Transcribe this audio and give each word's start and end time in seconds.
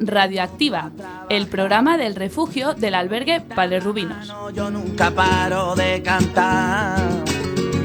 Radioactiva, 0.00 0.90
el 1.28 1.46
programa 1.46 1.98
del 1.98 2.14
refugio 2.14 2.72
del 2.74 2.94
albergue 2.94 3.42
Padre 3.42 3.80
Rubinos. 3.80 4.32
Yo 4.54 4.70
nunca 4.70 5.10
paro 5.10 5.74
de 5.74 6.02
cantar. 6.02 6.98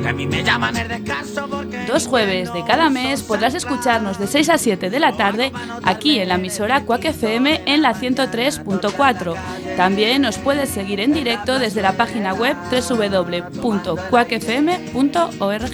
Que 0.01 0.09
a 0.09 0.13
mí 0.13 0.25
me 0.25 0.43
llaman 0.43 0.77
el 0.77 0.87
descanso 0.87 1.47
porque 1.49 1.85
Dos 1.85 2.07
jueves 2.07 2.53
de 2.53 2.63
cada 2.63 2.89
mes 2.89 3.23
podrás 3.23 3.53
escucharnos 3.53 4.17
de 4.19 4.27
6 4.27 4.49
a 4.49 4.57
7 4.57 4.89
de 4.89 4.99
la 4.99 5.13
tarde 5.13 5.51
aquí 5.83 6.19
en 6.19 6.29
la 6.29 6.35
emisora 6.35 6.85
Quack 6.85 7.05
FM 7.05 7.63
en 7.65 7.81
la 7.81 7.93
103.4. 7.93 9.35
También 9.75 10.21
nos 10.21 10.37
puedes 10.37 10.69
seguir 10.69 10.99
en 10.99 11.13
directo 11.13 11.59
desde 11.59 11.81
la 11.81 11.93
página 11.93 12.33
web 12.33 12.55
www.quackfm.org. 12.71 15.71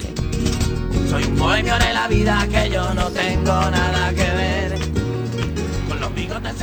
soy 1.09 1.23
un 1.23 1.37
bohemio 1.37 1.77
de 1.77 1.93
la 1.93 2.07
vida 2.07 2.47
que 2.49 2.69
yo 2.69 2.93
no 2.93 3.09
tengo 3.09 3.69
nada 3.69 4.09
que 4.09 4.23
ver. 4.23 4.60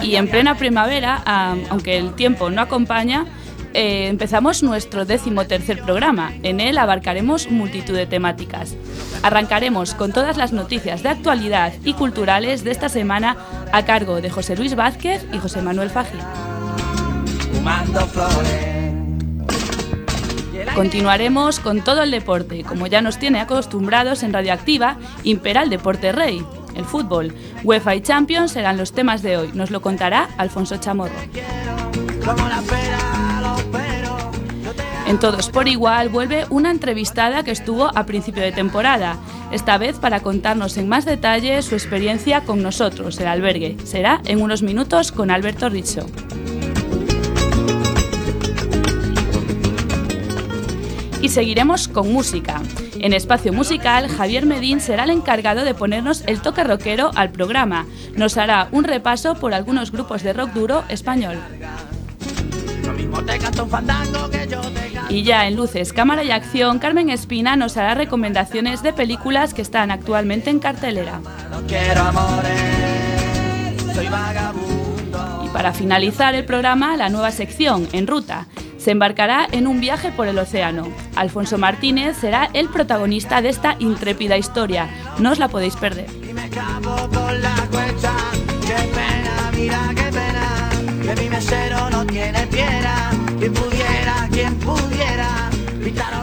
Y 0.02 0.16
en 0.16 0.28
plena 0.28 0.56
primavera, 0.56 1.22
aunque 1.70 1.98
el 1.98 2.14
tiempo 2.14 2.50
no 2.50 2.62
acompaña, 2.62 3.26
eh, 3.74 4.08
empezamos 4.08 4.62
nuestro 4.62 5.04
décimo 5.04 5.46
tercer 5.46 5.82
programa. 5.82 6.32
En 6.42 6.60
él 6.60 6.78
abarcaremos 6.78 7.50
multitud 7.50 7.94
de 7.94 8.06
temáticas. 8.06 8.74
Arrancaremos 9.22 9.94
con 9.94 10.12
todas 10.12 10.36
las 10.36 10.52
noticias 10.52 11.02
de 11.02 11.10
actualidad 11.10 11.72
y 11.84 11.94
culturales 11.94 12.64
de 12.64 12.70
esta 12.70 12.88
semana 12.88 13.36
a 13.72 13.84
cargo 13.84 14.20
de 14.20 14.30
José 14.30 14.56
Luis 14.56 14.74
Vázquez 14.74 15.26
y 15.32 15.38
José 15.38 15.62
Manuel 15.62 15.90
flores. 15.90 16.24
Continuaremos 20.74 21.60
con 21.60 21.82
todo 21.82 22.02
el 22.02 22.10
deporte, 22.10 22.62
como 22.62 22.86
ya 22.86 23.02
nos 23.02 23.18
tiene 23.18 23.40
acostumbrados 23.40 24.22
en 24.22 24.32
Radioactiva, 24.32 24.96
impera 25.24 25.62
el 25.62 25.70
deporte 25.70 26.12
rey, 26.12 26.44
el 26.76 26.84
fútbol. 26.84 27.34
UEFA 27.64 27.94
y 27.94 28.00
Champions 28.00 28.52
serán 28.52 28.76
los 28.76 28.92
temas 28.92 29.22
de 29.22 29.36
hoy, 29.36 29.50
nos 29.54 29.70
lo 29.70 29.80
contará 29.80 30.28
Alfonso 30.36 30.76
Chamorro. 30.76 31.14
En 35.06 35.18
Todos 35.18 35.48
por 35.48 35.68
Igual 35.68 36.10
vuelve 36.10 36.44
una 36.50 36.70
entrevistada 36.70 37.42
que 37.42 37.50
estuvo 37.50 37.90
a 37.96 38.04
principio 38.04 38.42
de 38.42 38.52
temporada, 38.52 39.16
esta 39.50 39.78
vez 39.78 39.98
para 39.98 40.20
contarnos 40.20 40.76
en 40.76 40.88
más 40.88 41.06
detalle 41.06 41.62
su 41.62 41.74
experiencia 41.74 42.42
con 42.42 42.62
nosotros, 42.62 43.18
el 43.18 43.26
albergue. 43.26 43.78
Será 43.84 44.20
en 44.26 44.42
unos 44.42 44.62
minutos 44.62 45.10
con 45.10 45.30
Alberto 45.30 45.70
Rizzo. 45.70 46.04
Y 51.20 51.30
seguiremos 51.30 51.88
con 51.88 52.12
música. 52.12 52.60
En 53.00 53.12
Espacio 53.12 53.52
Musical, 53.52 54.08
Javier 54.08 54.46
Medín 54.46 54.80
será 54.80 55.04
el 55.04 55.10
encargado 55.10 55.64
de 55.64 55.74
ponernos 55.74 56.22
el 56.26 56.40
toque 56.40 56.62
rockero 56.62 57.10
al 57.14 57.30
programa. 57.30 57.86
Nos 58.16 58.36
hará 58.36 58.68
un 58.70 58.84
repaso 58.84 59.34
por 59.34 59.52
algunos 59.52 59.90
grupos 59.90 60.22
de 60.22 60.32
rock 60.32 60.52
duro 60.52 60.84
español. 60.88 61.38
Y 65.08 65.22
ya 65.22 65.46
en 65.46 65.56
Luces, 65.56 65.92
Cámara 65.92 66.22
y 66.22 66.30
Acción, 66.30 66.78
Carmen 66.78 67.10
Espina 67.10 67.56
nos 67.56 67.76
hará 67.76 67.94
recomendaciones 67.94 68.82
de 68.82 68.92
películas 68.92 69.54
que 69.54 69.62
están 69.62 69.90
actualmente 69.90 70.50
en 70.50 70.60
cartelera. 70.60 71.20
Y 75.44 75.48
para 75.48 75.72
finalizar 75.72 76.34
el 76.34 76.44
programa, 76.44 76.96
la 76.96 77.08
nueva 77.08 77.32
sección, 77.32 77.88
En 77.92 78.06
Ruta. 78.06 78.46
Se 78.78 78.92
embarcará 78.92 79.46
en 79.50 79.66
un 79.66 79.80
viaje 79.80 80.12
por 80.12 80.28
el 80.28 80.38
océano. 80.38 80.88
Alfonso 81.16 81.58
Martínez 81.58 82.16
será 82.16 82.48
el 82.54 82.68
protagonista 82.68 83.42
de 83.42 83.50
esta 83.50 83.76
intrépida 83.80 84.38
historia. 84.38 84.88
No 85.18 85.32
os 85.32 85.38
la 85.38 85.48
podéis 85.48 85.76
perder. 85.76 86.06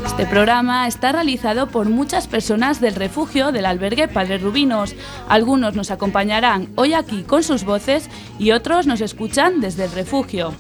Este 0.06 0.26
programa 0.28 0.88
está 0.88 1.12
realizado 1.12 1.68
por 1.68 1.90
muchas 1.90 2.28
personas 2.28 2.80
del 2.80 2.96
refugio 2.96 3.52
del 3.52 3.66
albergue 3.66 4.08
Padre 4.08 4.38
Rubinos. 4.38 4.96
Algunos 5.28 5.76
nos 5.76 5.92
acompañarán 5.92 6.70
hoy 6.76 6.94
aquí 6.94 7.24
con 7.24 7.44
sus 7.44 7.66
voces 7.66 8.10
y 8.40 8.52
otros 8.52 8.88
nos 8.88 9.02
escuchan 9.02 9.60
desde 9.60 9.84
el 9.84 9.92
refugio. 9.92 10.54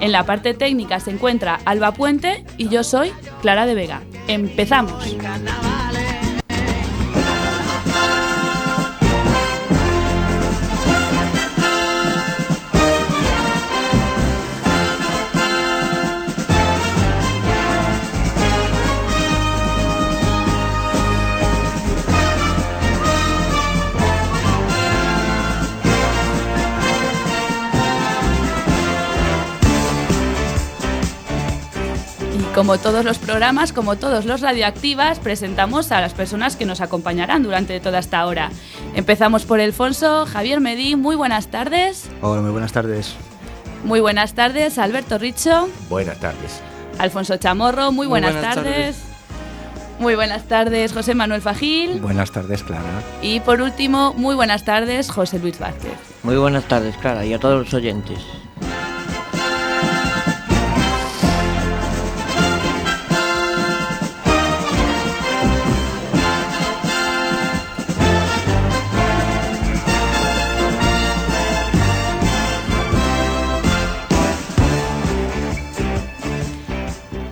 En 0.00 0.12
la 0.12 0.24
parte 0.24 0.54
técnica 0.54 0.98
se 0.98 1.10
encuentra 1.10 1.60
Alba 1.64 1.92
Puente 1.92 2.44
y 2.56 2.68
yo 2.68 2.82
soy 2.82 3.12
Clara 3.42 3.66
de 3.66 3.74
Vega. 3.74 4.00
Empezamos. 4.28 5.04
Como 32.60 32.76
todos 32.76 33.06
los 33.06 33.16
programas, 33.18 33.72
como 33.72 33.96
todos 33.96 34.26
los 34.26 34.42
radioactivas, 34.42 35.18
presentamos 35.18 35.92
a 35.92 36.02
las 36.02 36.12
personas 36.12 36.56
que 36.56 36.66
nos 36.66 36.82
acompañarán 36.82 37.42
durante 37.42 37.80
toda 37.80 38.00
esta 38.00 38.26
hora. 38.26 38.50
Empezamos 38.94 39.46
por 39.46 39.62
Alfonso, 39.62 40.26
Javier 40.26 40.60
Medín, 40.60 41.00
muy 41.00 41.16
buenas 41.16 41.46
tardes. 41.46 42.10
Hola, 42.20 42.42
muy 42.42 42.50
buenas 42.50 42.72
tardes. 42.72 43.14
Muy 43.82 44.00
buenas 44.00 44.34
tardes, 44.34 44.76
Alberto 44.76 45.16
Richo. 45.16 45.70
Buenas 45.88 46.20
tardes. 46.20 46.60
Alfonso 46.98 47.38
Chamorro, 47.38 47.92
muy 47.92 48.06
buenas, 48.06 48.34
buenas 48.34 48.54
tardes. 48.54 48.74
tardes. 48.74 49.04
Muy 49.98 50.14
buenas 50.14 50.44
tardes, 50.44 50.92
José 50.92 51.14
Manuel 51.14 51.40
Fagil. 51.40 51.98
Buenas 51.98 52.30
tardes, 52.30 52.62
Clara. 52.62 53.02
Y 53.22 53.40
por 53.40 53.62
último, 53.62 54.12
muy 54.18 54.34
buenas 54.34 54.66
tardes, 54.66 55.10
José 55.10 55.38
Luis 55.38 55.58
Vázquez. 55.58 55.94
Muy 56.22 56.36
buenas 56.36 56.64
tardes, 56.64 56.94
Clara, 56.98 57.24
y 57.24 57.32
a 57.32 57.38
todos 57.38 57.64
los 57.64 57.72
oyentes. 57.72 58.18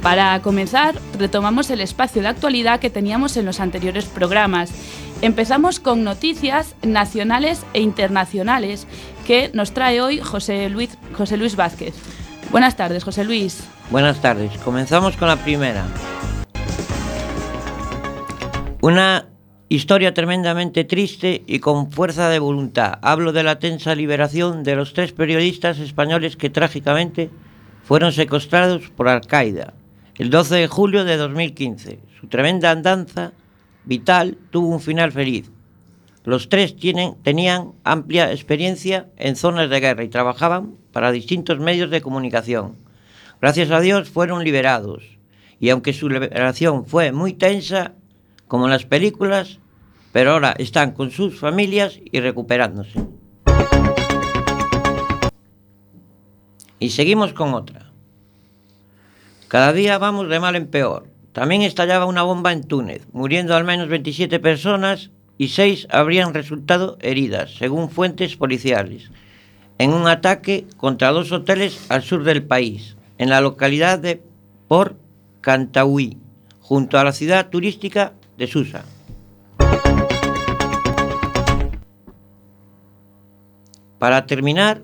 Para 0.08 0.40
comenzar, 0.40 0.94
retomamos 1.18 1.68
el 1.68 1.82
espacio 1.82 2.22
de 2.22 2.28
actualidad 2.28 2.80
que 2.80 2.88
teníamos 2.88 3.36
en 3.36 3.44
los 3.44 3.60
anteriores 3.60 4.06
programas. 4.06 4.72
Empezamos 5.20 5.80
con 5.80 6.02
noticias 6.02 6.74
nacionales 6.82 7.62
e 7.74 7.82
internacionales 7.82 8.86
que 9.26 9.50
nos 9.52 9.74
trae 9.74 10.00
hoy 10.00 10.18
José 10.20 10.70
Luis, 10.70 10.96
José 11.12 11.36
Luis 11.36 11.56
Vázquez. 11.56 11.94
Buenas 12.50 12.74
tardes, 12.74 13.04
José 13.04 13.22
Luis. 13.22 13.62
Buenas 13.90 14.22
tardes, 14.22 14.50
comenzamos 14.64 15.14
con 15.18 15.28
la 15.28 15.36
primera. 15.36 15.84
Una 18.80 19.26
historia 19.68 20.14
tremendamente 20.14 20.84
triste 20.84 21.44
y 21.46 21.58
con 21.58 21.92
fuerza 21.92 22.30
de 22.30 22.38
voluntad. 22.38 22.98
Hablo 23.02 23.32
de 23.32 23.42
la 23.42 23.58
tensa 23.58 23.94
liberación 23.94 24.62
de 24.62 24.74
los 24.74 24.94
tres 24.94 25.12
periodistas 25.12 25.78
españoles 25.78 26.38
que 26.38 26.48
trágicamente 26.48 27.28
fueron 27.84 28.12
secuestrados 28.12 28.88
por 28.88 29.08
Al-Qaeda 29.08 29.74
el 30.18 30.30
12 30.30 30.56
de 30.56 30.66
julio 30.66 31.04
de 31.04 31.16
2015. 31.16 32.00
Su 32.20 32.26
tremenda 32.26 32.72
andanza 32.72 33.32
vital 33.84 34.36
tuvo 34.50 34.68
un 34.68 34.80
final 34.80 35.12
feliz. 35.12 35.50
Los 36.24 36.48
tres 36.48 36.74
tenían 37.22 37.72
amplia 37.84 38.32
experiencia 38.32 39.08
en 39.16 39.36
zonas 39.36 39.70
de 39.70 39.80
guerra 39.80 40.02
y 40.02 40.08
trabajaban 40.08 40.74
para 40.92 41.12
distintos 41.12 41.60
medios 41.60 41.90
de 41.90 42.02
comunicación. 42.02 42.76
Gracias 43.40 43.70
a 43.70 43.80
Dios 43.80 44.10
fueron 44.10 44.42
liberados 44.42 45.04
y 45.60 45.70
aunque 45.70 45.92
su 45.92 46.08
liberación 46.08 46.84
fue 46.84 47.12
muy 47.12 47.32
tensa, 47.32 47.94
como 48.48 48.64
en 48.64 48.72
las 48.72 48.84
películas, 48.84 49.60
pero 50.12 50.32
ahora 50.32 50.54
están 50.58 50.92
con 50.92 51.12
sus 51.12 51.38
familias 51.38 52.00
y 52.10 52.18
recuperándose. 52.20 53.00
Y 56.80 56.90
seguimos 56.90 57.32
con 57.32 57.54
otra. 57.54 57.87
Cada 59.48 59.72
día 59.72 59.96
vamos 59.96 60.28
de 60.28 60.40
mal 60.40 60.56
en 60.56 60.66
peor. 60.66 61.06
También 61.32 61.62
estallaba 61.62 62.04
una 62.04 62.22
bomba 62.22 62.52
en 62.52 62.64
Túnez, 62.64 63.06
muriendo 63.12 63.56
al 63.56 63.64
menos 63.64 63.88
27 63.88 64.40
personas 64.40 65.10
y 65.38 65.48
6 65.48 65.88
habrían 65.90 66.34
resultado 66.34 66.98
heridas, 67.00 67.54
según 67.54 67.88
fuentes 67.88 68.36
policiales, 68.36 69.10
en 69.78 69.94
un 69.94 70.06
ataque 70.06 70.66
contra 70.76 71.12
dos 71.12 71.32
hoteles 71.32 71.86
al 71.88 72.02
sur 72.02 72.24
del 72.24 72.42
país, 72.42 72.96
en 73.16 73.30
la 73.30 73.40
localidad 73.40 73.98
de 73.98 74.20
Port 74.68 74.98
Cantaouí, 75.40 76.18
junto 76.60 76.98
a 76.98 77.04
la 77.04 77.12
ciudad 77.12 77.48
turística 77.48 78.12
de 78.36 78.46
Susa. 78.48 78.84
Para 83.98 84.26
terminar, 84.26 84.82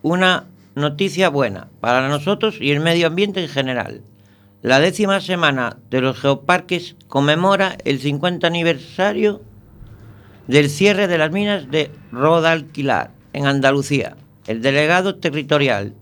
una 0.00 0.46
noticia 0.78 1.28
buena 1.28 1.68
para 1.80 2.08
nosotros 2.08 2.56
y 2.60 2.70
el 2.70 2.80
medio 2.80 3.08
ambiente 3.08 3.42
en 3.42 3.48
general. 3.48 4.02
La 4.62 4.80
décima 4.80 5.20
semana 5.20 5.76
de 5.90 6.00
los 6.00 6.18
geoparques 6.18 6.96
conmemora 7.06 7.76
el 7.84 8.00
50 8.00 8.46
aniversario 8.46 9.42
del 10.46 10.70
cierre 10.70 11.06
de 11.06 11.18
las 11.18 11.30
minas 11.30 11.70
de 11.70 11.90
Rodalquilar, 12.10 13.10
en 13.32 13.46
Andalucía. 13.46 14.16
El 14.46 14.62
delegado 14.62 15.16
territorial 15.16 15.94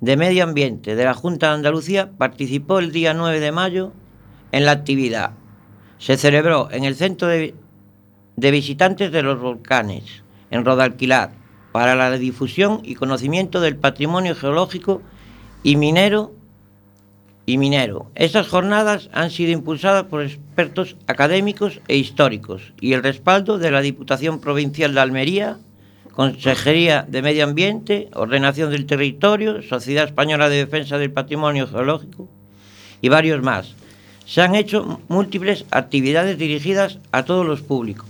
de 0.00 0.16
Medio 0.16 0.44
Ambiente 0.44 0.96
de 0.96 1.04
la 1.04 1.14
Junta 1.14 1.48
de 1.48 1.54
Andalucía 1.54 2.10
participó 2.18 2.78
el 2.78 2.90
día 2.90 3.14
9 3.14 3.38
de 3.38 3.52
mayo 3.52 3.92
en 4.50 4.64
la 4.64 4.72
actividad. 4.72 5.32
Se 5.98 6.16
celebró 6.16 6.68
en 6.72 6.84
el 6.84 6.96
Centro 6.96 7.28
de, 7.28 7.54
de 8.36 8.50
Visitantes 8.50 9.12
de 9.12 9.22
los 9.22 9.38
Volcanes, 9.38 10.24
en 10.50 10.64
Rodalquilar, 10.64 11.41
para 11.72 11.94
la 11.94 12.10
difusión 12.18 12.80
y 12.84 12.94
conocimiento 12.94 13.60
del 13.60 13.76
patrimonio 13.76 14.34
geológico 14.34 15.02
y 15.62 15.76
minero 15.76 16.32
y. 17.46 17.58
Estas 18.14 18.48
jornadas 18.48 19.10
han 19.12 19.30
sido 19.30 19.50
impulsadas 19.52 20.04
por 20.04 20.22
expertos 20.22 20.96
académicos 21.06 21.80
e 21.88 21.96
históricos 21.96 22.72
y 22.80 22.92
el 22.92 23.02
respaldo 23.02 23.58
de 23.58 23.70
la 23.70 23.80
Diputación 23.80 24.40
Provincial 24.40 24.94
de 24.94 25.00
Almería, 25.00 25.58
Consejería 26.12 27.06
de 27.08 27.22
Medio 27.22 27.44
Ambiente, 27.44 28.08
Ordenación 28.14 28.70
del 28.70 28.86
Territorio, 28.86 29.62
Sociedad 29.62 30.04
Española 30.04 30.48
de 30.48 30.56
Defensa 30.56 30.98
del 30.98 31.10
Patrimonio 31.10 31.66
Geológico 31.66 32.28
y 33.00 33.08
varios 33.08 33.42
más. 33.42 33.74
Se 34.26 34.40
han 34.40 34.54
hecho 34.54 35.00
múltiples 35.08 35.64
actividades 35.70 36.38
dirigidas 36.38 36.98
a 37.10 37.24
todos 37.24 37.44
los 37.44 37.62
públicos. 37.62 38.08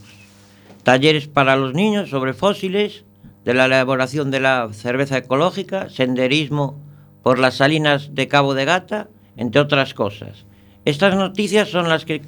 Talleres 0.82 1.28
para 1.28 1.56
los 1.56 1.74
niños 1.74 2.10
sobre 2.10 2.34
fósiles, 2.34 3.04
de 3.44 3.54
la 3.54 3.66
elaboración 3.66 4.30
de 4.30 4.40
la 4.40 4.68
cerveza 4.72 5.18
ecológica, 5.18 5.88
senderismo 5.88 6.80
por 7.22 7.38
las 7.38 7.54
salinas 7.54 8.14
de 8.14 8.28
Cabo 8.28 8.54
de 8.54 8.64
Gata, 8.64 9.08
entre 9.36 9.60
otras 9.60 9.94
cosas. 9.94 10.44
Estas 10.84 11.14
noticias 11.14 11.68
son 11.68 11.88
las 11.88 12.04
que 12.04 12.22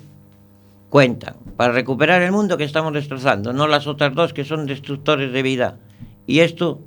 cuentan 0.90 1.36
para 1.56 1.72
recuperar 1.72 2.22
el 2.22 2.32
mundo 2.32 2.56
que 2.56 2.64
estamos 2.64 2.92
destrozando, 2.92 3.52
no 3.52 3.66
las 3.66 3.86
otras 3.86 4.14
dos 4.14 4.32
que 4.32 4.44
son 4.44 4.66
destructores 4.66 5.32
de 5.32 5.42
vida. 5.42 5.78
Y 6.26 6.40
esto, 6.40 6.80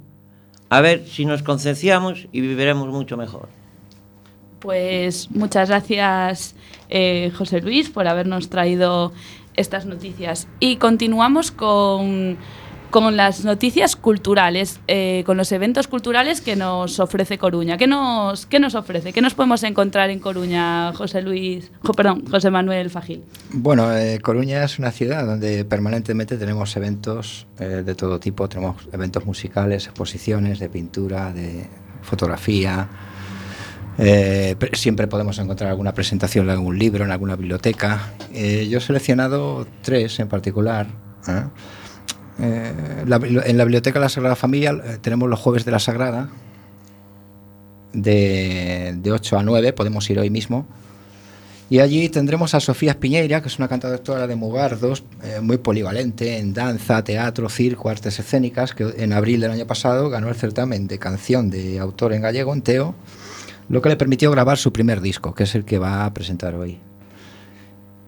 a 0.69 0.81
ver 0.81 1.05
si 1.05 1.25
nos 1.25 1.43
concienciamos 1.43 2.27
y 2.31 2.41
viviremos 2.41 2.87
mucho 2.87 3.17
mejor. 3.17 3.49
Pues 4.59 5.29
muchas 5.31 5.69
gracias, 5.69 6.55
eh, 6.89 7.31
José 7.37 7.61
Luis, 7.61 7.89
por 7.89 8.07
habernos 8.07 8.49
traído 8.49 9.13
estas 9.55 9.85
noticias. 9.85 10.47
Y 10.59 10.77
continuamos 10.77 11.51
con 11.51 12.37
con 12.89 13.17
las 13.17 13.43
noticias 13.43 13.95
culturales, 13.95 14.79
eh, 14.87 15.23
con 15.25 15.37
los 15.37 15.51
eventos 15.51 15.87
culturales 15.87 16.41
que 16.41 16.55
nos 16.55 16.99
ofrece 16.99 17.37
Coruña. 17.37 17.77
¿Qué 17.77 17.87
nos, 17.87 18.45
qué 18.45 18.59
nos 18.59 18.75
ofrece? 18.75 19.13
¿Qué 19.13 19.21
nos 19.21 19.33
podemos 19.33 19.63
encontrar 19.63 20.09
en 20.09 20.19
Coruña, 20.19 20.93
José 20.93 21.21
Luis, 21.21 21.71
perdón, 21.95 22.23
José 22.29 22.49
Manuel 22.49 22.89
Fagil? 22.89 23.23
Bueno, 23.51 23.95
eh, 23.95 24.19
Coruña 24.21 24.63
es 24.63 24.79
una 24.79 24.91
ciudad 24.91 25.25
donde 25.25 25.65
permanentemente 25.65 26.37
tenemos 26.37 26.75
eventos 26.77 27.47
eh, 27.59 27.83
de 27.85 27.95
todo 27.95 28.19
tipo. 28.19 28.47
Tenemos 28.47 28.75
eventos 28.91 29.25
musicales, 29.25 29.85
exposiciones 29.85 30.59
de 30.59 30.69
pintura, 30.69 31.33
de 31.33 31.67
fotografía. 32.01 32.87
Siempre 34.73 35.07
podemos 35.07 35.39
encontrar 35.39 35.71
alguna 35.71 35.91
presentación 35.91 36.45
en 36.45 36.51
algún 36.51 36.77
libro, 36.77 37.03
en 37.03 37.11
alguna 37.11 37.35
biblioteca. 37.35 38.13
Yo 38.31 38.77
he 38.77 38.81
seleccionado 38.81 39.65
tres 39.81 40.19
en 40.19 40.27
particular. 40.27 40.85
¿Eh? 42.39 42.73
En 43.05 43.57
la 43.57 43.63
Biblioteca 43.63 43.99
de 43.99 44.05
la 44.05 44.09
Sagrada 44.09 44.35
Familia 44.35 44.71
eh, 44.71 44.97
tenemos 45.01 45.29
los 45.29 45.39
jueves 45.39 45.65
de 45.65 45.71
la 45.71 45.79
Sagrada, 45.79 46.29
de, 47.93 48.95
de 48.97 49.11
8 49.11 49.39
a 49.39 49.43
9, 49.43 49.73
podemos 49.73 50.09
ir 50.09 50.19
hoy 50.19 50.29
mismo. 50.29 50.67
Y 51.69 51.79
allí 51.79 52.07
tendremos 52.07 52.53
a 52.53 52.61
Sofía 52.61 52.91
Espiñeira, 52.91 53.41
que 53.41 53.49
es 53.49 53.57
una 53.59 53.67
cantautora 53.67 54.25
de 54.25 54.35
Mugardos, 54.37 55.03
eh, 55.21 55.41
muy 55.41 55.57
polivalente 55.57 56.37
en 56.37 56.53
danza, 56.53 57.03
teatro, 57.03 57.49
circo, 57.49 57.89
artes 57.89 58.19
escénicas, 58.19 58.73
que 58.73 58.93
en 58.97 59.11
abril 59.11 59.41
del 59.41 59.51
año 59.51 59.67
pasado 59.67 60.09
ganó 60.09 60.29
el 60.29 60.35
certamen 60.35 60.87
de 60.87 60.97
canción 60.97 61.49
de 61.49 61.79
autor 61.79 62.13
en 62.13 62.21
gallego 62.21 62.53
en 62.53 62.61
Teo, 62.61 62.95
lo 63.67 63.81
que 63.81 63.89
le 63.89 63.97
permitió 63.97 64.31
grabar 64.31 64.57
su 64.57 64.71
primer 64.71 65.01
disco, 65.01 65.35
que 65.35 65.43
es 65.43 65.55
el 65.55 65.65
que 65.65 65.77
va 65.77 66.05
a 66.05 66.13
presentar 66.13 66.55
hoy. 66.55 66.79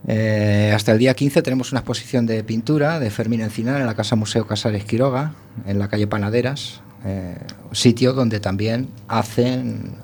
Eh, 0.07 0.72
hasta 0.74 0.92
el 0.94 0.98
día 0.98 1.13
15 1.13 1.42
tenemos 1.42 1.72
una 1.72 1.81
exposición 1.81 2.25
de 2.25 2.44
pintura 2.44 3.00
de 3.00 3.10
Fermín 3.10 3.42
Encinar 3.42 3.80
en 3.81 3.88
la 3.88 3.96
Casa 3.96 4.16
Museo 4.16 4.48
Casares 4.48 4.86
Quiroga, 4.86 5.34
en 5.66 5.80
la 5.80 5.88
calle 5.88 6.07
Panaderas, 6.07 6.81
eh, 7.06 7.38
sitio 7.72 8.13
donde 8.13 8.40
también 8.40 8.90
hacen 9.07 9.96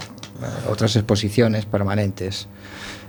eh, 0.42 0.69
otras 0.69 0.95
exposiciones 0.95 1.65
permanentes. 1.65 2.47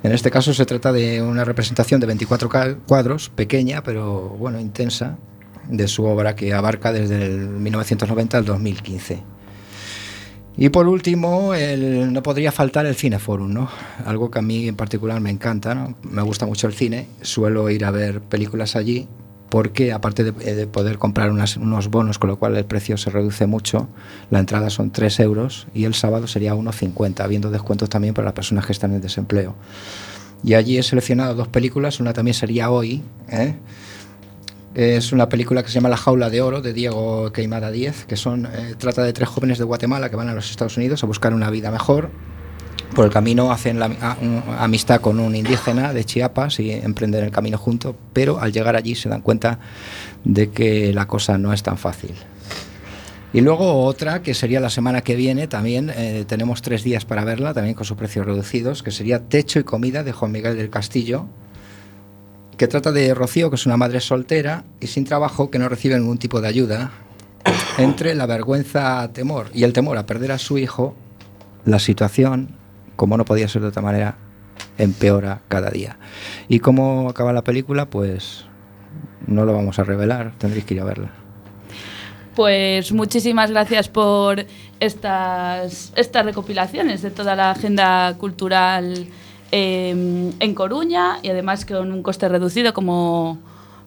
En 0.03 0.13
este 0.13 0.31
caso 0.31 0.55
se 0.55 0.65
trata 0.65 0.93
de 0.93 1.23
una 1.23 1.45
representación 1.45 2.01
de 2.01 2.07
24 2.07 2.49
cuadros, 2.87 3.31
pequeña 3.31 3.83
pero 3.83 4.29
bueno, 4.39 4.61
intensa, 4.61 5.19
de 5.69 5.89
su 5.89 6.05
obra 6.05 6.37
que 6.37 6.55
abarca 6.55 6.93
desde 6.93 7.27
el 7.27 7.49
1990 7.49 8.39
al 8.39 8.45
2015. 8.45 9.36
Y 10.59 10.71
por 10.71 10.89
último, 10.89 11.53
el, 11.55 12.13
no 12.13 12.23
podría 12.23 12.51
faltar 12.51 12.87
el 12.87 12.95
Cineforum, 12.95 13.53
¿no? 13.53 13.69
Algo 14.07 14.31
que 14.31 14.39
a 14.39 14.43
mí 14.43 14.69
en 14.69 14.77
particular 14.77 15.21
me 15.21 15.31
encanta, 15.31 15.75
¿no? 15.75 15.95
Me 16.03 16.23
gusta 16.23 16.47
mucho 16.47 16.67
el 16.67 16.73
cine, 16.73 17.09
suelo 17.21 17.69
ir 17.69 17.85
a 17.85 17.91
ver 17.91 18.23
películas 18.23 18.75
allí 18.75 19.07
porque 19.51 19.93
aparte 19.93 20.25
de, 20.25 20.33
de 20.33 20.67
poder 20.67 20.99
comprar 20.99 21.31
unas, 21.31 21.57
unos 21.57 21.89
bonos, 21.89 22.19
con 22.19 22.29
lo 22.29 22.39
cual 22.39 22.57
el 22.57 22.65
precio 22.65 22.97
se 22.97 23.11
reduce 23.11 23.47
mucho, 23.47 23.89
la 24.31 24.41
entrada 24.41 24.71
son 24.71 24.91
3 24.91 25.21
euros 25.21 25.69
y 25.73 25.85
el 25.85 25.95
sábado 25.95 26.27
sería 26.27 26.55
1,50, 26.55 27.21
habiendo 27.21 27.51
descuentos 27.51 27.89
también 27.89 28.13
para 28.13 28.27
las 28.27 28.35
personas 28.35 28.67
que 28.67 28.73
están 28.73 28.93
en 28.93 29.01
desempleo. 29.01 29.55
Y 30.43 30.55
allí 30.55 30.79
he 30.79 30.83
seleccionado 30.83 31.35
dos 31.35 31.49
películas, 31.49 32.01
una 32.01 32.13
también 32.13 32.35
sería 32.35 32.71
hoy, 32.71 33.03
¿eh? 33.29 33.55
Es 34.77 35.13
una 35.13 35.31
película 35.31 35.63
que 35.63 35.71
se 35.71 35.75
llama 35.77 35.89
La 35.89 35.97
jaula 35.97 36.29
de 36.29 36.43
oro 36.43 36.61
de 36.61 36.75
Diego 36.75 37.33
Queimada 37.33 37.71
Díez, 37.71 38.05
que 38.05 38.17
son, 38.17 38.45
eh, 38.45 38.75
trata 38.77 39.03
de 39.05 39.15
tres 39.15 39.27
jóvenes 39.27 39.57
de 39.57 39.65
Guatemala 39.65 40.11
que 40.11 40.17
van 40.17 40.29
a 40.29 40.35
los 40.35 40.51
Estados 40.51 40.77
Unidos 40.77 41.03
a 41.03 41.07
buscar 41.07 41.33
una 41.33 41.49
vida 41.49 41.71
mejor. 41.71 42.11
Por 42.95 43.07
el 43.07 43.11
camino 43.11 43.51
hacen 43.51 43.79
la, 43.79 44.19
amistad 44.59 45.01
con 45.01 45.19
un 45.19 45.35
indígena 45.35 45.95
de 45.95 46.05
Chiapas 46.05 46.61
y 46.61 46.73
emprenden 46.73 47.25
el 47.25 47.31
camino 47.31 47.57
juntos, 47.57 47.95
pero 48.13 48.39
al 48.39 48.53
llegar 48.53 48.77
allí 48.77 48.95
se 48.95 49.09
dan 49.09 49.23
cuenta 49.23 49.61
de 50.25 50.51
que 50.51 50.93
la 50.93 51.09
cosa 51.09 51.39
no 51.39 51.55
es 51.55 51.63
tan 51.63 51.79
fácil. 51.79 52.13
Y 53.33 53.41
luego 53.41 53.83
otra 53.83 54.21
que 54.21 54.35
sería 54.35 54.61
la 54.61 54.69
semana 54.69 55.01
que 55.01 55.17
viene, 55.17 55.47
también 55.47 55.91
eh, 55.97 56.27
tenemos 56.29 56.61
tres 56.61 56.85
días 56.85 57.07
para 57.07 57.25
verla, 57.25 57.55
también 57.55 57.75
con 57.75 57.87
sus 57.87 57.97
precios 57.97 58.27
reducidos, 58.27 58.83
que 58.83 58.91
sería 58.91 59.21
Techo 59.21 59.59
y 59.59 59.65
Comida 59.65 60.05
de 60.05 60.13
Juan 60.13 60.33
Miguel 60.33 60.55
del 60.55 60.69
Castillo, 60.69 61.29
que 62.57 62.69
trata 62.69 62.93
de 62.93 63.15
Rocío, 63.15 63.51
que 63.51 63.57
es 63.57 63.67
una 63.67 63.77
madre 63.77 64.01
soltera 64.01 64.65
y 64.81 64.87
sin 64.87 65.05
trabajo 65.05 65.51
que 65.51 65.59
no 65.59 65.69
recibe 65.69 65.99
ningún 65.99 66.19
tipo 66.19 66.41
de 66.41 66.49
ayuda. 66.49 66.91
Entre 67.79 68.15
la 68.15 68.27
vergüenza 68.27 69.11
temor 69.13 69.51
y 69.55 69.65
el 69.65 69.73
temor 69.73 69.99
a 69.99 70.07
perder 70.07 70.33
a 70.33 70.39
su 70.39 70.59
hijo, 70.59 70.97
la 71.65 71.79
situación, 71.79 72.57
como 72.97 73.17
no 73.17 73.25
podía 73.25 73.49
ser 73.49 73.63
de 73.63 73.69
otra 73.69 73.83
manera, 73.83 74.17
empeora 74.79 75.43
cada 75.49 75.71
día. 75.71 75.99
¿Y 76.49 76.61
cómo 76.61 77.09
acaba 77.09 77.33
la 77.33 77.45
película? 77.45 77.87
Pues 77.87 78.47
no 79.27 79.45
lo 79.45 79.53
vamos 79.53 79.79
a 79.79 79.85
revelar, 79.85 80.33
tendréis 80.39 80.65
que 80.65 80.75
ir 80.75 80.81
a 80.81 80.85
verla. 80.85 81.11
Pues 82.35 82.93
muchísimas 82.93 83.51
gracias 83.51 83.89
por 83.89 84.45
estas, 84.81 85.93
estas 85.97 86.25
recopilaciones 86.25 87.03
de 87.03 87.11
toda 87.11 87.35
la 87.35 87.53
agenda 87.53 88.15
cultural 88.19 89.07
eh, 89.53 90.33
en 90.39 90.55
Coruña 90.55 91.19
y 91.23 91.29
además 91.29 91.65
con 91.65 91.93
un 91.93 92.03
coste 92.03 92.29
reducido 92.29 92.75
como, 92.75 93.39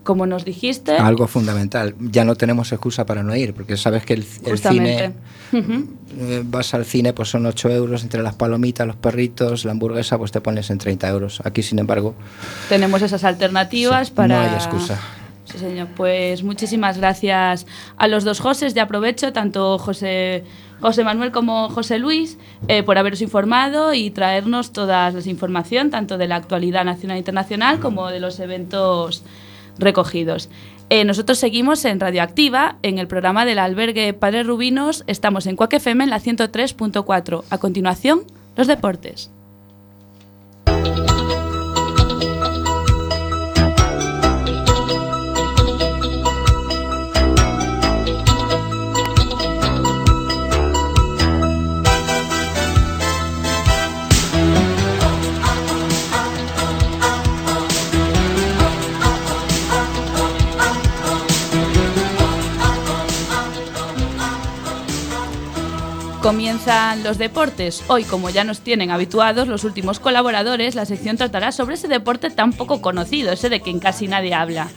como 0.03 0.25
nos 0.25 0.45
dijiste. 0.45 0.97
Algo 0.97 1.27
fundamental. 1.27 1.95
Ya 1.99 2.23
no 2.25 2.35
tenemos 2.35 2.71
excusa 2.71 3.05
para 3.05 3.23
no 3.23 3.35
ir, 3.35 3.53
porque 3.53 3.77
sabes 3.77 4.05
que 4.05 4.13
el, 4.13 4.25
el 4.45 4.57
cine, 4.57 5.13
uh 5.51 5.55
-huh. 5.55 5.87
eh, 6.17 6.43
vas 6.45 6.73
al 6.73 6.85
cine, 6.85 7.13
pues 7.13 7.29
son 7.29 7.45
8 7.45 7.69
euros 7.69 8.03
entre 8.03 8.23
las 8.23 8.35
palomitas, 8.35 8.87
los 8.87 8.95
perritos, 8.95 9.65
la 9.65 9.71
hamburguesa, 9.71 10.17
pues 10.17 10.31
te 10.31 10.41
pones 10.41 10.69
en 10.69 10.77
30 10.77 11.07
euros. 11.09 11.41
Aquí, 11.43 11.61
sin 11.61 11.79
embargo, 11.79 12.15
tenemos 12.69 13.01
esas 13.01 13.23
alternativas 13.23 14.07
sí, 14.07 14.13
para. 14.15 14.43
No 14.43 14.49
hay 14.49 14.55
excusa. 14.55 14.99
Sí, 15.45 15.57
señor. 15.57 15.87
Pues 15.95 16.43
muchísimas 16.43 16.97
gracias 16.97 17.65
a 17.97 18.07
los 18.07 18.23
dos 18.23 18.39
Josés. 18.39 18.73
Ya 18.73 18.83
aprovecho, 18.83 19.33
tanto 19.33 19.79
José, 19.79 20.43
José 20.81 21.03
Manuel 21.03 21.31
como 21.31 21.69
José 21.69 21.99
Luis, 21.99 22.37
eh, 22.67 22.83
por 22.83 22.97
haberos 22.97 23.21
informado 23.21 23.93
y 23.93 24.11
traernos 24.11 24.71
toda 24.71 25.11
la 25.11 25.19
información, 25.25 25.89
tanto 25.89 26.17
de 26.17 26.27
la 26.27 26.35
actualidad 26.35 26.85
nacional 26.85 27.15
e 27.17 27.19
internacional 27.19 27.79
como 27.79 28.09
de 28.09 28.19
los 28.19 28.39
eventos 28.39 29.23
recogidos. 29.77 30.49
Eh, 30.89 31.05
nosotros 31.05 31.37
seguimos 31.37 31.85
en 31.85 31.99
Radioactiva, 31.99 32.77
en 32.81 32.97
el 32.97 33.07
programa 33.07 33.45
del 33.45 33.59
albergue 33.59 34.13
Padre 34.13 34.43
Rubinos. 34.43 35.03
Estamos 35.05 35.45
en 35.45 35.55
Cuac 35.55 35.73
FM 35.73 36.03
en 36.03 36.09
la 36.09 36.19
103.4. 36.19 37.43
A 37.49 37.57
continuación, 37.59 38.23
los 38.55 38.67
deportes. 38.67 39.29
Comienzan 66.29 67.01
los 67.03 67.17
deportes. 67.17 67.83
Hoy, 67.87 68.03
como 68.03 68.29
ya 68.29 68.43
nos 68.43 68.59
tienen 68.59 68.91
habituados 68.91 69.47
los 69.47 69.63
últimos 69.63 69.99
colaboradores, 69.99 70.75
la 70.75 70.85
sección 70.85 71.17
tratará 71.17 71.51
sobre 71.51 71.73
ese 71.73 71.87
deporte 71.87 72.29
tan 72.29 72.53
poco 72.53 72.83
conocido, 72.83 73.31
ese 73.31 73.49
de 73.49 73.61
quien 73.61 73.79
casi 73.79 74.07
nadie 74.07 74.35
habla. 74.35 74.67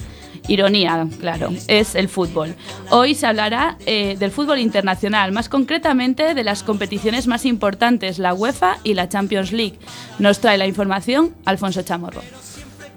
Ironía, 0.49 1.06
claro, 1.21 1.50
es 1.68 1.94
el 1.94 2.09
fútbol. 2.09 2.54
Hoy 2.88 3.14
se 3.14 3.26
hablará 3.26 3.76
eh, 3.85 4.16
del 4.18 4.30
fútbol 4.30 4.61
internacional, 4.61 5.30
más 5.32 5.50
concretamente 5.50 6.32
de 6.32 6.42
las 6.42 6.62
competiciones 6.62 7.26
más 7.26 7.44
importantes, 7.44 8.18
la 8.18 8.32
UEFA 8.32 8.78
y 8.82 8.94
la 8.94 9.11
Champions 9.11 9.52
League. 9.52 9.78
Nos 10.18 10.40
trae 10.40 10.56
la 10.56 10.66
información 10.66 11.35
Alfonso 11.44 11.82
Chamorro. 11.82 12.23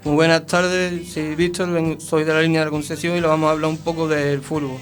Muy 0.05 0.15
buenas 0.15 0.45
tardes, 0.45 1.11
soy 1.11 1.35
Víctor, 1.35 1.97
soy 1.99 2.23
de 2.23 2.33
la 2.33 2.41
línea 2.41 2.61
de 2.61 2.67
la 2.67 2.71
concesión 2.71 3.17
y 3.17 3.19
le 3.19 3.27
vamos 3.27 3.49
a 3.49 3.51
hablar 3.51 3.69
un 3.69 3.79
poco 3.79 4.07
del 4.07 4.39
fútbol, 4.39 4.79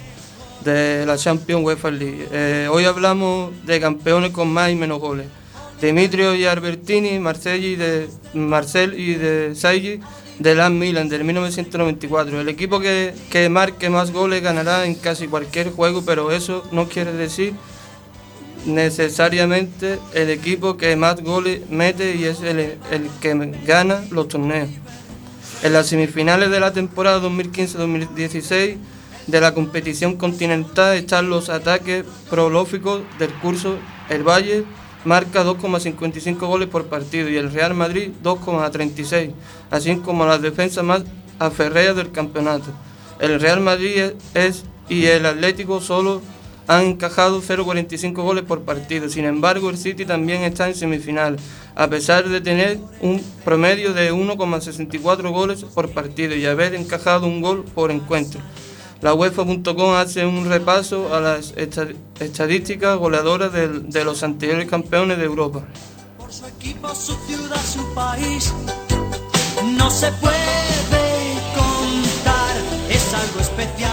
de 0.63 1.05
la 1.05 1.17
Champions 1.17 1.63
UEFA 1.63 1.91
League. 1.91 2.27
Eh, 2.31 2.67
hoy 2.71 2.85
hablamos 2.85 3.51
de 3.65 3.79
campeones 3.79 4.31
con 4.31 4.49
más 4.51 4.71
y 4.71 4.75
menos 4.75 4.99
goles. 4.99 5.27
Dimitrio 5.81 6.33
y 6.35 6.45
Albertini, 6.45 7.19
Marcelli 7.19 7.67
y 7.67 7.75
de, 7.75 8.07
Marcel 8.33 8.97
y 8.97 9.15
de 9.15 9.53
Saigi 9.55 9.99
de 10.39 10.55
la 10.55 10.69
Milan 10.69 11.09
del 11.09 11.23
1994. 11.23 12.41
El 12.41 12.49
equipo 12.49 12.79
que, 12.79 13.13
que 13.29 13.49
marque 13.49 13.89
más 13.89 14.11
goles 14.11 14.41
ganará 14.41 14.85
en 14.85 14.95
casi 14.95 15.27
cualquier 15.27 15.71
juego, 15.71 16.03
pero 16.05 16.31
eso 16.31 16.63
no 16.71 16.87
quiere 16.87 17.11
decir 17.11 17.53
necesariamente 18.65 19.99
el 20.13 20.29
equipo 20.29 20.77
que 20.77 20.95
más 20.95 21.21
goles 21.21 21.69
mete 21.69 22.15
y 22.15 22.23
es 22.23 22.41
el, 22.41 22.59
el 22.59 23.09
que 23.19 23.53
gana 23.65 24.03
los 24.09 24.29
torneos. 24.29 24.69
En 25.63 25.73
las 25.73 25.87
semifinales 25.87 26.49
de 26.49 26.59
la 26.59 26.73
temporada 26.73 27.21
2015-2016 27.21 28.77
de 29.27 29.41
la 29.41 29.53
competición 29.53 30.17
continental 30.17 30.95
están 30.95 31.29
los 31.29 31.49
ataques 31.49 32.05
prolóficos 32.29 33.01
del 33.19 33.33
curso. 33.35 33.77
El 34.09 34.23
Valle 34.23 34.65
marca 35.05 35.43
2,55 35.43 36.37
goles 36.39 36.69
por 36.69 36.85
partido 36.85 37.29
y 37.29 37.37
el 37.37 37.51
Real 37.51 37.73
Madrid 37.73 38.11
2,36, 38.23 39.31
así 39.71 39.95
como 39.97 40.25
las 40.25 40.41
defensas 40.41 40.83
más 40.83 41.03
aferreas 41.39 41.95
del 41.95 42.11
campeonato. 42.11 42.71
El 43.19 43.39
Real 43.39 43.61
Madrid 43.61 44.13
es 44.33 44.63
y 44.89 45.05
el 45.05 45.25
Atlético 45.25 45.81
solo 45.81 46.21
han 46.67 46.85
encajado 46.85 47.41
0,45 47.41 48.13
goles 48.13 48.43
por 48.43 48.61
partido. 48.61 49.09
Sin 49.09 49.25
embargo, 49.25 49.69
el 49.69 49.77
City 49.77 50.05
también 50.05 50.43
está 50.43 50.67
en 50.67 50.75
semifinal, 50.75 51.37
a 51.75 51.87
pesar 51.87 52.27
de 52.27 52.41
tener 52.41 52.79
un 53.01 53.21
promedio 53.43 53.93
de 53.93 54.13
1,64 54.13 55.31
goles 55.31 55.63
por 55.63 55.89
partido 55.89 56.35
y 56.35 56.45
haber 56.45 56.75
encajado 56.75 57.27
un 57.27 57.41
gol 57.41 57.65
por 57.73 57.91
encuentro. 57.91 58.39
La 59.03 59.13
UEFA.com 59.13 59.95
hace 59.95 60.25
un 60.25 60.47
repaso 60.49 61.13
a 61.13 61.19
las 61.19 61.53
esta- 61.57 61.87
estadísticas 62.19 62.97
goleadoras 62.97 63.51
del- 63.51 63.89
de 63.89 64.05
los 64.05 64.23
anteriores 64.23 64.69
campeones 64.69 65.17
de 65.17 65.25
Europa. 65.25 65.61
por 66.17 66.31
su 66.31 66.45
equipo, 66.47 66.95
su 66.95 67.13
ciudad, 67.27 67.61
su 67.63 67.93
país. 67.93 68.53
No 69.77 69.91
se 69.91 70.09
puede 70.13 71.35
contar, 71.53 72.55
es 72.89 73.13
algo 73.13 73.39
especial. 73.41 73.92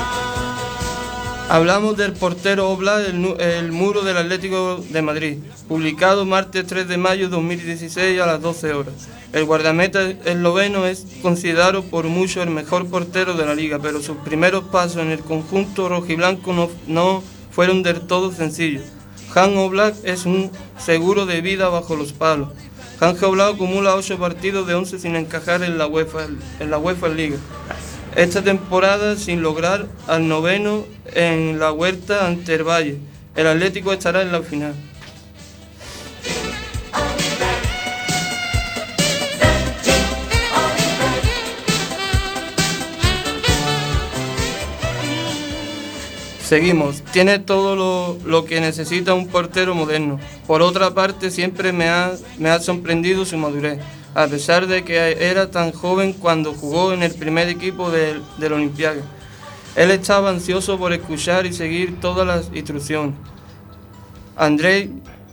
Hablamos 1.50 1.97
del 1.97 2.12
portero 2.12 2.71
Oblak, 2.71 3.09
el, 3.09 3.26
el 3.40 3.73
muro 3.73 4.02
del 4.02 4.19
Atlético 4.19 4.85
de 4.88 5.02
Madrid, 5.02 5.38
publicado 5.66 6.25
martes 6.25 6.64
3 6.64 6.87
de 6.87 6.97
mayo 6.97 7.25
de 7.25 7.30
2016 7.30 8.21
a 8.21 8.26
las 8.26 8.40
12 8.40 8.73
horas. 8.73 8.95
El 9.33 9.47
guardameta 9.47 10.11
esloveno 10.26 10.87
es 10.87 11.04
considerado 11.23 11.83
por 11.83 12.04
muchos 12.04 12.45
el 12.45 12.50
mejor 12.50 12.87
portero 12.87 13.35
de 13.35 13.47
la 13.47 13.57
liga, 13.57 13.80
pero 13.83 14.00
sus 14.00 14.19
primeros 14.19 14.62
pasos 14.66 15.02
en 15.02 15.11
el 15.11 15.19
conjunto 15.19 15.88
rojiblanco 15.88 16.52
no, 16.52 16.71
no 16.87 17.21
fueron 17.50 17.83
del 17.83 18.02
todo 18.02 18.30
sencillos. 18.30 18.85
Han 19.35 19.57
Oblak 19.57 19.97
es 20.04 20.26
un 20.26 20.52
seguro 20.78 21.26
de 21.26 21.40
vida 21.40 21.69
bajo 21.69 21.97
los 21.97 22.12
palos. 22.12 22.50
Han 23.00 23.16
Oblak 23.25 23.57
acumula 23.57 23.97
8 23.97 24.21
partidos 24.21 24.69
de 24.69 24.75
11 24.75 25.00
sin 25.00 25.16
encajar 25.16 25.64
en 25.64 25.78
la 25.78 25.88
UEFA, 25.88 26.28
en 26.61 26.71
la 26.71 26.78
UEFA 26.78 27.09
Liga. 27.09 27.38
Esta 28.17 28.43
temporada 28.43 29.17
sin 29.17 29.40
lograr 29.40 29.87
al 30.09 30.26
noveno 30.26 30.85
en 31.14 31.59
la 31.59 31.73
huerta 31.73 32.26
ante 32.26 32.55
el 32.55 32.64
Valle. 32.64 32.99
El 33.37 33.47
Atlético 33.47 33.93
estará 33.93 34.23
en 34.23 34.33
la 34.33 34.43
final. 34.43 34.75
Seguimos. 46.50 47.02
Tiene 47.12 47.38
todo 47.38 47.76
lo, 47.76 48.19
lo 48.29 48.45
que 48.45 48.61
necesita 48.61 49.14
un 49.14 49.29
portero 49.29 49.76
moderno. 49.76 50.19
Por 50.49 50.62
otra 50.62 50.93
parte, 50.95 51.31
siempre 51.31 51.73
me 51.73 51.88
ha, 51.88 52.12
me 52.40 52.50
ha 52.50 52.59
sorprendido 52.59 53.25
su 53.25 53.37
madurez, 53.38 53.79
a 54.14 54.26
pesar 54.26 54.67
de 54.67 54.85
que 54.85 55.17
era 55.21 55.50
tan 55.50 55.73
joven 55.73 56.12
cuando 56.12 56.52
jugó 56.52 56.93
en 56.93 57.02
el 57.02 57.14
primer 57.14 57.49
equipo 57.49 57.90
del, 57.90 58.23
del 58.38 58.52
Olympiacos. 58.52 59.05
Él 59.76 59.90
estaba 59.90 60.31
ansioso 60.31 60.79
por 60.79 60.93
escuchar 60.93 61.47
y 61.47 61.52
seguir 61.52 62.00
todas 62.00 62.26
las 62.26 62.50
instrucciones. 62.55 63.14
Andrei 64.37 64.90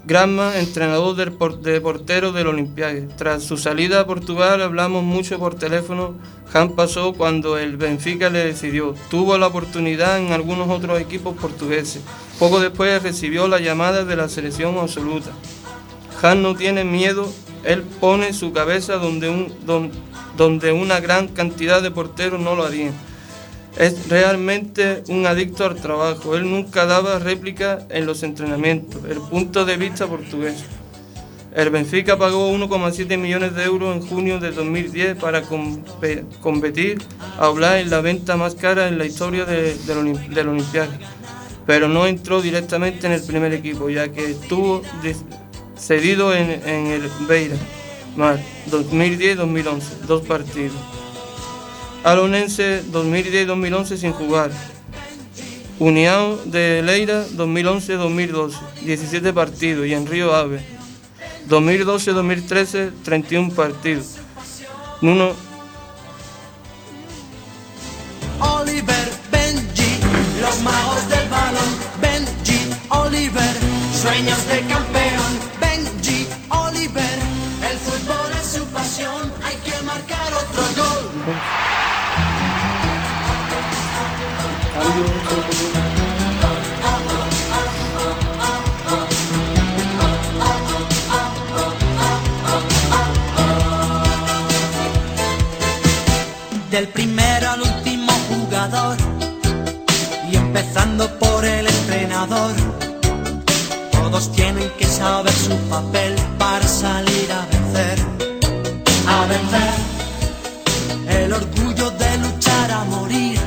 Granma, 0.08 0.58
entrenador 0.58 1.18
del 1.18 1.38
de 1.62 1.82
portero 1.82 2.32
del 2.32 2.48
Olympiacos. 2.48 3.14
Tras 3.18 3.44
su 3.44 3.58
salida 3.58 4.00
a 4.00 4.08
Portugal 4.08 4.62
hablamos 4.62 5.04
mucho 5.04 5.38
por 5.38 5.56
teléfono. 5.56 6.14
Han 6.54 6.72
pasó 6.78 7.12
cuando 7.12 7.58
el 7.58 7.76
Benfica 7.76 8.30
le 8.30 8.46
decidió. 8.46 8.96
Tuvo 9.10 9.38
la 9.38 9.48
oportunidad 9.48 10.18
en 10.20 10.32
algunos 10.32 10.70
otros 10.70 11.02
equipos 11.02 11.36
portugueses. 11.36 12.04
Poco 12.40 12.62
después 12.62 13.04
recibió 13.04 13.50
la 13.50 13.60
llamada 13.60 14.06
de 14.06 14.16
la 14.16 14.30
selección 14.30 14.78
absoluta. 14.78 15.32
Han 16.22 16.42
no 16.42 16.56
tiene 16.56 16.86
miedo, 16.86 17.30
él 17.68 17.82
pone 18.00 18.34
su 18.34 18.52
cabeza 18.54 18.96
donde, 18.96 19.30
un, 19.30 19.54
don- 19.66 19.92
donde 20.38 20.72
una 20.72 21.00
gran 21.00 21.28
cantidad 21.28 21.82
de 21.82 21.92
porteros 21.92 22.40
no 22.40 22.56
lo 22.56 22.66
harían. 22.66 22.94
Es 23.78 24.10
realmente 24.10 25.04
un 25.10 25.28
adicto 25.28 25.66
al 25.66 25.76
trabajo. 25.76 26.36
Él 26.36 26.50
nunca 26.50 26.86
daba 26.88 27.20
réplica 27.20 27.86
en 27.90 28.06
los 28.08 28.24
entrenamientos. 28.24 29.02
El 29.08 29.20
punto 29.20 29.66
de 29.66 29.78
vista 29.78 30.08
portugués. 30.08 30.64
El 31.54 31.70
Benfica 31.70 32.18
pagó 32.18 32.52
1,7 32.52 33.18
millones 33.18 33.56
de 33.56 33.64
euros 33.64 33.96
en 33.96 34.02
junio 34.08 34.40
de 34.40 34.52
2010 34.52 35.18
para 35.18 35.44
compe- 35.44 36.24
competir 36.42 37.00
a 37.40 37.50
Oblak 37.50 37.82
en 37.82 37.90
la 37.90 38.02
venta 38.02 38.36
más 38.38 38.56
cara 38.56 38.88
en 38.88 38.98
la 38.98 39.06
historia 39.06 39.46
de- 39.46 39.76
del 39.76 39.98
Olim- 39.98 40.28
del 40.30 40.48
Olympiacos. 40.50 40.96
Pero 41.66 41.88
no 41.88 42.06
entró 42.08 42.42
directamente 42.42 43.08
en 43.08 43.14
el 43.14 43.24
primer 43.24 43.54
equipo, 43.54 43.90
ya 43.90 44.08
que 44.10 44.32
estuvo 44.32 44.82
cedido 45.78 46.34
en, 46.34 46.62
en 46.68 46.88
el 46.88 47.10
Beira, 47.28 47.56
Mar, 48.16 48.40
2010-2011, 48.72 49.82
dos 50.08 50.26
partidos. 50.26 50.78
Alonense 52.04 52.84
2010-2011 52.92 53.98
sin 53.98 54.14
jugar. 54.14 54.52
União 55.80 56.40
de 56.46 56.82
Leira 56.82 57.28
2011-2012, 57.36 58.54
17 58.82 59.32
partidos 59.34 59.86
y 59.86 59.94
en 59.94 60.08
Río 60.08 60.34
Ave 60.34 60.60
2012-2013 61.48 62.92
31 63.04 63.52
partidos. 63.54 64.16
Nuno 65.02 65.34
Oliver, 68.40 69.12
Benji, 69.32 70.00
los 70.42 70.62
magos 70.62 71.10
del 71.10 71.30
balón. 71.30 71.70
Benji, 72.02 72.70
Oliver, 72.90 73.56
sueños 73.94 74.48
de 74.48 74.60
campeón. 74.62 74.87
Del 96.78 96.90
primero 96.90 97.50
al 97.50 97.62
último 97.64 98.12
jugador 98.30 98.96
y 100.32 100.36
empezando 100.36 101.10
por 101.18 101.44
el 101.44 101.66
entrenador. 101.66 102.54
Todos 103.92 104.32
tienen 104.32 104.70
que 104.78 104.86
saber 104.86 105.34
su 105.34 105.58
papel 105.72 106.14
para 106.38 106.68
salir 106.68 107.32
a 107.32 107.48
vencer. 107.48 107.98
A 109.08 109.26
vencer. 109.26 109.74
El 111.24 111.34
orgullo 111.34 111.90
de 111.90 112.18
luchar 112.20 112.72
a 112.72 112.84
morir. 112.84 113.40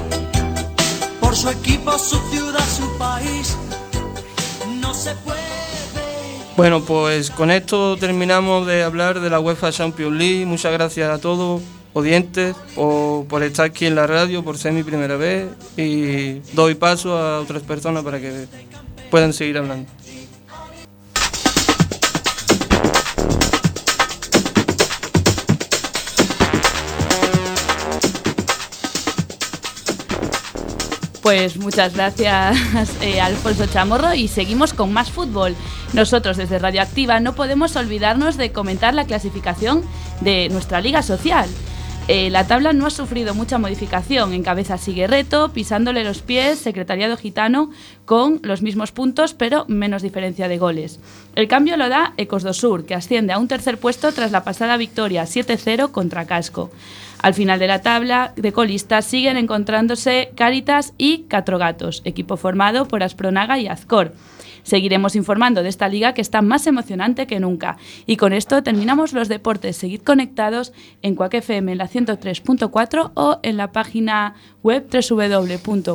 Por 1.21 1.37
su 1.37 1.51
equipo, 1.51 1.97
su 2.01 2.19
ciudad, 2.33 2.67
su 2.77 2.99
país. 2.99 3.57
No 4.81 4.93
se 4.93 5.15
puede. 5.15 5.39
Bueno, 6.57 6.81
pues 6.81 7.31
con 7.31 7.53
esto 7.53 7.97
terminamos 7.97 8.67
de 8.67 8.83
hablar 8.83 9.21
de 9.21 9.31
la 9.31 9.39
UEFA 9.39 9.71
Champions 9.71 10.17
League. 10.17 10.47
Muchas 10.47 10.73
gracias 10.73 11.09
a 11.09 11.19
todos, 11.19 11.63
o 11.93 12.05
o 12.77 13.27
por 13.29 13.43
estar 13.43 13.67
aquí 13.67 13.87
en 13.87 13.95
la 13.95 14.07
radio, 14.07 14.45
por 14.45 14.59
ser 14.59 14.73
mi 14.73 14.83
primera 14.83 15.17
vez 15.17 15.49
y 15.77 16.41
doy 16.55 16.75
paso 16.75 17.17
a 17.17 17.41
otras 17.41 17.63
personas 17.63 18.05
para 18.05 18.21
que 18.21 18.47
puedan 19.11 19.33
seguir 19.33 19.59
hablando. 19.59 19.87
Pues 31.23 31.59
muchas 31.59 31.95
gracias, 31.95 32.57
eh, 33.03 33.21
Alfonso 33.21 33.67
Chamorro, 33.67 34.15
y 34.15 34.27
seguimos 34.27 34.73
con 34.73 34.93
más 34.93 35.11
fútbol. 35.13 35.55
Nosotros 35.93 36.37
desde 36.37 36.59
Radioactiva 36.59 37.21
no 37.21 37.35
podemos 37.35 37.77
olvidarnos 37.77 38.37
de 38.37 38.53
comentar 38.53 38.95
la 38.95 39.05
clasificación 39.05 39.83
de 40.23 40.49
nuestra 40.49 40.81
Liga 40.81 41.03
Social. 41.03 41.49
Eh, 42.09 42.29
la 42.31 42.47
tabla 42.47 42.73
no 42.73 42.87
ha 42.87 42.91
sufrido 42.91 43.35
mucha 43.35 43.59
modificación. 43.59 44.33
En 44.33 44.43
cabeza 44.43 44.79
sigue 44.79 45.07
Reto, 45.07 45.53
pisándole 45.53 46.03
los 46.03 46.23
pies, 46.23 46.59
Secretariado 46.59 47.17
Gitano, 47.17 47.71
con 48.05 48.41
los 48.43 48.63
mismos 48.63 48.91
puntos, 48.91 49.33
pero 49.33 49.65
menos 49.69 50.03
diferencia 50.03 50.49
de 50.49 50.59
goles. 50.59 50.99
El 51.37 51.47
cambio 51.47 51.77
lo 51.77 51.89
da 51.89 52.15
Ecos 52.17 52.43
do 52.43 52.53
Sur, 52.53 52.85
que 52.85 52.95
asciende 52.95 53.33
a 53.33 53.39
un 53.39 53.47
tercer 53.47 53.79
puesto 53.79 54.11
tras 54.13 54.33
la 54.33 54.43
pasada 54.43 54.77
victoria 54.77 55.23
7-0 55.23 55.93
contra 55.93 56.27
Casco. 56.27 56.71
Al 57.23 57.35
final 57.35 57.59
de 57.59 57.69
la 57.69 57.83
tabla 57.83 58.33
de 58.35 58.53
colistas 58.53 59.05
siguen 59.05 59.37
encontrándose 59.37 60.33
Cáritas 60.35 60.95
y 60.99 61.25
Catrogatos, 61.29 62.01
equipo 62.05 62.37
formado 62.37 62.89
por 62.89 63.03
Aspronaga 63.03 63.59
y 63.59 63.69
Azcor. 63.69 64.15
Seguiremos 64.63 65.17
informando 65.17 65.63
de 65.63 65.69
esta 65.69 65.89
liga 65.89 66.15
que 66.15 66.21
está 66.21 66.43
más 66.43 66.67
emocionante 66.67 67.27
que 67.27 67.41
nunca. 67.41 67.77
Y 68.07 68.17
con 68.17 68.33
esto 68.33 68.63
terminamos 68.63 69.13
los 69.13 69.29
deportes. 69.29 69.77
Seguid 69.77 70.03
conectados 70.03 70.73
en 71.03 71.15
Cuac 71.15 71.35
FM 71.35 71.73
en 71.73 71.79
la 71.79 71.89
103.4 71.89 73.13
o 73.15 73.41
en 73.43 73.57
la 73.57 73.73
página 73.73 74.35
web 74.63 74.87
www.cuacfm.org. 74.91 75.91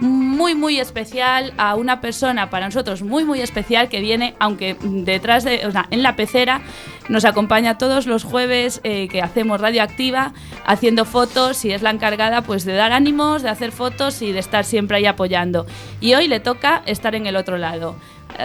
muy 0.01 0.55
muy 0.55 0.79
especial 0.79 1.53
a 1.57 1.75
una 1.75 2.01
persona 2.01 2.49
para 2.49 2.65
nosotros 2.65 3.03
muy 3.03 3.23
muy 3.23 3.39
especial 3.39 3.87
que 3.87 4.01
viene 4.01 4.35
aunque 4.39 4.75
detrás 4.81 5.43
de 5.43 5.61
en 5.91 6.03
la 6.03 6.15
pecera 6.15 6.61
nos 7.07 7.23
acompaña 7.23 7.77
todos 7.77 8.07
los 8.07 8.23
jueves 8.23 8.81
eh, 8.83 9.07
que 9.09 9.21
hacemos 9.21 9.61
radioactiva 9.61 10.33
haciendo 10.65 11.05
fotos 11.05 11.63
y 11.65 11.71
es 11.71 11.81
la 11.81 11.91
encargada 11.91 12.41
pues 12.41 12.65
de 12.65 12.73
dar 12.73 12.91
ánimos 12.91 13.43
de 13.43 13.49
hacer 13.49 13.71
fotos 13.71 14.21
y 14.21 14.31
de 14.31 14.39
estar 14.39 14.65
siempre 14.65 14.97
ahí 14.97 15.05
apoyando. 15.05 15.65
Y 15.99 16.13
hoy 16.15 16.27
le 16.27 16.39
toca 16.39 16.81
estar 16.85 17.15
en 17.15 17.27
el 17.27 17.35
otro 17.35 17.57
lado. 17.57 17.95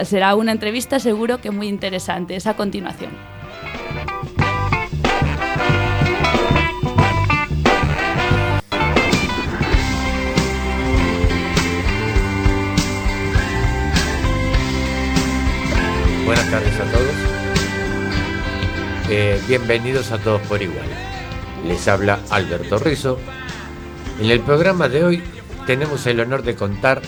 Será 0.03 0.35
una 0.35 0.51
entrevista 0.51 0.99
seguro 0.99 1.39
que 1.39 1.51
muy 1.51 1.67
interesante 1.67 2.35
es 2.35 2.47
a 2.47 2.55
continuación 2.55 3.36
Buenas 16.27 16.51
tardes 16.51 16.77
a 16.77 16.83
todos. 16.91 17.15
Eh, 19.09 19.41
bienvenidos 19.47 20.11
a 20.11 20.17
todos 20.17 20.41
por 20.41 20.61
igual. 20.61 20.85
Les 21.65 21.87
habla 21.87 22.19
Alberto 22.29 22.77
Rizzo. 22.79 23.17
En 24.19 24.29
el 24.29 24.41
programa 24.41 24.89
de 24.89 25.05
hoy 25.05 25.23
tenemos 25.65 26.05
el 26.05 26.19
honor 26.19 26.43
de 26.43 26.57
contar 26.57 27.01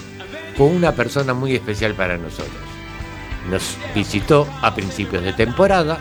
con 0.58 0.68
una 0.68 0.94
persona 0.94 1.34
muy 1.34 1.54
especial 1.54 1.96
para 1.96 2.18
nosotros. 2.18 2.62
Nos 3.50 3.76
visitó 3.94 4.48
a 4.62 4.74
principios 4.74 5.22
de 5.22 5.34
temporada 5.34 6.00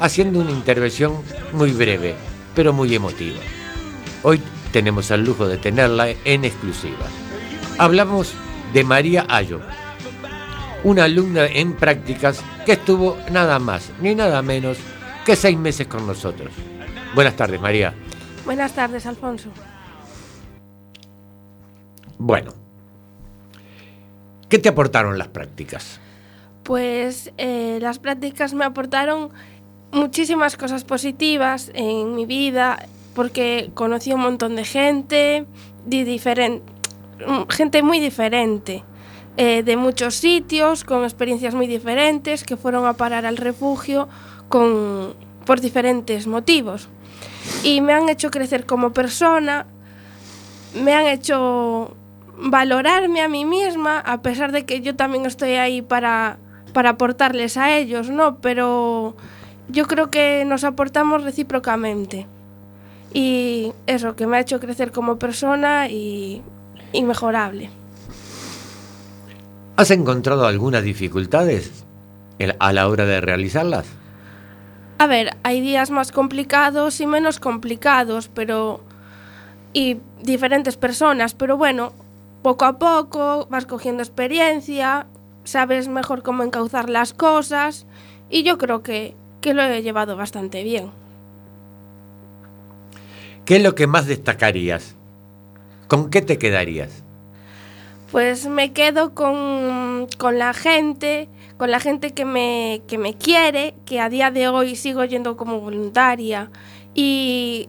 haciendo 0.00 0.40
una 0.40 0.50
intervención 0.50 1.16
muy 1.52 1.72
breve, 1.72 2.14
pero 2.54 2.72
muy 2.72 2.94
emotiva. 2.94 3.40
Hoy 4.22 4.40
tenemos 4.72 5.10
el 5.10 5.22
lujo 5.22 5.46
de 5.46 5.58
tenerla 5.58 6.08
en 6.24 6.46
exclusiva. 6.46 7.08
Hablamos 7.76 8.32
de 8.72 8.84
María 8.84 9.26
Ayo, 9.28 9.60
una 10.84 11.04
alumna 11.04 11.46
en 11.46 11.74
prácticas 11.74 12.42
que 12.64 12.72
estuvo 12.72 13.16
nada 13.30 13.58
más 13.58 13.90
ni 14.00 14.14
nada 14.14 14.42
menos 14.42 14.78
que 15.24 15.36
seis 15.36 15.58
meses 15.58 15.86
con 15.86 16.06
nosotros. 16.06 16.52
Buenas 17.14 17.34
tardes, 17.36 17.60
María. 17.60 17.94
Buenas 18.44 18.72
tardes, 18.72 19.04
Alfonso. 19.06 19.50
Bueno, 22.18 22.52
¿qué 24.48 24.58
te 24.58 24.68
aportaron 24.68 25.18
las 25.18 25.28
prácticas? 25.28 26.00
Pues 26.62 27.32
eh, 27.38 27.78
las 27.80 27.98
prácticas 27.98 28.54
me 28.54 28.64
aportaron 28.64 29.30
muchísimas 29.92 30.56
cosas 30.56 30.84
positivas 30.84 31.70
en 31.74 32.14
mi 32.14 32.26
vida 32.26 32.86
porque 33.14 33.70
conocí 33.74 34.12
un 34.12 34.20
montón 34.20 34.56
de 34.56 34.64
gente, 34.64 35.46
de 35.86 36.04
diferen- 36.06 36.60
mm, 37.26 37.48
gente 37.50 37.82
muy 37.82 38.00
diferente, 38.00 38.84
eh, 39.40 39.62
de 39.62 39.76
muchos 39.76 40.16
sitios, 40.16 40.82
con 40.82 41.04
experiencias 41.04 41.54
muy 41.54 41.68
diferentes, 41.68 42.42
que 42.42 42.56
fueron 42.56 42.86
a 42.86 42.94
parar 42.94 43.24
al 43.24 43.36
refugio 43.36 44.08
con, 44.48 45.14
por 45.46 45.60
diferentes 45.60 46.26
motivos. 46.26 46.88
Y 47.62 47.80
me 47.80 47.92
han 47.92 48.08
hecho 48.08 48.32
crecer 48.32 48.66
como 48.66 48.92
persona, 48.92 49.64
me 50.74 50.92
han 50.92 51.06
hecho 51.06 51.94
valorarme 52.36 53.20
a 53.20 53.28
mí 53.28 53.44
misma, 53.44 54.00
a 54.00 54.22
pesar 54.22 54.50
de 54.50 54.66
que 54.66 54.80
yo 54.80 54.96
también 54.96 55.24
estoy 55.24 55.52
ahí 55.52 55.82
para, 55.82 56.38
para 56.72 56.90
aportarles 56.90 57.56
a 57.56 57.76
ellos, 57.76 58.10
¿no? 58.10 58.38
Pero 58.38 59.14
yo 59.68 59.86
creo 59.86 60.10
que 60.10 60.44
nos 60.46 60.64
aportamos 60.64 61.22
recíprocamente. 61.22 62.26
Y 63.14 63.72
eso, 63.86 64.16
que 64.16 64.26
me 64.26 64.36
ha 64.36 64.40
hecho 64.40 64.58
crecer 64.58 64.90
como 64.90 65.16
persona 65.16 65.88
y 65.88 66.42
inmejorable. 66.92 67.70
¿Has 69.78 69.92
encontrado 69.92 70.44
algunas 70.44 70.82
dificultades 70.82 71.84
a 72.58 72.72
la 72.72 72.88
hora 72.88 73.04
de 73.04 73.20
realizarlas? 73.20 73.86
A 74.98 75.06
ver, 75.06 75.36
hay 75.44 75.60
días 75.60 75.92
más 75.92 76.10
complicados 76.10 77.00
y 77.00 77.06
menos 77.06 77.38
complicados, 77.38 78.26
pero... 78.26 78.80
y 79.72 79.98
diferentes 80.20 80.76
personas, 80.76 81.34
pero 81.34 81.56
bueno, 81.56 81.92
poco 82.42 82.64
a 82.64 82.80
poco 82.80 83.46
vas 83.50 83.66
cogiendo 83.66 84.02
experiencia, 84.02 85.06
sabes 85.44 85.86
mejor 85.86 86.24
cómo 86.24 86.42
encauzar 86.42 86.90
las 86.90 87.14
cosas 87.14 87.86
y 88.30 88.42
yo 88.42 88.58
creo 88.58 88.82
que, 88.82 89.14
que 89.40 89.54
lo 89.54 89.62
he 89.62 89.80
llevado 89.84 90.16
bastante 90.16 90.64
bien. 90.64 90.90
¿Qué 93.44 93.58
es 93.58 93.62
lo 93.62 93.76
que 93.76 93.86
más 93.86 94.08
destacarías? 94.08 94.96
¿Con 95.86 96.10
qué 96.10 96.20
te 96.20 96.36
quedarías? 96.36 97.04
Pues 98.10 98.46
me 98.46 98.72
quedo 98.72 99.14
con, 99.14 100.08
con 100.16 100.38
la 100.38 100.54
gente, 100.54 101.28
con 101.58 101.70
la 101.70 101.78
gente 101.78 102.14
que 102.14 102.24
me, 102.24 102.80
que 102.88 102.96
me 102.96 103.14
quiere, 103.14 103.74
que 103.84 104.00
a 104.00 104.08
día 104.08 104.30
de 104.30 104.48
hoy 104.48 104.76
sigo 104.76 105.04
yendo 105.04 105.36
como 105.36 105.60
voluntaria 105.60 106.50
y, 106.94 107.68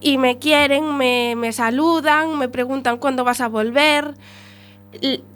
y 0.00 0.18
me 0.18 0.38
quieren, 0.38 0.96
me, 0.96 1.34
me 1.36 1.52
saludan, 1.52 2.36
me 2.36 2.48
preguntan 2.48 2.98
cuándo 2.98 3.22
vas 3.22 3.40
a 3.40 3.48
volver, 3.48 4.14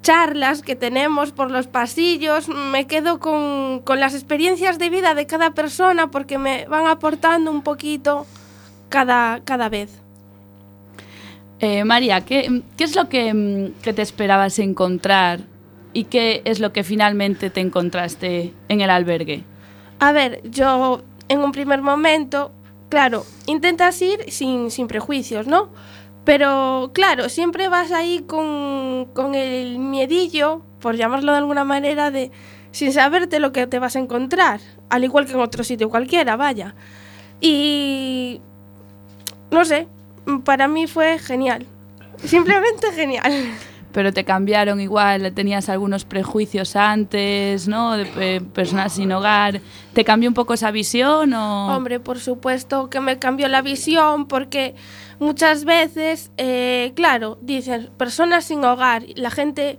charlas 0.02 0.62
que 0.62 0.74
tenemos 0.74 1.30
por 1.30 1.52
los 1.52 1.68
pasillos, 1.68 2.48
me 2.48 2.88
quedo 2.88 3.20
con, 3.20 3.80
con 3.84 4.00
las 4.00 4.14
experiencias 4.14 4.80
de 4.80 4.90
vida 4.90 5.14
de 5.14 5.26
cada 5.26 5.52
persona 5.52 6.10
porque 6.10 6.38
me 6.38 6.66
van 6.66 6.86
aportando 6.86 7.52
un 7.52 7.62
poquito 7.62 8.26
cada, 8.88 9.40
cada 9.44 9.68
vez. 9.68 10.05
Eh, 11.60 11.84
María, 11.84 12.20
¿qué, 12.20 12.62
es 12.78 12.96
lo 12.96 13.08
que, 13.08 13.32
mm, 13.32 13.80
que 13.82 13.92
te 13.92 14.02
esperabas 14.02 14.58
encontrar 14.58 15.40
y 15.92 16.04
qué 16.04 16.42
es 16.44 16.60
lo 16.60 16.72
que 16.72 16.84
finalmente 16.84 17.48
te 17.50 17.60
encontraste 17.60 18.52
en 18.68 18.80
el 18.80 18.90
albergue? 18.90 19.44
A 19.98 20.12
ver, 20.12 20.42
yo 20.50 21.02
en 21.28 21.40
un 21.40 21.52
primer 21.52 21.80
momento, 21.80 22.52
claro, 22.90 23.24
intentas 23.46 24.00
ir 24.02 24.30
sin, 24.30 24.70
sin 24.70 24.86
prejuicios, 24.88 25.46
¿no? 25.46 25.70
Pero 26.24 26.90
claro, 26.92 27.28
siempre 27.28 27.68
vas 27.68 27.92
ahí 27.92 28.24
con, 28.26 29.08
con 29.14 29.34
el 29.34 29.78
miedillo, 29.78 30.60
por 30.80 30.96
llamarlo 30.96 31.32
de 31.32 31.38
alguna 31.38 31.64
manera, 31.64 32.10
de 32.10 32.30
sin 32.72 32.92
saberte 32.92 33.40
lo 33.40 33.52
que 33.52 33.66
te 33.66 33.78
vas 33.78 33.96
a 33.96 34.00
encontrar, 34.00 34.60
al 34.90 35.04
igual 35.04 35.24
que 35.24 35.32
en 35.32 35.40
otro 35.40 35.64
sitio 35.64 35.88
cualquiera, 35.88 36.36
vaya. 36.36 36.74
Y 37.40 38.40
no 39.50 39.64
sé, 39.64 39.88
para 40.44 40.68
mí 40.68 40.86
fue 40.86 41.18
genial. 41.18 41.66
Simplemente 42.24 42.92
genial. 42.92 43.32
Pero 43.92 44.12
te 44.12 44.24
cambiaron 44.24 44.78
igual, 44.80 45.32
tenías 45.32 45.70
algunos 45.70 46.04
prejuicios 46.04 46.76
antes, 46.76 47.66
¿no? 47.66 47.96
De 47.96 48.06
eh, 48.18 48.40
personas 48.40 48.92
sin 48.92 49.10
hogar. 49.10 49.62
¿Te 49.94 50.04
cambió 50.04 50.28
un 50.28 50.34
poco 50.34 50.52
esa 50.52 50.70
visión 50.70 51.32
o...? 51.32 51.74
Hombre, 51.74 51.98
por 51.98 52.18
supuesto 52.18 52.90
que 52.90 53.00
me 53.00 53.18
cambió 53.18 53.48
la 53.48 53.62
visión 53.62 54.26
porque 54.28 54.74
muchas 55.18 55.64
veces, 55.64 56.30
eh, 56.36 56.92
claro, 56.94 57.38
dicen 57.40 57.90
personas 57.96 58.44
sin 58.44 58.62
hogar, 58.64 59.04
la 59.14 59.30
gente 59.30 59.78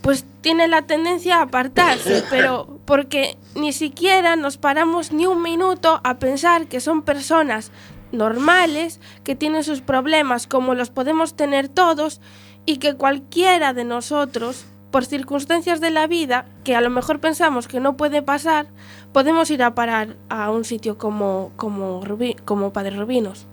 pues 0.00 0.24
tiene 0.40 0.66
la 0.66 0.82
tendencia 0.82 1.36
a 1.36 1.42
apartarse, 1.42 2.24
pero 2.30 2.80
porque 2.84 3.36
ni 3.54 3.72
siquiera 3.72 4.34
nos 4.36 4.56
paramos 4.56 5.12
ni 5.12 5.26
un 5.26 5.42
minuto 5.42 6.00
a 6.04 6.18
pensar 6.18 6.66
que 6.66 6.80
son 6.80 7.02
personas 7.02 7.70
normales, 8.12 9.00
que 9.24 9.34
tienen 9.34 9.64
sus 9.64 9.80
problemas 9.80 10.46
como 10.46 10.74
los 10.74 10.90
podemos 10.90 11.34
tener 11.34 11.68
todos 11.68 12.20
y 12.66 12.76
que 12.76 12.94
cualquiera 12.94 13.72
de 13.72 13.84
nosotros, 13.84 14.66
por 14.90 15.06
circunstancias 15.06 15.80
de 15.80 15.90
la 15.90 16.06
vida, 16.06 16.44
que 16.64 16.76
a 16.76 16.82
lo 16.82 16.90
mejor 16.90 17.18
pensamos 17.18 17.66
que 17.66 17.80
no 17.80 17.96
puede 17.96 18.20
pasar, 18.22 18.66
podemos 19.12 19.50
ir 19.50 19.62
a 19.62 19.74
parar 19.74 20.16
a 20.28 20.50
un 20.50 20.64
sitio 20.64 20.98
como, 20.98 21.50
como, 21.56 22.02
Rubi- 22.04 22.36
como 22.44 22.72
Padre 22.72 22.96
Rubinos. 22.98 23.46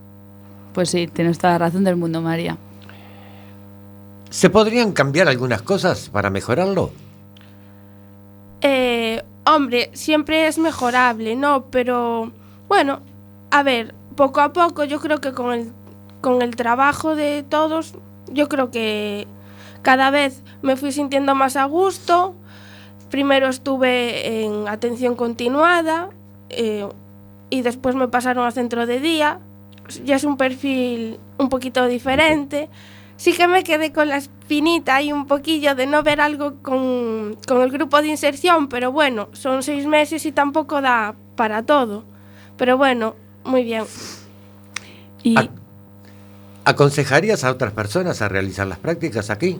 Pues 0.73 0.89
sí, 0.89 1.07
tienes 1.07 1.37
toda 1.39 1.53
la 1.53 1.59
razón 1.59 1.85
del 1.85 1.95
mundo, 1.95 2.21
María. 2.21 2.57
¿Se 4.29 4.49
podrían 4.49 4.91
cambiar 4.91 5.27
algunas 5.29 5.61
cosas 5.61 6.09
para 6.09 6.29
mejorarlo? 6.29 6.91
Eh, 8.61 9.23
hombre, 9.45 9.89
siempre 9.93 10.47
es 10.47 10.57
mejorable, 10.59 11.35
¿no? 11.35 11.65
Pero 11.71 12.31
bueno, 12.67 12.99
a 13.49 13.63
ver, 13.63 13.95
poco 14.19 14.41
a 14.41 14.51
poco 14.51 14.83
yo 14.83 14.99
creo 14.99 15.21
que 15.21 15.31
con 15.31 15.53
el, 15.53 15.71
con 16.19 16.41
el 16.41 16.57
trabajo 16.57 17.15
de 17.15 17.45
todos, 17.47 17.93
yo 18.29 18.49
creo 18.49 18.69
que 18.69 19.27
cada 19.81 20.11
vez 20.11 20.43
me 20.61 20.75
fui 20.75 20.91
sintiendo 20.91 21.35
más 21.35 21.55
a 21.55 21.63
gusto. 21.63 22.35
Primero 23.09 23.47
estuve 23.47 24.43
en 24.43 24.67
atención 24.67 25.15
continuada 25.15 26.09
eh, 26.49 26.85
y 27.49 27.61
después 27.61 27.95
me 27.95 28.09
pasaron 28.09 28.45
a 28.45 28.51
centro 28.51 28.85
de 28.85 28.99
día. 28.99 29.39
Ya 30.03 30.17
es 30.17 30.25
un 30.25 30.35
perfil 30.35 31.17
un 31.37 31.47
poquito 31.47 31.87
diferente. 31.87 32.67
Sí 33.15 33.31
que 33.31 33.47
me 33.47 33.63
quedé 33.63 33.93
con 33.93 34.09
la 34.09 34.17
espinita 34.17 35.01
y 35.01 35.13
un 35.13 35.27
poquillo 35.27 35.75
de 35.75 35.85
no 35.85 36.03
ver 36.03 36.19
algo 36.19 36.61
con, 36.61 37.37
con 37.47 37.61
el 37.61 37.71
grupo 37.71 38.01
de 38.01 38.09
inserción, 38.09 38.67
pero 38.67 38.91
bueno, 38.91 39.29
son 39.31 39.63
seis 39.63 39.85
meses 39.85 40.25
y 40.25 40.33
tampoco 40.33 40.81
da 40.81 41.15
para 41.37 41.63
todo. 41.63 42.03
Pero 42.57 42.77
bueno, 42.77 43.15
muy 43.49 43.63
bien. 43.63 43.83
Y 45.23 45.35
Ac- 45.35 45.49
¿Aconsejarías 46.65 47.43
a 47.43 47.51
otras 47.51 47.73
personas 47.73 48.21
a 48.21 48.29
realizar 48.29 48.67
las 48.67 48.77
prácticas 48.79 49.29
aquí? 49.29 49.59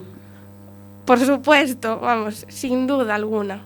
Por 1.04 1.18
supuesto, 1.18 1.98
vamos, 1.98 2.46
sin 2.48 2.86
duda 2.86 3.14
alguna. 3.16 3.64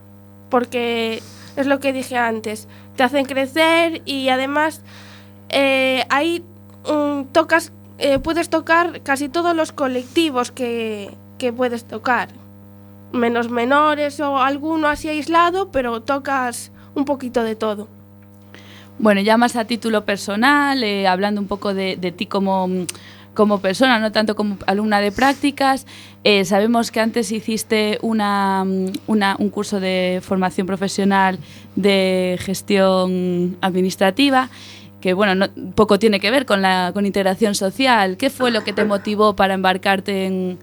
Porque 0.48 1.22
es 1.56 1.66
lo 1.66 1.78
que 1.80 1.92
dije 1.92 2.16
antes, 2.16 2.68
te 2.96 3.02
hacen 3.02 3.26
crecer 3.26 4.02
y 4.06 4.28
además 4.30 4.80
eh, 5.50 6.04
ahí 6.10 6.42
mm, 6.90 7.24
tocas, 7.32 7.72
eh, 7.98 8.18
puedes 8.18 8.48
tocar 8.48 9.02
casi 9.02 9.28
todos 9.28 9.54
los 9.54 9.72
colectivos 9.72 10.50
que, 10.52 11.14
que 11.38 11.52
puedes 11.52 11.84
tocar. 11.84 12.28
Menos 13.12 13.50
menores 13.50 14.18
o 14.20 14.38
alguno 14.38 14.88
así 14.88 15.08
aislado, 15.08 15.70
pero 15.70 16.02
tocas 16.02 16.72
un 16.94 17.04
poquito 17.04 17.42
de 17.42 17.56
todo. 17.56 17.88
Bueno, 18.98 19.20
ya 19.20 19.36
más 19.36 19.56
a 19.56 19.64
título 19.64 20.04
personal, 20.04 20.82
eh, 20.84 21.06
hablando 21.08 21.40
un 21.40 21.48
poco 21.48 21.74
de, 21.74 21.96
ti 22.16 22.26
como, 22.26 22.68
mm, 22.68 22.86
como 23.34 23.58
persona, 23.60 23.98
no 23.98 24.12
tanto 24.12 24.36
como 24.36 24.56
alumna 24.66 25.00
de 25.00 25.10
prácticas, 25.10 25.86
eh, 26.22 26.44
sabemos 26.44 26.92
que 26.92 27.00
antes 27.00 27.32
hiciste 27.32 27.98
una, 28.02 28.64
mm, 28.64 28.86
una- 29.08 29.36
un 29.40 29.50
curso 29.50 29.80
de 29.80 30.20
formación 30.22 30.66
profesional 30.68 31.38
de 31.74 32.38
gestión 32.40 33.56
administrativa 33.60 34.48
que 35.00 35.12
bueno, 35.12 35.34
no- 35.34 35.48
poco 35.74 35.98
tiene 35.98 36.18
que 36.18 36.30
ver 36.30 36.46
con 36.46 36.62
la 36.62 36.90
con 36.94 37.04
integración 37.04 37.54
social. 37.54 38.16
¿Qué 38.16 38.30
fue 38.30 38.50
lo 38.50 38.64
que 38.64 38.72
te 38.72 38.84
motivó 38.86 39.36
para 39.36 39.52
embarcarte 39.52 40.24
en 40.26 40.58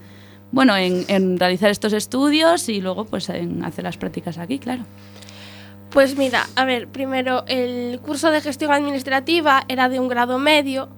bueno, 0.50 0.76
en, 0.76 1.04
en 1.08 1.38
realizar 1.38 1.70
estos 1.70 1.92
estudios 1.92 2.68
y 2.68 2.80
luego 2.80 3.04
pues 3.04 3.28
en 3.28 3.64
hacer 3.64 3.84
las 3.84 3.96
prácticas 3.98 4.38
aquí, 4.38 4.58
claro? 4.58 4.82
Pues 5.92 6.16
mira, 6.16 6.48
a 6.56 6.64
ver, 6.64 6.88
primero 6.88 7.44
el 7.46 8.00
curso 8.00 8.30
de 8.30 8.40
gestión 8.40 8.72
administrativa 8.72 9.64
era 9.68 9.90
de 9.90 10.00
un 10.00 10.08
grado 10.08 10.38
medio. 10.38 10.88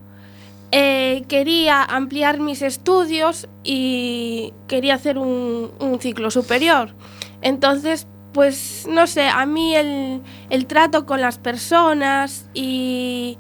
Eh, 0.71 1.25
quería 1.29 1.83
ampliar 1.83 2.39
mis 2.39 2.63
estudios 2.63 3.49
y 3.65 4.53
quería 4.69 4.95
hacer 4.95 5.19
un, 5.19 5.73
un 5.81 6.01
ciclo 6.01 6.31
superior. 6.31 6.95
Entonces, 7.43 8.07
pues 8.33 8.87
no 8.89 9.09
sé, 9.09 9.29
a 9.29 9.47
mí 9.47 9.75
el, 9.75 10.23
el 10.49 10.67
trato 10.67 11.07
con 11.07 11.21
las 11.21 11.39
personas 11.39 12.49
y, 12.55 13.37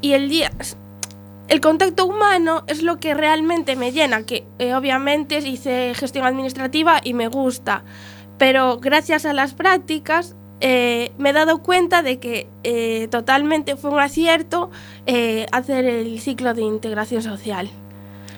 y 0.00 0.12
el 0.12 0.28
día... 0.28 0.52
El 1.46 1.60
contacto 1.60 2.06
humano 2.06 2.64
es 2.68 2.82
lo 2.82 2.96
que 2.96 3.14
realmente 3.14 3.76
me 3.76 3.92
llena, 3.92 4.24
que 4.24 4.46
eh, 4.58 4.74
obviamente 4.74 5.38
hice 5.38 5.92
gestión 5.94 6.24
administrativa 6.24 7.00
y 7.04 7.12
me 7.12 7.28
gusta, 7.28 7.84
pero 8.38 8.78
gracias 8.78 9.26
a 9.26 9.34
las 9.34 9.52
prácticas 9.52 10.36
eh, 10.60 11.12
me 11.18 11.30
he 11.30 11.32
dado 11.32 11.58
cuenta 11.58 12.02
de 12.02 12.18
que 12.18 12.46
eh, 12.62 13.08
totalmente 13.10 13.76
fue 13.76 13.90
un 13.90 14.00
acierto 14.00 14.70
eh, 15.06 15.46
hacer 15.52 15.84
el 15.84 16.20
ciclo 16.20 16.54
de 16.54 16.62
integración 16.62 17.22
social. 17.22 17.68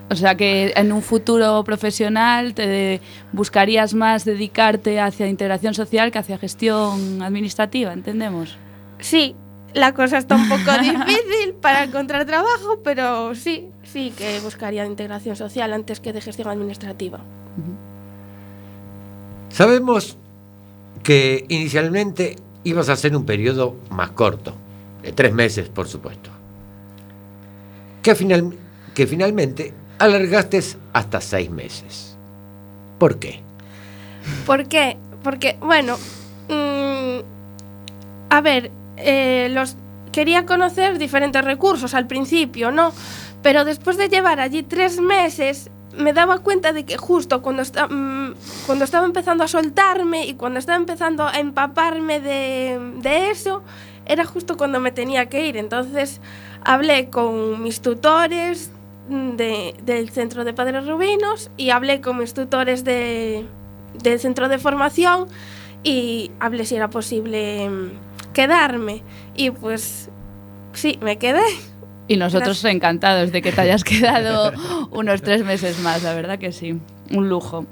O 0.08 0.14
sea 0.14 0.36
que 0.36 0.72
en 0.76 0.92
un 0.92 1.02
futuro 1.02 1.62
profesional 1.64 2.54
te 2.54 3.00
buscarías 3.32 3.92
más 3.92 4.24
dedicarte 4.24 5.00
hacia 5.00 5.26
integración 5.26 5.74
social 5.74 6.12
que 6.12 6.18
hacia 6.18 6.38
gestión 6.38 7.22
administrativa, 7.22 7.92
¿entendemos? 7.92 8.56
Sí, 9.00 9.34
la 9.74 9.94
cosa 9.94 10.18
está 10.18 10.36
un 10.36 10.48
poco 10.48 10.72
difícil 10.80 11.54
para 11.60 11.84
encontrar 11.84 12.24
trabajo, 12.24 12.80
pero 12.84 13.34
sí, 13.34 13.68
sí 13.82 14.12
que 14.16 14.38
buscaría 14.40 14.82
de 14.82 14.88
integración 14.88 15.34
social 15.34 15.72
antes 15.72 16.00
que 16.00 16.12
de 16.12 16.20
gestión 16.20 16.48
administrativa. 16.48 17.20
Sabemos 19.48 20.18
que 21.06 21.44
inicialmente 21.48 22.34
ibas 22.64 22.88
a 22.88 22.94
hacer 22.94 23.14
un 23.16 23.24
periodo 23.24 23.76
más 23.90 24.10
corto, 24.10 24.52
de 25.04 25.12
tres 25.12 25.32
meses, 25.32 25.68
por 25.68 25.86
supuesto. 25.86 26.30
Que, 28.02 28.16
final- 28.16 28.56
que 28.92 29.06
finalmente 29.06 29.72
alargaste 30.00 30.60
hasta 30.92 31.20
seis 31.20 31.48
meses. 31.48 32.16
¿Por 32.98 33.20
qué? 33.20 33.40
¿Por 34.44 34.66
qué? 34.66 34.96
Porque, 35.22 35.56
bueno, 35.60 35.96
mm, 36.48 37.20
a 38.30 38.40
ver, 38.40 38.72
eh, 38.96 39.46
los 39.52 39.76
quería 40.10 40.44
conocer 40.44 40.98
diferentes 40.98 41.44
recursos 41.44 41.94
al 41.94 42.08
principio, 42.08 42.72
¿no? 42.72 42.92
Pero 43.42 43.64
después 43.64 43.96
de 43.96 44.08
llevar 44.08 44.40
allí 44.40 44.64
tres 44.64 45.00
meses, 45.00 45.70
me 45.96 46.12
daba 46.12 46.38
cuenta 46.38 46.72
de 46.72 46.84
que 46.84 46.96
justo 46.96 47.42
cuando, 47.42 47.62
mm, 47.62 48.32
cuando 48.66 48.84
estaba 48.84 49.06
empezando 49.06 49.44
a 49.44 49.48
soltarme 49.48 50.26
y 50.26 50.34
cuando 50.34 50.58
estaba 50.58 50.76
empezando 50.76 51.26
a 51.26 51.38
empaparme 51.38 52.20
de, 52.20 52.78
de 52.98 53.30
eso, 53.30 53.62
era 54.06 54.24
justo 54.24 54.56
cuando 54.56 54.78
me 54.80 54.92
tenía 54.92 55.26
que 55.26 55.46
ir. 55.46 55.56
Entonces 55.56 56.20
hablé 56.64 57.10
con 57.10 57.62
mis 57.62 57.80
tutores 57.80 58.70
de- 59.08 59.74
del 59.84 60.10
centro 60.10 60.44
de 60.44 60.52
Padres 60.52 60.86
Rubinos 60.86 61.50
y 61.56 61.70
hablé 61.70 62.00
con 62.00 62.18
mis 62.18 62.34
tutores 62.34 62.84
de, 62.84 63.46
del 64.02 64.18
centro 64.20 64.48
de 64.48 64.58
formación 64.58 65.26
y 65.82 66.30
hablé 66.40 66.64
si 66.64 66.76
era 66.76 66.90
posible 66.90 67.68
mm, 67.68 68.32
quedarme. 68.32 69.02
Y 69.36 69.50
pues 69.50 70.08
sí, 70.72 70.98
me 71.02 71.18
quedé. 71.18 71.42
Y 72.08 72.16
nosotros 72.16 72.64
encantados 72.64 73.32
de 73.32 73.42
que 73.42 73.52
te 73.52 73.60
hayas 73.60 73.84
quedado 73.84 74.52
unos 74.90 75.22
tres 75.22 75.44
meses 75.44 75.80
más, 75.80 76.02
la 76.02 76.14
verdad 76.14 76.38
que 76.38 76.52
sí, 76.52 76.78
un 77.10 77.28
lujo. 77.28 77.66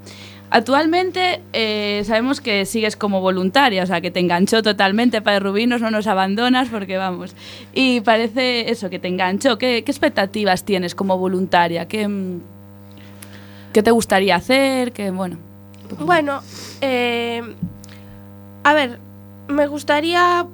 Actualmente 0.51 1.41
eh, 1.53 2.03
sabemos 2.05 2.39
que 2.39 2.65
sigues 2.65 2.95
como 2.95 3.19
voluntaria, 3.19 3.83
o 3.83 3.85
sea, 3.85 3.99
que 3.99 4.11
te 4.11 4.19
enganchó 4.19 4.61
totalmente 4.61 5.21
para 5.21 5.39
Rubinos, 5.39 5.81
no 5.81 5.89
nos 5.89 6.07
abandonas 6.07 6.69
porque 6.69 6.97
vamos. 6.97 7.35
Y 7.73 8.01
parece 8.01 8.69
eso, 8.69 8.89
que 8.89 8.99
te 8.99 9.07
enganchó. 9.07 9.57
¿Qué, 9.57 9.83
qué 9.83 9.91
expectativas 9.91 10.63
tienes 10.63 10.93
como 10.95 11.17
voluntaria? 11.17 11.87
¿Qué, 11.87 12.07
qué 13.73 13.83
te 13.83 13.91
gustaría 13.91 14.35
hacer? 14.35 14.91
¿Qué, 14.91 15.11
bueno, 15.11 15.37
Bueno, 15.99 16.41
eh, 16.79 17.41
a 18.63 18.73
ver, 18.73 18.99
me 19.47 19.67
gustaría 19.67 20.45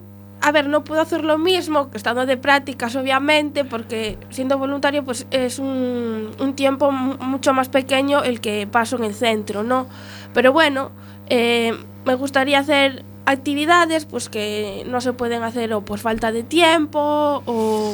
a 0.42 0.52
ver, 0.52 0.68
no 0.68 0.84
puedo 0.84 1.02
hacer 1.02 1.24
lo 1.24 1.38
mismo 1.38 1.90
estando 1.94 2.26
de 2.26 2.36
prácticas, 2.38 2.96
obviamente, 2.96 3.64
porque 3.64 4.18
siendo 4.30 4.58
voluntario, 4.58 5.04
pues 5.06 5.28
es 5.32 5.60
un, 5.60 6.32
tiempo 6.56 6.92
mu- 6.92 7.18
mucho 7.18 7.54
más 7.54 7.70
pequeño 7.70 8.24
el 8.24 8.42
que 8.42 8.68
paso 8.68 8.96
en 8.98 9.04
el 9.04 9.14
centro, 9.14 9.64
¿no? 9.64 9.88
Pero 10.34 10.52
bueno, 10.52 10.92
eh, 11.30 11.74
me 12.06 12.16
gustaría 12.16 12.60
hacer 12.60 13.06
actividades 13.26 14.06
pues 14.06 14.30
que 14.30 14.84
no 14.88 15.00
se 15.00 15.14
pueden 15.14 15.44
hacer 15.44 15.72
o 15.74 15.86
por 15.86 16.00
falta 16.00 16.32
de 16.32 16.42
tiempo 16.44 17.44
o 17.46 17.94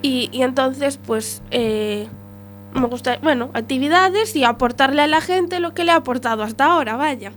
y, 0.00 0.28
y 0.32 0.42
entonces 0.42 0.98
pues 1.04 1.42
eh, 1.50 2.08
me 2.72 2.86
gusta 2.86 3.18
bueno 3.22 3.50
actividades 3.54 4.34
y 4.34 4.44
aportarle 4.44 5.02
a 5.02 5.06
la 5.06 5.20
gente 5.20 5.60
lo 5.60 5.74
que 5.74 5.84
le 5.84 5.92
ha 5.92 5.96
aportado 5.96 6.42
hasta 6.42 6.64
ahora 6.66 6.96
vaya 6.96 7.32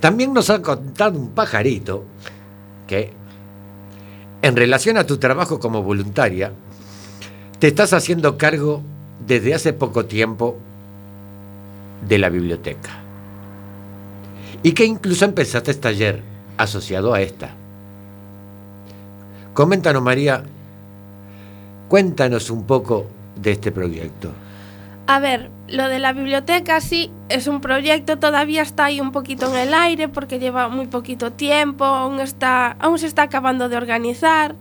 También 0.00 0.32
nos 0.32 0.48
ha 0.50 0.62
contado 0.62 1.18
un 1.18 1.30
pajarito 1.30 2.04
que, 2.86 3.12
en 4.42 4.56
relación 4.56 4.96
a 4.96 5.04
tu 5.04 5.18
trabajo 5.18 5.60
como 5.60 5.82
voluntaria, 5.82 6.52
te 7.58 7.68
estás 7.68 7.92
haciendo 7.92 8.38
cargo 8.38 8.82
desde 9.26 9.54
hace 9.54 9.74
poco 9.74 10.06
tiempo 10.06 10.56
de 12.08 12.18
la 12.18 12.30
biblioteca. 12.30 12.90
Y 14.62 14.72
que 14.72 14.86
incluso 14.86 15.26
empezaste 15.26 15.70
este 15.70 15.82
taller 15.82 16.22
asociado 16.56 17.12
a 17.12 17.20
esta. 17.20 17.50
Coméntanos, 19.52 20.02
María, 20.02 20.42
cuéntanos 21.88 22.50
un 22.50 22.64
poco 22.64 23.06
de 23.36 23.52
este 23.52 23.72
proyecto. 23.72 24.30
A 25.06 25.18
ver, 25.18 25.50
lo 25.70 25.88
de 25.88 25.98
la 25.98 26.12
biblioteca 26.12 26.80
sí 26.80 27.10
es 27.28 27.46
un 27.46 27.60
proyecto, 27.60 28.18
todavía 28.18 28.62
está 28.62 28.86
ahí 28.86 29.00
un 29.00 29.12
poquito 29.12 29.48
en 29.50 29.68
el 29.68 29.74
aire 29.74 30.08
porque 30.08 30.38
lleva 30.38 30.68
muy 30.68 30.86
poquito 30.86 31.32
tiempo, 31.32 31.84
aún, 31.84 32.20
está, 32.20 32.72
aún 32.80 32.98
se 32.98 33.06
está 33.06 33.22
acabando 33.22 33.68
de 33.68 33.76
organizar. 33.76 34.54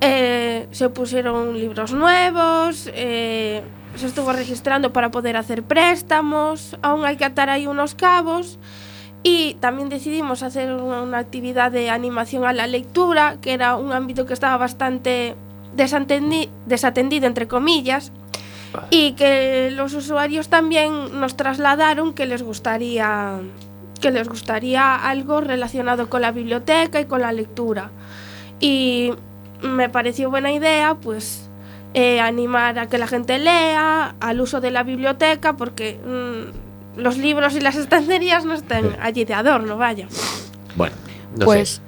Eh, 0.00 0.68
se 0.70 0.88
pusieron 0.90 1.58
libros 1.58 1.92
nuevos, 1.92 2.90
eh, 2.92 3.62
se 3.96 4.06
estuvo 4.06 4.32
registrando 4.32 4.92
para 4.92 5.10
poder 5.10 5.36
hacer 5.36 5.62
préstamos, 5.62 6.76
aún 6.82 7.06
hay 7.06 7.16
que 7.16 7.24
atar 7.24 7.48
ahí 7.48 7.66
unos 7.66 7.94
cabos. 7.94 8.58
Y 9.22 9.54
también 9.60 9.88
decidimos 9.88 10.42
hacer 10.42 10.70
una 10.74 11.16
actividad 11.16 11.72
de 11.72 11.88
animación 11.88 12.44
a 12.44 12.52
la 12.52 12.66
lectura, 12.66 13.36
que 13.40 13.54
era 13.54 13.76
un 13.76 13.92
ámbito 13.92 14.26
que 14.26 14.34
estaba 14.34 14.58
bastante 14.58 15.34
desatendi- 15.74 16.50
desatendido, 16.66 17.26
entre 17.26 17.48
comillas, 17.48 18.12
y 18.90 19.12
que 19.12 19.70
los 19.72 19.94
usuarios 19.94 20.48
también 20.48 21.20
nos 21.20 21.36
trasladaron 21.36 22.14
que 22.14 22.26
les 22.26 22.42
gustaría 22.42 23.40
que 24.00 24.10
les 24.10 24.28
gustaría 24.28 24.96
algo 24.96 25.40
relacionado 25.40 26.10
con 26.10 26.20
la 26.20 26.30
biblioteca 26.30 27.00
y 27.00 27.06
con 27.06 27.22
la 27.22 27.32
lectura. 27.32 27.90
Y 28.60 29.12
me 29.62 29.88
pareció 29.88 30.28
buena 30.28 30.52
idea, 30.52 30.96
pues, 30.96 31.48
eh, 31.94 32.20
animar 32.20 32.78
a 32.78 32.88
que 32.88 32.98
la 32.98 33.06
gente 33.06 33.38
lea, 33.38 34.14
al 34.20 34.40
uso 34.42 34.60
de 34.60 34.70
la 34.70 34.82
biblioteca, 34.82 35.56
porque 35.56 35.98
mm, 36.04 37.00
los 37.00 37.16
libros 37.16 37.54
y 37.54 37.60
las 37.60 37.76
estanterías 37.76 38.44
no 38.44 38.52
están 38.52 38.96
allí 39.00 39.24
de 39.24 39.32
adorno, 39.32 39.78
vaya. 39.78 40.06
Bueno, 40.76 40.96
pues, 41.44 41.82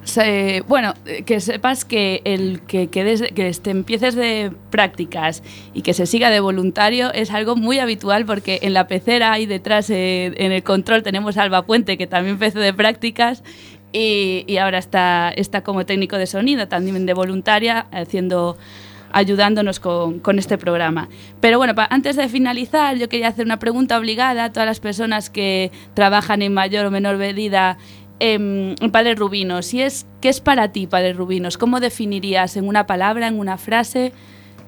bueno, 0.66 0.94
que 1.24 1.40
sepas 1.40 1.84
que 1.84 2.20
el 2.24 2.60
que, 2.62 2.88
que, 2.88 3.04
des- 3.04 3.32
que 3.32 3.48
este, 3.48 3.70
empieces 3.70 4.14
de 4.14 4.50
prácticas 4.70 5.42
y 5.72 5.82
que 5.82 5.94
se 5.94 6.06
siga 6.06 6.30
de 6.30 6.40
voluntario 6.40 7.12
es 7.12 7.30
algo 7.30 7.56
muy 7.56 7.78
habitual 7.78 8.26
porque 8.26 8.58
en 8.62 8.74
la 8.74 8.86
pecera 8.88 9.32
ahí 9.32 9.46
detrás, 9.46 9.88
eh, 9.90 10.32
en 10.36 10.52
el 10.52 10.62
control, 10.62 11.02
tenemos 11.02 11.36
a 11.36 11.42
Alba 11.42 11.62
Puente 11.62 11.96
que 11.96 12.06
también 12.06 12.34
empezó 12.34 12.58
de 12.58 12.74
prácticas 12.74 13.42
y, 13.92 14.44
y 14.46 14.56
ahora 14.58 14.78
está, 14.78 15.30
está 15.34 15.62
como 15.62 15.86
técnico 15.86 16.16
de 16.18 16.26
sonido, 16.26 16.66
también 16.68 17.06
de 17.06 17.14
voluntaria, 17.14 17.86
haciendo 17.92 18.58
ayudándonos 19.12 19.80
con, 19.80 20.18
con 20.18 20.38
este 20.38 20.58
programa. 20.58 21.08
Pero 21.40 21.56
bueno, 21.58 21.74
antes 21.90 22.16
de 22.16 22.28
finalizar, 22.28 22.96
yo 22.96 23.08
quería 23.08 23.28
hacer 23.28 23.46
una 23.46 23.58
pregunta 23.58 23.96
obligada 23.96 24.44
a 24.44 24.52
todas 24.52 24.66
las 24.66 24.80
personas 24.80 25.30
que 25.30 25.70
trabajan 25.94 26.42
en 26.42 26.52
mayor 26.52 26.84
o 26.84 26.90
menor 26.90 27.16
medida 27.16 27.78
em, 28.20 28.74
Padre 28.92 29.14
Rubinos. 29.14 29.72
Y 29.74 29.82
es, 29.82 30.06
¿qué 30.20 30.28
es 30.28 30.40
para 30.40 30.72
ti, 30.72 30.86
Padre 30.86 31.12
Rubinos? 31.12 31.58
¿Cómo 31.58 31.80
definirías 31.80 32.56
en 32.56 32.68
una 32.68 32.86
palabra, 32.86 33.26
en 33.28 33.38
una 33.38 33.58
frase, 33.58 34.12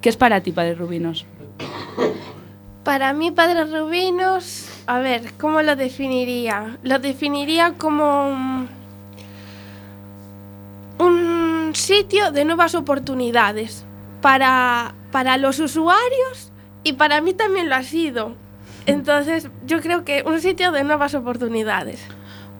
qué 0.00 0.08
es 0.08 0.16
para 0.16 0.40
ti, 0.42 0.52
Padre 0.52 0.74
Rubinos? 0.74 1.26
Para 2.84 3.12
mí, 3.12 3.30
Padre 3.30 3.64
Rubinos, 3.64 4.68
a 4.86 4.98
ver, 4.98 5.32
¿cómo 5.38 5.60
lo 5.62 5.76
definiría? 5.76 6.78
Lo 6.82 6.98
definiría 6.98 7.74
como 7.74 8.28
un, 8.28 8.68
un 10.98 11.74
sitio 11.74 12.32
de 12.32 12.44
nuevas 12.44 12.74
oportunidades 12.74 13.84
para, 14.20 14.94
para 15.12 15.36
los 15.36 15.58
usuarios 15.58 16.52
y 16.82 16.94
para 16.94 17.20
mí 17.20 17.34
también 17.34 17.68
lo 17.68 17.76
ha 17.76 17.82
sido. 17.82 18.34
Entonces, 18.86 19.50
yo 19.66 19.80
creo 19.80 20.04
que 20.04 20.22
un 20.26 20.40
sitio 20.40 20.72
de 20.72 20.82
nuevas 20.82 21.14
oportunidades. 21.14 22.00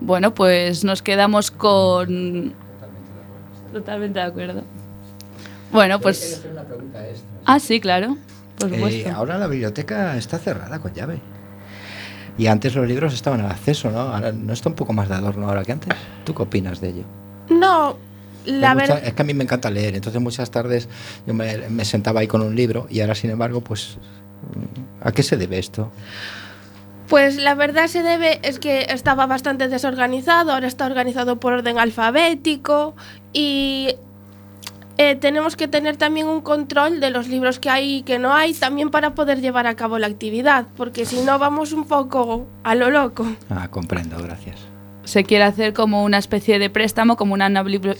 Bueno, 0.00 0.34
pues 0.34 0.84
nos 0.84 1.02
quedamos 1.02 1.50
con... 1.50 2.54
Totalmente 3.72 4.18
de 4.20 4.24
acuerdo. 4.24 4.62
Bueno, 5.72 6.00
pues... 6.00 6.38
hacer 6.38 6.52
una 6.52 6.62
pregunta 6.62 7.06
extra. 7.08 7.28
Ah, 7.44 7.58
sí, 7.60 7.80
claro. 7.80 8.16
Por 8.58 8.72
Eh, 8.72 8.74
supuesto. 8.76 9.10
ahora 9.14 9.38
la 9.38 9.46
biblioteca 9.46 10.16
está 10.16 10.38
cerrada 10.38 10.78
con 10.78 10.92
llave. 10.94 11.20
Y 12.38 12.46
antes 12.46 12.74
los 12.74 12.86
libros 12.86 13.12
estaban 13.14 13.40
al 13.40 13.50
acceso, 13.50 13.90
¿no? 13.90 13.98
Ahora 14.00 14.32
no 14.32 14.52
está 14.52 14.68
un 14.68 14.76
poco 14.76 14.92
más 14.92 15.08
de 15.08 15.16
adorno 15.16 15.48
ahora 15.48 15.64
que 15.64 15.72
antes. 15.72 15.92
¿Tú 16.24 16.34
qué 16.34 16.42
opinas 16.42 16.80
de 16.80 16.88
ello? 16.90 17.02
No, 17.50 17.96
la 18.46 18.74
verdad... 18.74 19.02
es 19.04 19.12
que 19.12 19.22
a 19.22 19.24
mí 19.24 19.34
me 19.34 19.42
encanta 19.44 19.70
leer, 19.70 19.94
entonces 19.96 20.20
muchas 20.22 20.50
tardes 20.50 20.88
yo 21.26 21.34
me, 21.34 21.68
me 21.68 21.84
sentaba 21.84 22.20
ahí 22.20 22.28
con 22.28 22.40
un 22.42 22.54
libro 22.54 22.86
y 22.90 23.00
ahora 23.00 23.14
sin 23.16 23.30
embargo, 23.30 23.60
pues, 23.60 23.98
¿a 25.02 25.10
qué 25.12 25.22
se 25.24 25.36
debe 25.36 25.58
esto? 25.58 25.90
Pues 27.08 27.36
la 27.36 27.54
verdad 27.54 27.86
se 27.86 28.02
debe 28.02 28.38
es 28.42 28.58
que 28.58 28.86
estaba 28.90 29.26
bastante 29.26 29.68
desorganizado, 29.68 30.52
ahora 30.52 30.66
está 30.66 30.84
organizado 30.84 31.40
por 31.40 31.54
orden 31.54 31.78
alfabético 31.78 32.94
y 33.32 33.94
eh, 34.98 35.16
tenemos 35.16 35.56
que 35.56 35.68
tener 35.68 35.96
también 35.96 36.26
un 36.26 36.42
control 36.42 37.00
de 37.00 37.10
los 37.10 37.28
libros 37.28 37.58
que 37.58 37.70
hay 37.70 37.96
y 37.98 38.02
que 38.02 38.18
no 38.18 38.34
hay 38.34 38.52
también 38.52 38.90
para 38.90 39.14
poder 39.14 39.40
llevar 39.40 39.66
a 39.66 39.74
cabo 39.74 39.98
la 39.98 40.06
actividad, 40.06 40.66
porque 40.76 41.06
si 41.06 41.20
no 41.22 41.38
vamos 41.38 41.72
un 41.72 41.86
poco 41.86 42.46
a 42.62 42.74
lo 42.74 42.90
loco. 42.90 43.24
Ah, 43.48 43.68
comprendo, 43.68 44.22
gracias. 44.22 44.56
se 45.04 45.24
quiere 45.24 45.44
hacer 45.44 45.72
como 45.72 46.04
una 46.04 46.18
especie 46.18 46.58
de 46.58 46.68
préstamo, 46.68 47.16
como 47.16 47.32
una, 47.32 47.48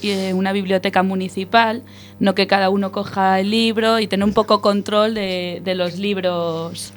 eh, 0.03 0.51
biblioteca 0.53 1.01
municipal, 1.01 1.81
no 2.19 2.35
que 2.35 2.45
cada 2.45 2.69
uno 2.69 2.91
coja 2.91 3.39
el 3.39 3.49
libro 3.49 3.99
y 3.99 4.05
tener 4.05 4.25
un 4.25 4.33
poco 4.33 4.61
control 4.61 5.15
de, 5.15 5.61
de 5.63 5.73
los 5.73 5.97
libros 5.97 6.93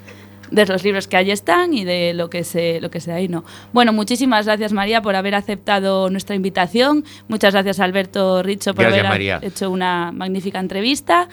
de 0.53 0.67
los 0.67 0.85
libros 0.85 1.09
que 1.09 1.17
allí 1.17 1.31
están 1.31 1.75
y 1.75 1.85
de 1.85 2.13
lo 2.15 2.31
que 2.31 2.45
se 2.45 2.81
lo 2.81 2.91
que 2.91 3.01
sea 3.01 3.17
ahí 3.17 3.29
no. 3.29 3.45
Bueno, 3.73 3.93
muchísimas 3.93 4.47
gracias 4.47 4.73
María 4.73 5.03
por 5.03 5.17
haber 5.17 5.35
aceptado 5.35 6.11
nuestra 6.11 6.37
invitación. 6.37 7.05
Muchas 7.29 7.55
gracias 7.55 7.81
Alberto 7.81 8.43
Richo 8.43 8.75
por 8.75 8.85
Gracias, 8.85 9.01
haber 9.01 9.11
María. 9.11 9.39
hecho 9.43 9.71
una 9.71 10.13
magnífica 10.13 10.61
entrevista. 10.61 11.29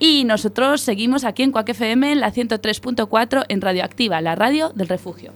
Y 0.00 0.22
nosotros 0.24 0.80
seguimos 0.80 1.24
aquí 1.24 1.42
en 1.42 1.50
Cuac 1.50 1.68
FM 1.70 2.12
en 2.12 2.20
la 2.20 2.32
103.4 2.32 3.46
en 3.48 3.60
Radioactiva, 3.60 4.20
la 4.20 4.36
radio 4.36 4.70
del 4.74 4.86
refugio. 4.86 5.32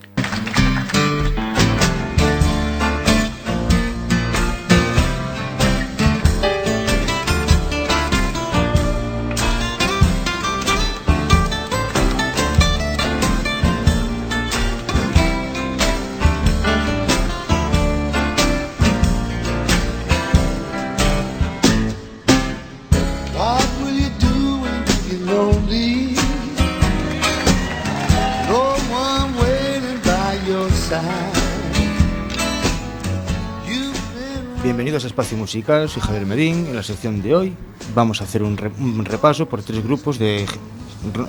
Bienvenidos 34.62 35.02
a 35.02 35.08
Espacio 35.08 35.36
Musical, 35.36 35.88
soy 35.88 36.02
Javier 36.02 36.24
Medín. 36.24 36.68
En 36.68 36.76
la 36.76 36.84
sección 36.84 37.20
de 37.20 37.34
hoy 37.34 37.56
vamos 37.96 38.20
a 38.20 38.24
hacer 38.24 38.44
un, 38.44 38.56
repaso 38.56 39.48
por 39.48 39.60
tres 39.64 39.82
grupos 39.82 40.20
de, 40.20 40.46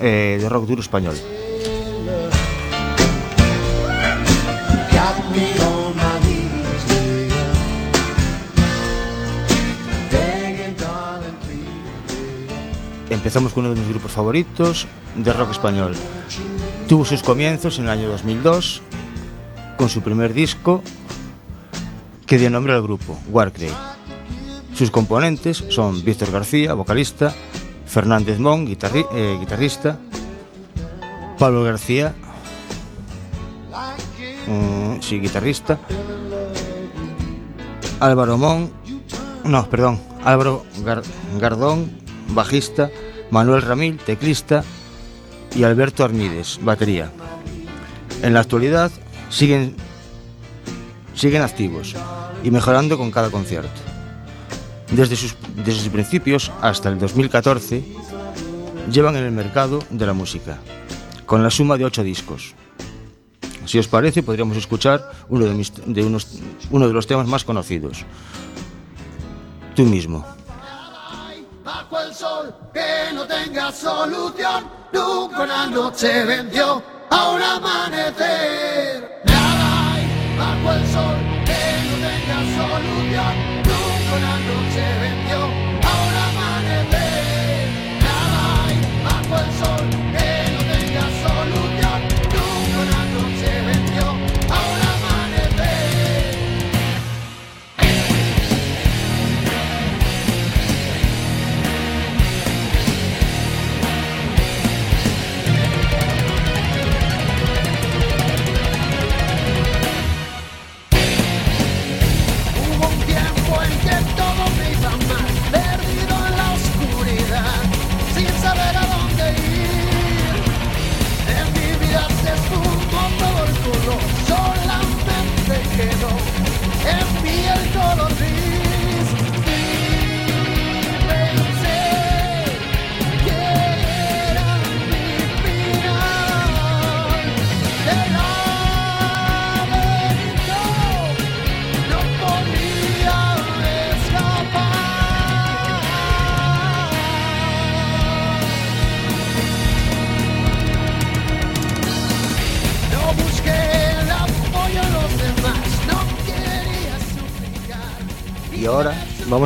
eh, 0.00 0.38
de 0.40 0.48
rock 0.48 0.66
duro 0.68 0.80
español. 0.80 1.16
Empezamos 13.10 13.52
con 13.52 13.64
uno 13.64 13.74
de 13.74 13.80
mis 13.80 13.88
grupos 13.88 14.12
favoritos 14.12 14.86
de 15.16 15.32
rock 15.32 15.50
español. 15.50 15.96
Tuvo 16.88 17.04
sus 17.04 17.24
comienzos 17.24 17.80
en 17.80 17.86
el 17.86 17.90
año 17.90 18.08
2002 18.10 18.80
con 19.76 19.88
su 19.88 20.02
primer 20.02 20.32
disco 20.34 20.84
que 22.26 22.38
dio 22.38 22.50
nombre 22.50 22.72
al 22.72 22.82
grupo, 22.82 23.18
Warcray. 23.28 23.70
Sus 24.74 24.90
componentes 24.90 25.64
son 25.68 26.04
Víctor 26.04 26.30
García, 26.32 26.74
vocalista, 26.74 27.34
Fernández 27.86 28.38
Mon, 28.38 28.66
eh, 28.66 29.36
guitarrista, 29.38 29.98
Pablo 31.38 31.62
García, 31.62 32.14
mm, 34.46 35.00
sí, 35.00 35.20
guitarrista, 35.20 35.78
Álvaro 38.00 38.36
Mon, 38.38 38.70
no, 39.44 39.68
perdón, 39.70 40.00
Álvaro 40.24 40.64
Gar- 40.84 41.02
Gardón, 41.38 41.92
bajista, 42.28 42.90
Manuel 43.30 43.62
Ramil, 43.62 43.98
teclista 43.98 44.64
y 45.54 45.62
Alberto 45.64 46.04
Arnides, 46.04 46.58
batería. 46.62 47.10
En 48.22 48.34
la 48.34 48.40
actualidad 48.40 48.90
siguen, 49.28 49.76
siguen 51.14 51.42
activos 51.42 51.94
y 52.42 52.50
mejorando 52.50 52.98
con 52.98 53.10
cada 53.10 53.30
concierto. 53.30 53.80
Desde 54.90 55.16
sus, 55.16 55.34
desde 55.56 55.80
sus 55.80 55.88
principios 55.88 56.52
hasta 56.60 56.88
el 56.88 56.98
2014 56.98 57.84
llevan 58.90 59.16
en 59.16 59.24
el 59.24 59.32
mercado 59.32 59.80
de 59.90 60.06
la 60.06 60.12
música, 60.12 60.58
con 61.26 61.42
la 61.42 61.50
suma 61.50 61.76
de 61.78 61.84
ocho 61.86 62.02
discos. 62.02 62.54
Si 63.66 63.78
os 63.78 63.88
parece, 63.88 64.22
podríamos 64.22 64.56
escuchar 64.58 65.10
uno 65.30 65.46
de, 65.46 66.02
unos- 66.04 66.26
uno 66.70 66.86
de 66.86 66.92
los 66.92 67.06
temas 67.06 67.26
más 67.26 67.44
conocidos. 67.44 68.04
Tú 69.74 69.84
mismo. 69.84 70.24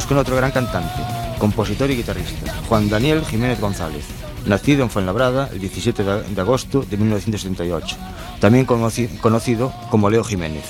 Con 0.06 0.18
otro 0.18 0.36
gran 0.36 0.50
cantante, 0.50 1.00
compositor 1.38 1.90
y 1.90 1.96
guitarrista, 1.96 2.52
Juan 2.68 2.88
Daniel 2.88 3.24
Jiménez 3.24 3.60
González, 3.60 4.04
nacido 4.46 4.82
en 4.82 4.90
Fuenlabrada 4.90 5.48
el 5.52 5.60
17 5.60 6.02
de 6.04 6.40
agosto 6.40 6.82
de 6.88 6.96
1978, 6.96 7.96
también 8.40 8.66
conoci- 8.66 9.18
conocido 9.20 9.72
como 9.90 10.10
Leo 10.10 10.24
Jiménez. 10.24 10.64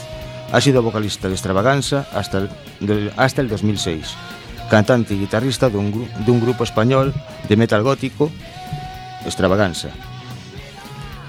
Ha 0.52 0.60
sido 0.60 0.82
vocalista 0.82 1.28
de 1.28 1.34
Extravaganza 1.34 2.06
hasta 2.12 2.48
el, 2.80 3.12
hasta 3.16 3.40
el 3.42 3.48
2006, 3.48 4.14
cantante 4.70 5.14
y 5.14 5.18
guitarrista 5.20 5.68
de 5.68 5.76
un, 5.78 6.08
de 6.24 6.30
un 6.30 6.40
grupo 6.40 6.64
español 6.64 7.12
de 7.48 7.56
metal 7.56 7.82
gótico, 7.82 8.30
Extravaganza, 9.24 9.88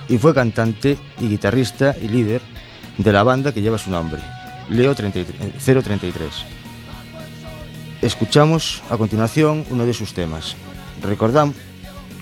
y 0.07 0.17
fue 0.17 0.33
cantante 0.33 0.97
y 1.19 1.27
guitarrista 1.27 1.95
y 2.01 2.07
líder 2.07 2.41
de 2.97 3.11
la 3.13 3.23
banda 3.23 3.51
que 3.51 3.61
lleva 3.61 3.77
su 3.77 3.89
nombre, 3.91 4.21
Leo 4.69 4.95
33 4.95 5.35
033. 5.83 6.25
Escuchamos 8.01 8.81
a 8.89 8.97
continuación 8.97 9.65
uno 9.69 9.85
de 9.85 9.93
sus 9.93 10.13
temas. 10.13 10.55
Recordam- 11.03 11.53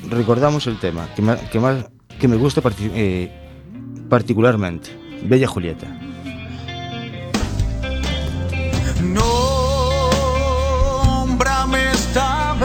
recordamos 0.10 0.66
el 0.68 0.80
tema 0.80 1.08
que, 1.16 1.22
más, 1.22 1.40
que 2.20 2.28
me 2.28 2.36
gusta 2.36 2.62
eh, 2.80 3.32
particularmente, 4.10 4.90
Bella 5.24 5.48
Julieta. 5.48 5.88
Nómbrame 11.28 11.92
esta 11.92 12.56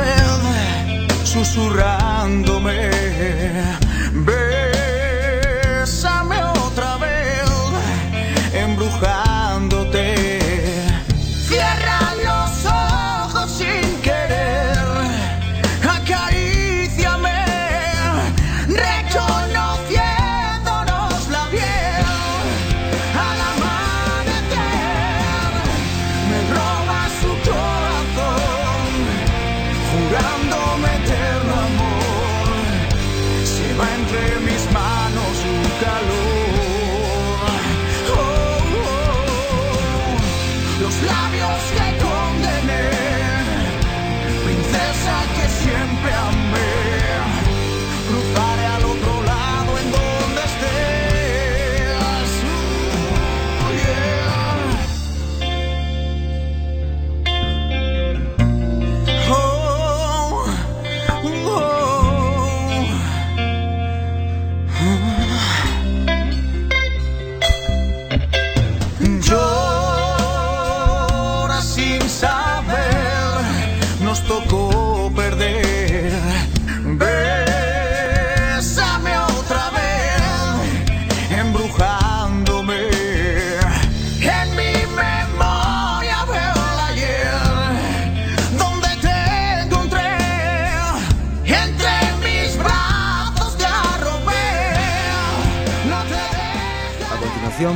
susurrándome. 1.25 2.91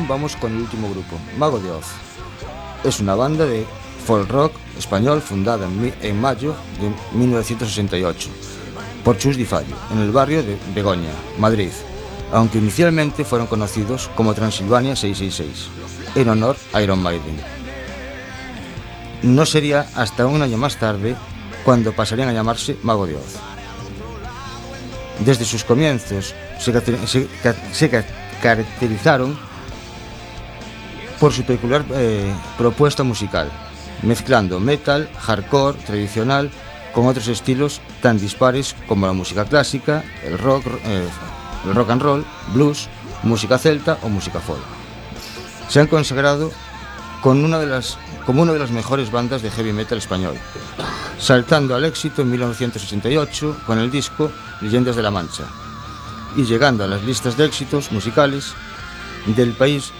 Vamos 0.08 0.36
con 0.36 0.52
el 0.54 0.62
último 0.62 0.88
grupo, 0.90 1.16
Mago 1.38 1.58
de 1.58 1.70
Oz. 1.70 1.86
Es 2.84 3.00
una 3.00 3.14
banda 3.14 3.44
de 3.46 3.66
folk 4.06 4.30
rock 4.30 4.52
español 4.78 5.20
fundada 5.20 5.66
en, 6.02 6.20
mayo 6.20 6.54
de 6.80 6.90
1968 7.18 8.28
por 9.04 9.18
Chus 9.18 9.36
Di 9.36 9.44
Fallo, 9.44 9.74
en 9.92 9.98
el 10.00 10.10
barrio 10.10 10.42
de 10.42 10.56
Begoña, 10.74 11.10
Madrid, 11.38 11.70
aunque 12.32 12.58
inicialmente 12.58 13.24
fueron 13.24 13.46
conocidos 13.46 14.10
como 14.16 14.34
Transilvania 14.34 14.96
666, 14.96 15.68
en 16.16 16.28
honor 16.28 16.56
a 16.72 16.82
Iron 16.82 17.00
Maiden. 17.02 17.40
no 19.22 19.46
sería 19.46 19.86
hasta 19.94 20.26
un 20.26 20.42
año 20.42 20.56
más 20.58 20.76
tarde 20.78 21.16
cuando 21.64 21.92
pasarían 21.92 22.28
a 22.28 22.32
llamarse 22.32 22.76
Mago 22.82 23.06
de 23.06 23.16
Oz. 23.16 23.36
Desde 25.20 25.44
sus 25.44 25.64
comienzos 25.64 26.34
se, 26.60 26.72
caracter- 26.72 27.06
se 27.06 27.26
ca- 27.42 27.56
se 27.72 27.88
ca- 27.88 28.04
caracterizaron 28.42 29.38
por 31.20 31.32
su 31.32 31.44
peculiar 31.44 31.84
eh, 31.94 32.32
propuesta 32.58 33.02
musical, 33.02 33.50
mezclando 34.02 34.60
metal, 34.60 35.08
hardcore, 35.18 35.78
tradicional, 35.78 36.50
con 36.92 37.06
otros 37.06 37.28
estilos 37.28 37.80
tan 38.00 38.18
dispares 38.18 38.74
como 38.88 39.06
la 39.06 39.12
música 39.12 39.44
clásica, 39.44 40.04
el 40.24 40.38
rock, 40.38 40.64
eh, 40.84 41.08
el 41.66 41.74
rock 41.74 41.90
and 41.90 42.02
roll, 42.02 42.24
blues, 42.54 42.88
música 43.22 43.58
celta 43.58 43.98
o 44.02 44.08
música 44.08 44.40
folk. 44.40 44.62
Se 45.68 45.80
han 45.80 45.88
consagrado 45.88 46.50
con 47.22 47.44
una 47.44 47.58
de 47.58 47.66
las, 47.66 47.98
como 48.24 48.42
una 48.42 48.52
de 48.52 48.58
las 48.58 48.70
mejores 48.70 49.10
bandas 49.10 49.42
de 49.42 49.50
heavy 49.50 49.72
metal 49.72 49.98
español, 49.98 50.36
saltando 51.18 51.74
al 51.74 51.84
éxito 51.84 52.22
en 52.22 52.30
1988 52.30 53.62
con 53.66 53.78
el 53.78 53.90
disco 53.90 54.30
Leyendas 54.60 54.96
de 54.96 55.02
la 55.02 55.10
Mancha 55.10 55.44
y 56.36 56.44
llegando 56.44 56.84
a 56.84 56.86
las 56.86 57.02
listas 57.02 57.36
de 57.36 57.46
éxitos 57.46 57.90
musicales 57.92 58.54
del 59.26 59.52
país, 59.52 59.92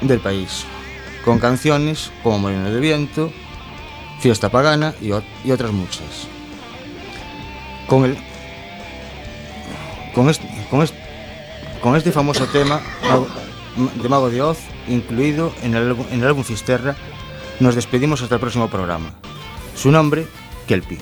del 0.00 0.20
país 0.20 0.64
con 1.24 1.38
canciones 1.38 2.10
como 2.22 2.38
Molino 2.38 2.70
de 2.70 2.80
Viento, 2.80 3.32
Fiesta 4.20 4.48
Pagana 4.48 4.94
y, 5.00 5.08
ot- 5.08 5.24
y 5.44 5.50
otras 5.52 5.72
muchas. 5.72 6.26
Con 7.86 8.04
el 8.04 8.16
con 10.14 10.28
este, 10.28 10.48
con 10.70 10.82
este, 10.82 10.98
con 11.82 11.96
este 11.96 12.12
famoso 12.12 12.46
tema 12.46 12.80
de 14.02 14.08
Mago 14.08 14.30
de 14.30 14.42
Oz 14.42 14.58
incluido 14.88 15.52
en 15.62 15.74
el, 15.74 15.96
en 16.10 16.20
el 16.20 16.26
álbum 16.26 16.42
Fisterra, 16.44 16.96
nos 17.60 17.74
despedimos 17.74 18.22
hasta 18.22 18.34
el 18.36 18.40
próximo 18.40 18.68
programa. 18.68 19.14
Su 19.76 19.90
nombre, 19.90 20.26
Kelpi. 20.66 20.98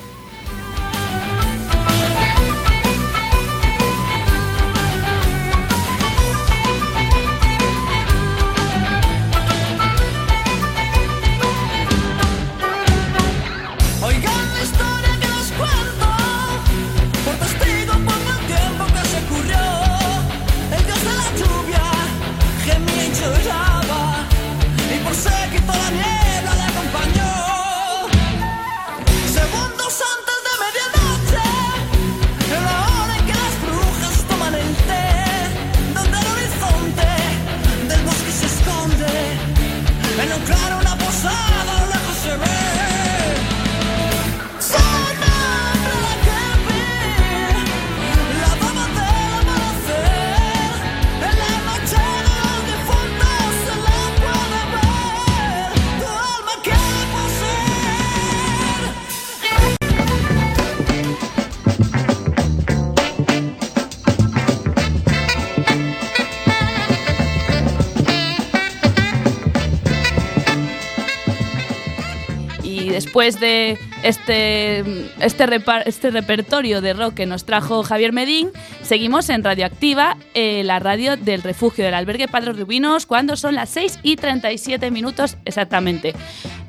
Después 73.19 73.41
de 73.41 73.77
este, 74.03 74.79
este, 75.19 75.45
este 75.85 76.09
repertorio 76.09 76.79
de 76.79 76.93
rock 76.93 77.15
que 77.15 77.25
nos 77.25 77.43
trajo 77.43 77.83
Javier 77.83 78.13
Medín, 78.13 78.49
seguimos 78.81 79.29
en 79.29 79.43
Radioactiva, 79.43 80.15
eh, 80.35 80.63
la 80.63 80.79
radio 80.79 81.17
del 81.17 81.41
refugio 81.41 81.83
del 81.83 81.95
albergue 81.95 82.29
Padre 82.29 82.53
Rubinos, 82.53 83.05
cuando 83.05 83.35
son 83.35 83.55
las 83.55 83.67
6 83.71 83.99
y 84.03 84.15
37 84.15 84.89
minutos 84.89 85.35
exactamente. 85.43 86.13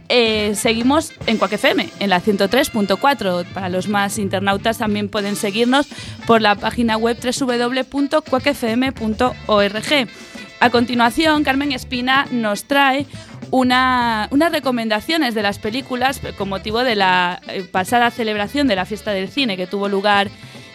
Eh, 0.09 0.57
seguimos 0.57 1.13
en 1.27 1.39
FM, 1.41 1.89
en 2.01 2.11
la 2.11 2.21
103.4. 2.21 3.45
Para 3.55 3.69
los 3.69 3.87
más 3.87 4.19
internautas 4.19 4.79
también 4.79 5.09
pueden 5.09 5.37
seguirnos 5.37 5.87
por 6.27 6.43
la 6.43 6.57
página 6.57 6.97
web 6.97 7.17
www.quackfm.org. 7.23 10.09
A 10.63 10.69
continuación, 10.69 11.43
Carmen 11.43 11.73
Espina 11.73 12.27
nos 12.31 12.65
trae 12.65 13.07
una- 13.51 14.29
unas 14.31 14.53
recomendaciones 14.53 15.35
de 15.35 15.43
las 15.43 15.59
películas 15.59 16.21
con 16.39 16.49
motivo 16.49 16.83
de 16.85 16.95
la 16.95 17.41
eh, 17.49 17.63
pasada 17.63 18.11
celebración 18.11 18.67
de 18.69 18.77
la 18.77 18.85
fiesta 18.85 19.11
del 19.13 19.29
cine 19.29 19.57
que 19.57 19.67
tuvo 19.67 19.89
lugar 19.89 20.29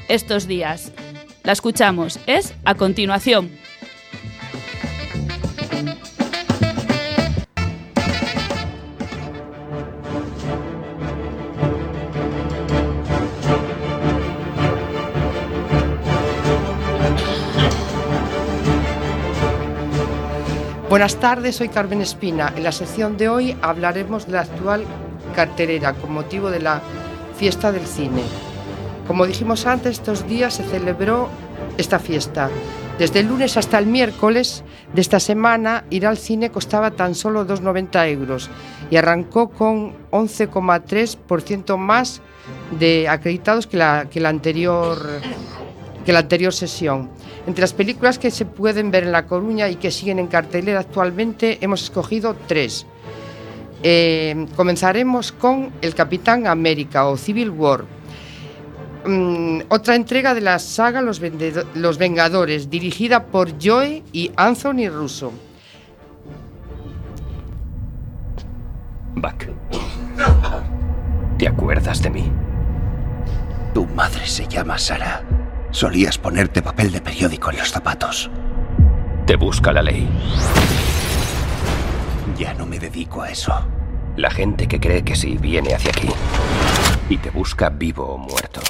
estos 0.07 0.47
días. 0.47 0.91
La 1.43 1.51
escuchamos. 1.53 2.19
Es 2.27 2.53
a 2.65 2.75
continuación. 2.75 3.51
Buenas 20.95 21.17
tardes, 21.17 21.57
soy 21.57 21.67
Carmen 21.67 21.99
Espina. 21.99 22.53
En 22.55 22.63
la 22.63 22.71
sección 22.71 23.17
de 23.17 23.27
hoy 23.27 23.57
hablaremos 23.61 24.27
de 24.27 24.31
la 24.31 24.41
actual 24.43 24.85
cartelera 25.35 25.93
con 25.93 26.13
motivo 26.13 26.49
de 26.49 26.61
la 26.61 26.81
fiesta 27.37 27.73
del 27.73 27.85
cine. 27.85 28.21
Como 29.05 29.27
dijimos 29.27 29.65
antes, 29.65 29.91
estos 29.91 30.25
días 30.25 30.53
se 30.53 30.63
celebró 30.63 31.27
esta 31.77 31.99
fiesta. 31.99 32.49
Desde 32.97 33.19
el 33.19 33.27
lunes 33.27 33.57
hasta 33.57 33.77
el 33.77 33.87
miércoles 33.87 34.63
de 34.93 35.01
esta 35.01 35.19
semana, 35.19 35.83
ir 35.89 36.07
al 36.07 36.17
cine 36.17 36.49
costaba 36.49 36.91
tan 36.91 37.13
solo 37.13 37.45
2,90 37.45 38.09
euros 38.11 38.49
y 38.89 38.95
arrancó 38.95 39.49
con 39.49 39.95
11,3% 40.11 41.75
más 41.75 42.21
de 42.79 43.09
acreditados 43.09 43.67
que 43.67 43.75
la, 43.75 44.07
que 44.09 44.21
la 44.21 44.29
anterior 44.29 44.97
que 46.05 46.13
la 46.13 46.19
anterior 46.19 46.53
sesión. 46.53 47.09
Entre 47.47 47.61
las 47.61 47.73
películas 47.73 48.17
que 48.17 48.31
se 48.31 48.45
pueden 48.45 48.89
ver 48.89 49.03
en 49.03 49.11
La 49.11 49.27
Coruña 49.27 49.69
y 49.69 49.75
que 49.75 49.91
siguen 49.91 50.17
en 50.19 50.27
cartelera 50.27 50.79
actualmente, 50.79 51.59
hemos 51.61 51.83
escogido 51.83 52.35
tres. 52.47 52.87
Eh, 53.83 54.47
comenzaremos 54.55 55.31
con 55.31 55.71
El 55.81 55.93
Capitán 55.93 56.47
América 56.47 57.05
o 57.05 57.17
Civil 57.17 57.51
War. 57.51 57.85
Mm, 59.05 59.61
otra 59.69 59.95
entrega 59.95 60.33
de 60.33 60.41
la 60.41 60.57
saga 60.57 61.01
Los, 61.01 61.19
Vengadores, 61.99 62.69
dirigida 62.69 63.25
por 63.25 63.51
Joe 63.63 64.01
y 64.11 64.31
Anthony 64.35 64.89
Russo. 64.89 65.31
Buck. 69.13 69.45
¿Te 71.37 71.47
acuerdas 71.47 72.01
de 72.01 72.09
mí? 72.09 72.31
Tu 73.73 73.85
madre 73.85 74.25
se 74.25 74.47
llama 74.47 74.79
Sara. 74.79 75.21
Solías 75.75 76.17
ponerte 76.17 76.61
papel 76.61 76.89
de 76.89 77.01
periódico 77.01 77.51
en 77.51 77.57
los 77.57 77.69
zapatos. 77.69 78.31
Te 79.27 79.35
busca 79.35 79.73
la 79.73 79.81
ley. 79.81 80.07
Ya 82.37 82.53
no 82.53 82.65
me 82.65 82.79
dedico 82.79 83.21
a 83.21 83.29
eso. 83.29 83.51
La 84.15 84.31
gente 84.31 84.69
que 84.69 84.79
cree 84.79 85.03
que 85.03 85.17
sí 85.17 85.37
viene 85.37 85.73
hacia 85.73 85.91
aquí. 85.91 86.07
Y 87.09 87.17
te 87.17 87.29
busca 87.29 87.67
vivo 87.67 88.05
o 88.05 88.17
muerto. 88.17 88.61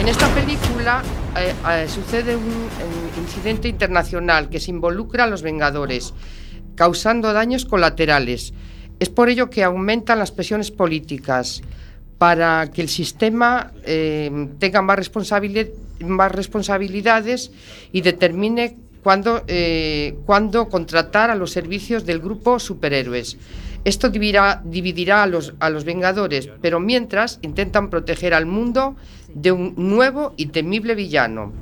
En 0.00 0.08
esta 0.08 0.28
película 0.28 1.02
eh, 1.36 1.52
eh, 1.72 1.88
sucede 1.90 2.36
un, 2.36 2.46
un 2.46 3.22
incidente 3.22 3.68
internacional 3.68 4.48
que 4.48 4.60
se 4.60 4.70
involucra 4.70 5.24
a 5.24 5.26
los 5.26 5.42
Vengadores, 5.42 6.14
causando 6.74 7.34
daños 7.34 7.66
colaterales. 7.66 8.54
Es 8.98 9.10
por 9.10 9.28
ello 9.28 9.50
que 9.50 9.62
aumentan 9.62 10.20
las 10.20 10.32
presiones 10.32 10.70
políticas 10.70 11.60
para 12.24 12.70
que 12.70 12.80
el 12.80 12.88
sistema 12.88 13.70
eh, 13.84 14.48
tenga 14.58 14.80
más, 14.80 15.10
más 16.00 16.32
responsabilidades 16.32 17.52
y 17.92 18.00
determine 18.00 18.78
cuándo, 19.02 19.44
eh, 19.46 20.16
cuándo 20.24 20.70
contratar 20.70 21.30
a 21.30 21.34
los 21.34 21.50
servicios 21.50 22.06
del 22.06 22.20
grupo 22.20 22.58
superhéroes. 22.58 23.36
Esto 23.84 24.08
dividirá, 24.08 24.62
dividirá 24.64 25.22
a, 25.22 25.26
los, 25.26 25.52
a 25.60 25.68
los 25.68 25.84
Vengadores, 25.84 26.48
pero 26.62 26.80
mientras 26.80 27.40
intentan 27.42 27.90
proteger 27.90 28.32
al 28.32 28.46
mundo 28.46 28.96
de 29.34 29.52
un 29.52 29.74
nuevo 29.76 30.32
y 30.38 30.46
temible 30.46 30.94
villano. 30.94 31.52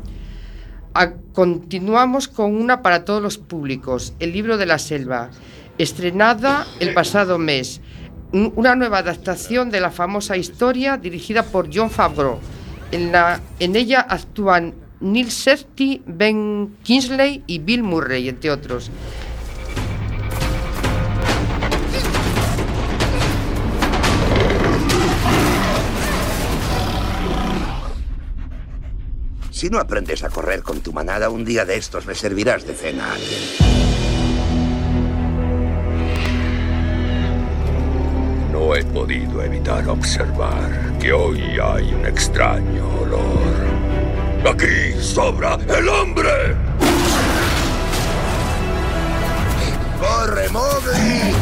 Continuamos 1.32 2.28
con 2.28 2.54
una 2.54 2.82
para 2.82 3.04
todos 3.04 3.20
los 3.20 3.36
públicos, 3.36 4.14
El 4.20 4.32
libro 4.32 4.58
de 4.58 4.66
la 4.66 4.78
selva, 4.78 5.30
estrenada 5.76 6.68
el 6.78 6.94
pasado 6.94 7.36
mes. 7.36 7.80
Un- 8.32 8.52
una 8.56 8.74
nueva 8.74 8.98
adaptación 8.98 9.70
de 9.70 9.80
la 9.80 9.90
famosa 9.90 10.36
historia 10.36 10.96
dirigida 10.96 11.42
por 11.42 11.68
John 11.72 11.90
Favreau. 11.90 12.38
En, 12.90 13.12
la, 13.12 13.40
en 13.58 13.76
ella 13.76 14.00
actúan 14.08 14.74
Neil 15.00 15.30
Sethi, 15.30 16.02
Ben 16.06 16.76
Kingsley 16.82 17.42
y 17.46 17.58
Bill 17.58 17.82
Murray, 17.82 18.28
entre 18.28 18.50
otros. 18.50 18.90
Si 29.50 29.68
no 29.68 29.78
aprendes 29.78 30.24
a 30.24 30.28
correr 30.30 30.62
con 30.62 30.80
tu 30.80 30.92
manada, 30.92 31.28
un 31.30 31.44
día 31.44 31.64
de 31.64 31.76
estos 31.76 32.06
le 32.06 32.14
servirás 32.14 32.66
de 32.66 32.74
cena 32.74 33.06
a 33.10 33.12
alguien. 33.14 33.91
Podido 39.12 39.42
evitar 39.42 39.86
observar 39.88 40.98
que 40.98 41.12
hoy 41.12 41.42
hay 41.62 41.92
un 41.92 42.06
extraño 42.06 42.88
olor. 43.00 44.50
Aquí 44.50 44.98
sobra 45.00 45.58
el 45.68 45.88
hombre. 45.88 46.56
¡Corre, 50.00 50.48
Mowgli! 50.48 51.32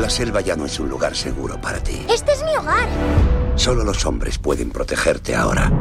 La 0.00 0.08
selva 0.08 0.40
ya 0.40 0.56
no 0.56 0.64
es 0.64 0.80
un 0.80 0.88
lugar 0.88 1.14
seguro 1.14 1.60
para 1.60 1.78
ti. 1.80 2.06
Este 2.08 2.32
es 2.32 2.42
mi 2.42 2.56
hogar. 2.56 2.88
Solo 3.56 3.82
los 3.82 4.04
hombres 4.06 4.38
pueden 4.38 4.70
protegerte 4.70 5.34
ahora. 5.34 5.72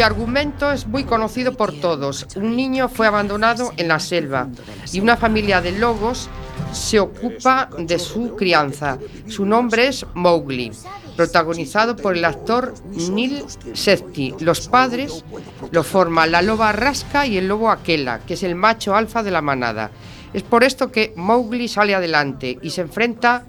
Cuyo 0.00 0.06
argumento 0.06 0.72
es 0.72 0.86
muy 0.86 1.04
conocido 1.04 1.58
por 1.58 1.74
todos. 1.74 2.26
Un 2.34 2.56
niño 2.56 2.88
fue 2.88 3.06
abandonado 3.06 3.74
en 3.76 3.88
la 3.88 3.98
selva 3.98 4.48
y 4.94 5.00
una 5.00 5.18
familia 5.18 5.60
de 5.60 5.72
lobos 5.72 6.30
se 6.72 6.98
ocupa 6.98 7.68
de 7.76 7.98
su 7.98 8.34
crianza. 8.34 8.96
Su 9.26 9.44
nombre 9.44 9.88
es 9.88 10.06
Mowgli, 10.14 10.72
protagonizado 11.16 11.96
por 11.96 12.16
el 12.16 12.24
actor 12.24 12.72
Neil 13.10 13.44
Sethi. 13.74 14.32
Los 14.40 14.68
padres 14.68 15.22
lo 15.70 15.84
forman 15.84 16.32
la 16.32 16.40
loba 16.40 16.72
Rasca 16.72 17.26
y 17.26 17.36
el 17.36 17.46
lobo 17.46 17.70
Aquela, 17.70 18.20
que 18.20 18.32
es 18.34 18.42
el 18.42 18.54
macho 18.54 18.96
alfa 18.96 19.22
de 19.22 19.32
la 19.32 19.42
manada. 19.42 19.90
Es 20.32 20.42
por 20.42 20.64
esto 20.64 20.90
que 20.90 21.12
Mowgli 21.14 21.68
sale 21.68 21.94
adelante 21.94 22.58
y 22.62 22.70
se 22.70 22.80
enfrenta 22.80 23.44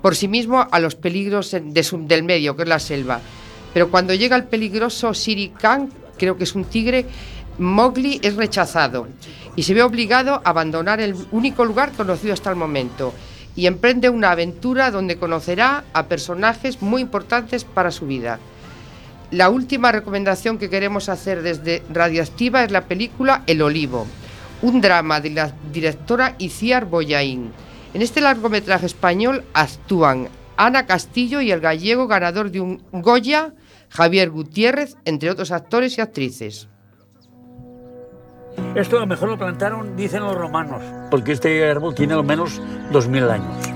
por 0.00 0.16
sí 0.16 0.26
mismo 0.26 0.66
a 0.70 0.80
los 0.80 0.94
peligros 0.94 1.50
del 1.52 2.22
medio, 2.22 2.56
que 2.56 2.62
es 2.62 2.68
la 2.70 2.78
selva. 2.78 3.20
Pero 3.72 3.90
cuando 3.90 4.14
llega 4.14 4.36
el 4.36 4.44
peligroso 4.44 5.14
Siri 5.14 5.48
Khan, 5.50 5.90
creo 6.18 6.36
que 6.36 6.44
es 6.44 6.54
un 6.54 6.64
tigre, 6.64 7.06
Mowgli 7.58 8.20
es 8.22 8.36
rechazado 8.36 9.08
y 9.56 9.62
se 9.62 9.74
ve 9.74 9.82
obligado 9.82 10.34
a 10.34 10.50
abandonar 10.50 11.00
el 11.00 11.14
único 11.30 11.64
lugar 11.64 11.92
conocido 11.92 12.32
hasta 12.32 12.50
el 12.50 12.56
momento 12.56 13.12
y 13.54 13.66
emprende 13.66 14.08
una 14.08 14.30
aventura 14.30 14.90
donde 14.90 15.16
conocerá 15.16 15.84
a 15.92 16.06
personajes 16.06 16.80
muy 16.80 17.02
importantes 17.02 17.64
para 17.64 17.90
su 17.90 18.06
vida. 18.06 18.38
La 19.30 19.50
última 19.50 19.92
recomendación 19.92 20.58
que 20.58 20.70
queremos 20.70 21.08
hacer 21.08 21.42
desde 21.42 21.82
Radioactiva 21.90 22.64
es 22.64 22.70
la 22.70 22.84
película 22.84 23.42
El 23.46 23.62
Olivo, 23.62 24.06
un 24.62 24.80
drama 24.80 25.20
de 25.20 25.30
la 25.30 25.54
directora 25.72 26.34
Iciar 26.38 26.86
Boyaín. 26.86 27.52
En 27.94 28.02
este 28.02 28.20
largometraje 28.20 28.86
español 28.86 29.44
actúan 29.52 30.28
Ana 30.56 30.86
Castillo 30.86 31.40
y 31.40 31.50
el 31.50 31.60
gallego 31.60 32.06
ganador 32.06 32.50
de 32.50 32.60
un 32.60 32.82
Goya, 32.92 33.52
Javier 33.92 34.30
Gutiérrez, 34.30 34.96
entre 35.04 35.30
otros 35.30 35.52
actores 35.52 35.98
y 35.98 36.00
actrices. 36.00 36.68
Esto 38.74 38.96
a 38.96 39.00
lo 39.00 39.06
mejor 39.06 39.28
lo 39.28 39.38
plantaron, 39.38 39.96
dicen 39.96 40.22
los 40.22 40.34
romanos, 40.34 40.82
porque 41.10 41.32
este 41.32 41.70
árbol 41.70 41.94
tiene 41.94 42.14
al 42.14 42.24
menos 42.24 42.60
2000 42.90 43.30
años. 43.30 43.68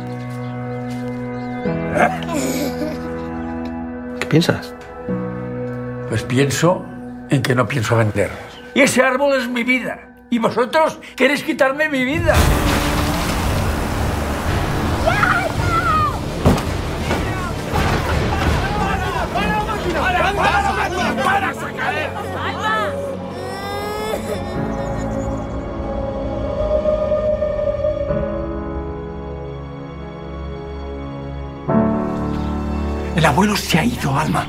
¿Qué 4.21 4.27
piensas? 4.27 4.75
Pues 6.09 6.23
pienso 6.23 6.85
en 7.29 7.43
que 7.43 7.55
no 7.55 7.69
pienso 7.69 7.97
vender. 7.97 8.31
Y 8.75 8.81
ese 8.81 9.03
árbol 9.03 9.39
es 9.39 9.49
mi 9.49 9.65
vida. 9.65 10.17
Y 10.31 10.39
vosotros 10.39 10.99
queréis 11.15 11.43
quitarme 11.43 11.91
mi 11.91 12.05
vida. 12.05 12.35
Abuelo 33.37 33.55
se 33.55 33.79
ha 33.79 33.85
ido, 33.85 34.17
Alma. 34.19 34.47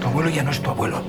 Tu 0.00 0.06
abuelo 0.06 0.30
ya 0.30 0.44
no 0.44 0.52
es 0.52 0.62
tu 0.62 0.70
abuelo. 0.70 1.02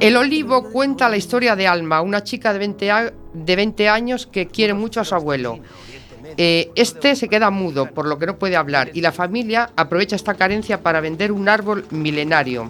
El 0.00 0.16
Olivo 0.18 0.64
cuenta 0.70 1.08
la 1.08 1.16
historia 1.16 1.56
de 1.56 1.66
Alma, 1.66 2.02
una 2.02 2.22
chica 2.22 2.52
de 2.52 2.58
20, 2.58 2.90
a- 2.90 3.12
de 3.32 3.56
20 3.56 3.88
años 3.88 4.26
que 4.26 4.48
quiere 4.48 4.74
mucho 4.74 5.00
a 5.00 5.04
su 5.04 5.14
abuelo. 5.14 5.60
Eh, 6.36 6.70
este 6.74 7.16
se 7.16 7.28
queda 7.28 7.48
mudo, 7.50 7.86
por 7.86 8.06
lo 8.06 8.18
que 8.18 8.26
no 8.26 8.36
puede 8.36 8.56
hablar, 8.56 8.90
y 8.92 9.00
la 9.00 9.12
familia 9.12 9.70
aprovecha 9.76 10.14
esta 10.14 10.34
carencia 10.34 10.82
para 10.82 11.00
vender 11.00 11.32
un 11.32 11.48
árbol 11.48 11.86
milenario. 11.90 12.68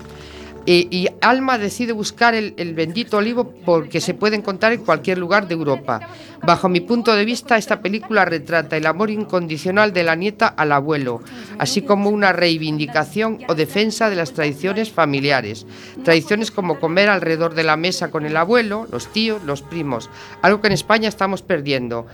Y 0.66 1.08
Alma 1.20 1.58
decide 1.58 1.92
buscar 1.92 2.34
el, 2.34 2.54
el 2.56 2.74
bendito 2.74 3.18
olivo 3.18 3.52
porque 3.64 4.00
se 4.00 4.14
puede 4.14 4.36
encontrar 4.36 4.72
en 4.72 4.84
cualquier 4.84 5.18
lugar 5.18 5.46
de 5.46 5.54
Europa. 5.54 6.00
Bajo 6.42 6.68
mi 6.68 6.80
punto 6.80 7.14
de 7.14 7.24
vista, 7.24 7.56
esta 7.56 7.80
película 7.80 8.24
retrata 8.24 8.76
el 8.76 8.86
amor 8.86 9.10
incondicional 9.10 9.92
de 9.92 10.04
la 10.04 10.14
nieta 10.14 10.46
al 10.46 10.72
abuelo, 10.72 11.20
así 11.58 11.82
como 11.82 12.10
una 12.10 12.32
reivindicación 12.32 13.40
o 13.48 13.54
defensa 13.54 14.10
de 14.10 14.16
las 14.16 14.32
tradiciones 14.32 14.90
familiares. 14.90 15.66
Tradiciones 16.04 16.50
como 16.50 16.78
comer 16.78 17.08
alrededor 17.08 17.54
de 17.54 17.64
la 17.64 17.76
mesa 17.76 18.10
con 18.10 18.26
el 18.26 18.36
abuelo, 18.36 18.86
los 18.90 19.12
tíos, 19.12 19.42
los 19.44 19.62
primos, 19.62 20.10
algo 20.42 20.60
que 20.60 20.68
en 20.68 20.74
España 20.74 21.08
estamos 21.08 21.42
perdiendo. 21.42 22.06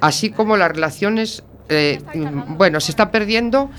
Así 0.00 0.30
como 0.30 0.56
las 0.56 0.72
relaciones, 0.72 1.42
eh, 1.68 2.00
mm, 2.14 2.56
bueno, 2.56 2.80
se 2.80 2.92
está 2.92 3.10
perdiendo 3.10 3.70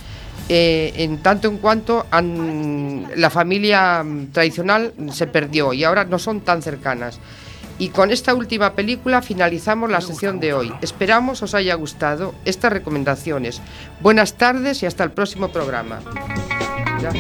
eh, 0.50 0.94
en 0.98 1.18
tanto 1.20 1.48
en 1.48 1.58
cuanto 1.58 2.06
han- 2.12 3.08
la 3.16 3.30
familia 3.30 4.04
mm, 4.04 4.28
tradicional 4.32 4.94
se 5.12 5.28
perdió 5.28 5.74
y 5.74 5.84
ahora 5.84 6.06
no 6.06 6.20
son 6.20 6.42
tan 6.42 6.62
cercanas. 6.62 7.20
Y 7.80 7.90
con 7.90 8.10
esta 8.12 8.34
última 8.34 8.74
película 8.74 9.22
finalizamos 9.22 9.92
la 9.92 10.02
sesión 10.02 10.40
de 10.40 10.52
hoy. 10.54 10.74
Esperamos 10.82 11.44
os 11.44 11.54
haya 11.54 11.76
gustado 11.76 12.34
estas 12.44 12.74
recomendaciones. 12.74 13.62
Buenas 14.00 14.34
tardes 14.34 14.82
y 14.82 14.88
hasta 14.88 15.04
el 15.04 15.12
próximo 15.12 15.50
programa. 15.50 16.00
Ya. 17.02 17.12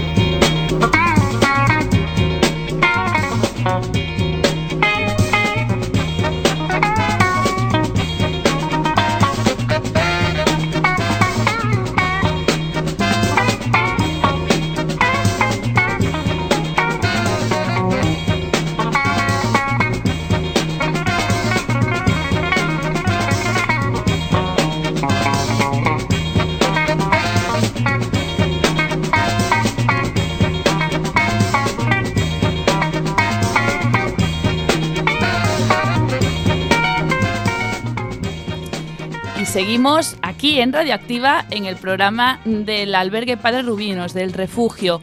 Aquí 40.21 40.59
en 40.59 40.73
Radioactiva 40.73 41.45
en 41.49 41.65
el 41.65 41.77
programa 41.77 42.41
del 42.43 42.93
albergue 42.93 43.37
Padre 43.37 43.61
Rubinos, 43.61 44.13
del 44.13 44.33
refugio. 44.33 45.01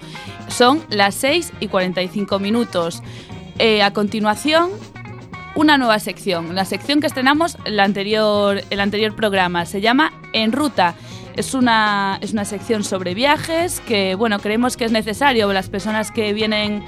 Son 0.49 0.85
las 0.91 1.14
6 1.14 1.55
y 1.61 1.68
45 1.68 2.39
minutos. 2.39 3.03
Eh, 3.59 3.82
a 3.82 3.95
continuación, 3.95 4.68
una 5.55 5.78
nueva 5.78 5.99
sección, 6.01 6.55
la 6.55 6.66
sección 6.66 7.01
que 7.01 7.07
estrenamos 7.07 7.57
el 7.64 7.80
anterior, 7.80 8.61
el 8.68 8.80
anterior 8.80 9.16
programa. 9.16 9.64
Se 9.64 9.80
llama 9.80 10.12
En 10.35 10.53
Ruta. 10.53 10.95
Es 11.35 11.55
una, 11.55 12.18
es 12.20 12.35
una 12.35 12.45
sección 12.45 12.85
sobre 12.85 13.14
viajes 13.14 13.80
que, 13.80 14.14
bueno, 14.16 14.39
creemos 14.39 14.76
que 14.76 14.85
es 14.85 14.93
necesario. 14.93 15.51
Las 15.55 15.70
personas 15.70 16.11
que 16.11 16.35
vienen 16.35 16.85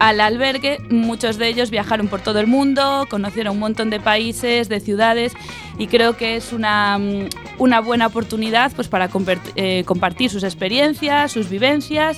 Al 0.00 0.18
albergue, 0.22 0.78
muchos 0.88 1.36
de 1.36 1.46
ellos 1.48 1.68
viajaron 1.70 2.08
por 2.08 2.22
todo 2.22 2.40
el 2.40 2.46
mundo, 2.46 3.06
conocieron 3.10 3.52
un 3.52 3.60
montón 3.60 3.90
de 3.90 4.00
países, 4.00 4.70
de 4.70 4.80
ciudades 4.80 5.34
y 5.78 5.88
creo 5.88 6.16
que 6.16 6.36
es 6.36 6.54
una, 6.54 6.96
mm, 6.96 7.28
una 7.58 7.80
buena 7.80 8.06
oportunidad 8.06 8.72
pues, 8.74 8.88
para 8.88 9.10
eh, 9.56 9.84
compartir 9.84 10.30
sus 10.30 10.42
experiencias, 10.42 11.32
sus 11.32 11.50
vivencias 11.50 12.16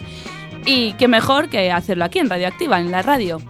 y 0.65 0.93
qué 0.93 1.09
mejor 1.09 1.49
que 1.49 1.73
hacerlo 1.73 2.05
aquí 2.05 2.21
en 2.21 2.31
Radioactiva, 2.31 2.79
en 2.79 2.93
la 2.93 3.03
radio. 3.03 3.43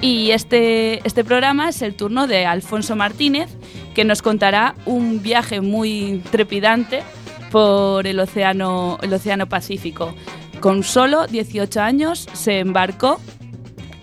Y 0.00 0.30
este, 0.30 1.04
este 1.04 1.24
programa 1.24 1.68
es 1.68 1.82
el 1.82 1.96
turno 1.96 2.28
de 2.28 2.46
Alfonso 2.46 2.94
Martínez, 2.94 3.50
que 3.94 4.04
nos 4.04 4.22
contará 4.22 4.76
un 4.86 5.22
viaje 5.22 5.60
muy 5.60 6.22
trepidante 6.30 7.02
por 7.50 8.06
el 8.06 8.20
océano, 8.20 8.98
el 9.02 9.12
océano 9.12 9.48
Pacífico. 9.48 10.14
Con 10.60 10.84
solo 10.84 11.26
18 11.26 11.80
años 11.80 12.28
se 12.32 12.60
embarcó 12.60 13.20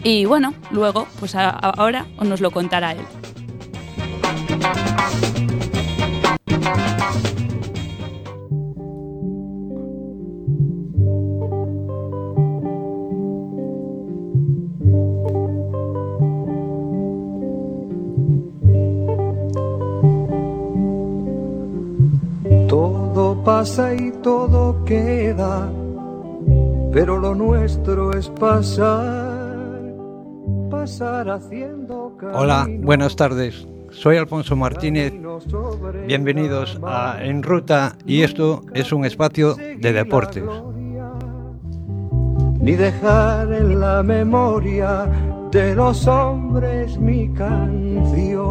y 0.04 0.26
bueno, 0.26 0.54
luego, 0.72 1.08
pues 1.20 1.36
ahora 1.36 2.06
nos 2.22 2.42
lo 2.42 2.52
contará 2.52 2.94
él. 2.94 3.06
Todo 22.68 23.44
pasa 23.44 23.94
y 23.96 24.12
todo 24.22 24.86
queda, 24.86 25.72
pero 26.94 27.18
lo 27.18 27.34
nuestro 27.34 28.14
es 28.14 28.30
pasar, 28.30 29.39
pasar 30.70 31.30
haciendo 31.30 32.16
Hola, 32.34 32.68
buenas 32.82 33.16
tardes. 33.16 33.68
Soy 33.92 34.18
Alfonso 34.18 34.56
Martínez. 34.56 35.14
Bienvenidos 36.06 36.80
a 36.84 37.18
En 37.24 37.42
Ruta 37.44 37.96
y 38.06 38.22
esto 38.22 38.62
es 38.74 38.92
un 38.92 39.06
espacio 39.06 39.56
de 39.56 39.94
deportes. 39.94 40.44
ni 42.62 42.74
dejar 42.74 43.52
en 43.54 43.80
la 43.80 44.04
memoria 44.04 45.08
de 45.52 45.74
los 45.76 46.06
hombres 46.08 46.98
mi 47.00 47.34
canción. 47.34 48.50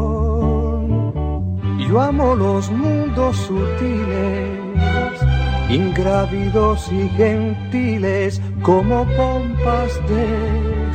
Yo 1.89 2.01
amo 2.01 2.35
los 2.35 2.71
mundos 2.71 3.37
sutiles, 3.37 5.21
ingrávidos 5.69 6.91
y 6.91 7.09
gentiles 7.11 8.41
como 8.63 9.05
pompas 9.17 9.95
de 10.09 10.27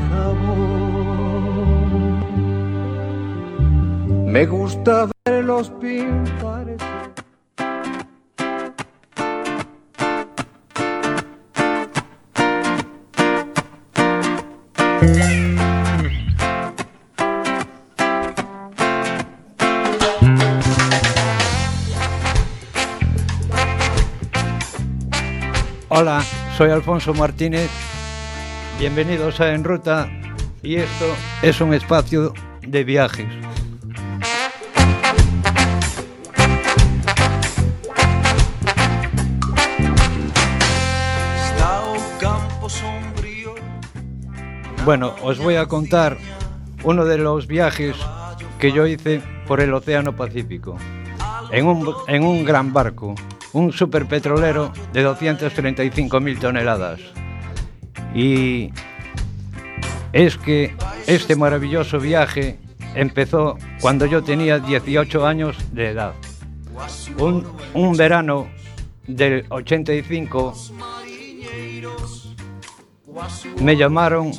jabón. 0.09 0.93
Me 4.34 4.47
gusta 4.47 5.07
verlos 5.25 5.69
pintar 5.79 6.65
Hola, 25.89 26.23
soy 26.57 26.71
Alfonso 26.71 27.13
Martínez. 27.13 27.69
Bienvenidos 28.79 29.39
a 29.39 29.53
En 29.53 29.63
Ruta 29.63 30.09
y 30.63 30.77
esto 30.77 31.05
es 31.43 31.61
un 31.61 31.75
espacio 31.75 32.34
de 32.65 32.84
viajes. 32.84 33.53
Bueno, 44.86 45.15
os 45.23 45.39
voy 45.39 45.55
a 45.55 45.67
contar 45.67 46.17
uno 46.84 47.05
de 47.05 47.17
los 47.17 47.47
viajes 47.47 47.95
que 48.59 48.73
yo 48.73 48.86
hice 48.86 49.21
por 49.47 49.61
el 49.61 49.73
Océano 49.73 50.13
Pacífico. 50.13 50.77
En 51.51 51.67
un, 51.67 51.93
en 52.07 52.25
un 52.25 52.43
gran 52.43 52.73
barco, 52.73 53.15
un 53.53 53.71
superpetrolero 53.71 54.73
de 54.91 55.07
235.000 55.07 56.38
toneladas. 56.38 56.99
Y 58.13 58.71
es 60.11 60.38
que 60.38 60.75
este 61.07 61.38
maravilloso 61.38 61.97
viaje 61.97 62.59
empezó 62.93 63.57
cuando 63.79 64.05
yo 64.05 64.21
tenía 64.21 64.59
18 64.59 65.25
años 65.25 65.55
de 65.71 65.91
edad. 65.91 66.13
Un, 67.17 67.47
un 67.73 67.95
verano 67.95 68.47
del 69.07 69.45
85 69.49 70.53
me 73.61 73.77
llamaron 73.77 74.31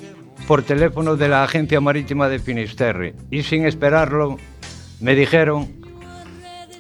por 0.47 0.62
teléfono 0.62 1.16
de 1.16 1.28
la 1.28 1.42
Agencia 1.42 1.80
Marítima 1.80 2.28
de 2.28 2.38
Finisterre 2.38 3.14
y 3.30 3.42
sin 3.42 3.64
esperarlo 3.64 4.36
me 5.01 5.14
dijeron 5.14 5.68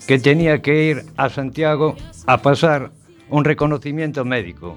que 0.06 0.18
tenía 0.18 0.60
que 0.60 0.84
ir 0.84 1.04
a 1.16 1.30
Santiago 1.30 1.96
a 2.26 2.42
pasar 2.42 2.92
un 3.30 3.44
reconocimiento 3.44 4.24
médico 4.24 4.76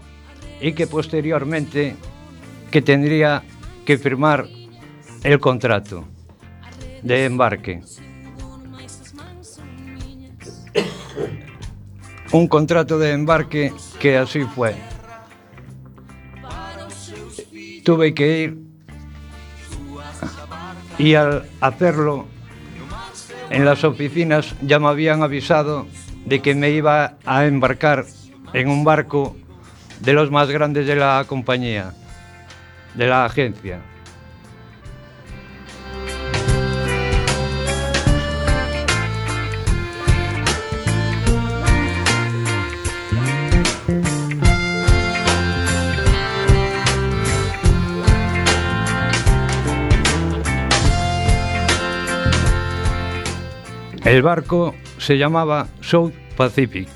y 0.61 0.71
que 0.71 0.87
posteriormente 0.87 1.95
que 2.71 2.81
tendría 2.81 3.43
que 3.85 3.97
firmar 3.97 4.45
el 5.23 5.39
contrato 5.39 6.05
de 7.03 7.25
embarque. 7.25 7.81
Un 12.31 12.47
contrato 12.47 12.99
de 12.99 13.11
embarque 13.11 13.73
que 13.99 14.17
así 14.17 14.41
fue. 14.43 14.75
Tuve 17.83 18.13
que 18.13 18.43
ir 18.43 18.66
y 20.97 21.15
al 21.15 21.43
hacerlo 21.61 22.27
en 23.49 23.65
las 23.65 23.83
oficinas 23.83 24.55
ya 24.61 24.79
me 24.79 24.87
habían 24.87 25.23
avisado 25.23 25.87
de 26.25 26.41
que 26.41 26.55
me 26.55 26.71
iba 26.71 27.17
a 27.25 27.45
embarcar 27.45 28.05
en 28.53 28.69
un 28.69 28.83
barco 28.83 29.35
de 30.01 30.13
los 30.13 30.31
más 30.31 30.49
grandes 30.49 30.85
de 30.87 30.95
la 30.95 31.23
compañía, 31.27 31.93
de 32.95 33.07
la 33.07 33.25
agencia. 33.25 33.79
El 54.07 54.21
barco 54.21 54.73
se 54.99 55.17
llamaba 55.17 55.67
South 55.81 56.13
Pacific 56.37 56.87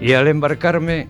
y 0.00 0.14
al 0.14 0.26
embarcarme 0.26 1.06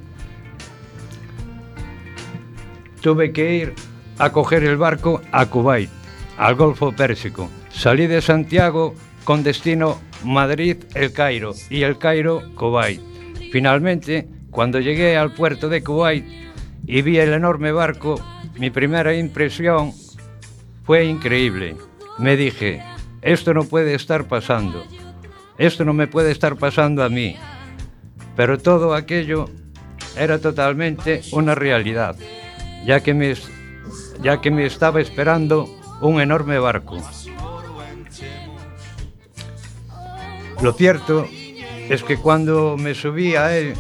tuve 3.01 3.33
que 3.33 3.55
ir 3.55 3.75
a 4.19 4.33
coger 4.33 4.65
el 4.65 4.77
barco 4.77 5.23
a 5.31 5.47
Kuwait, 5.47 5.89
al 6.37 6.57
Golfo 6.57 6.91
Pérsico. 6.91 7.49
Salí 7.71 8.09
de 8.09 8.21
Santiago 8.21 8.97
con 9.23 9.45
destino 9.45 10.01
Madrid-El 10.25 11.13
Cairo 11.13 11.53
y 11.71 11.83
El 11.83 11.97
Cairo-Kuwait. 11.97 13.01
Finalmente, 13.53 14.27
cuando 14.51 14.81
llegué 14.81 15.17
al 15.17 15.33
puerto 15.33 15.69
de 15.69 15.85
Kuwait 15.85 16.27
y 16.89 17.03
vi 17.03 17.19
el 17.19 17.35
enorme 17.35 17.71
barco, 17.71 18.21
mi 18.59 18.71
primera 18.71 19.15
impresión 19.15 19.93
fue 20.83 21.05
increíble. 21.05 21.77
Me 22.19 22.37
dije, 22.37 22.83
esto 23.33 23.53
no 23.53 23.65
puede 23.65 23.95
estar 23.95 24.27
pasando. 24.27 24.87
Esto 25.59 25.85
no 25.85 25.93
me 25.93 26.07
puede 26.07 26.31
estar 26.31 26.57
pasando 26.57 27.05
a 27.05 27.11
mí. 27.11 27.37
Pero 28.37 28.57
todo 28.59 28.95
aquello 28.95 29.51
era 30.17 30.39
totalmente 30.39 31.21
una 31.33 31.55
realidad, 31.55 32.17
ya 32.87 33.01
que 33.01 33.13
me, 33.13 33.35
ya 34.23 34.41
que 34.41 34.51
me 34.51 34.65
estaba 34.65 35.03
esperando 35.03 35.69
un 36.01 36.23
enorme 36.23 36.59
barco. 36.59 36.97
Lo 40.63 40.73
cierto 40.73 41.29
es 41.91 42.03
que 42.03 42.17
cuando 42.17 42.77
me 42.79 42.95
subí 42.95 43.37
a 43.37 43.55
él 43.55 43.75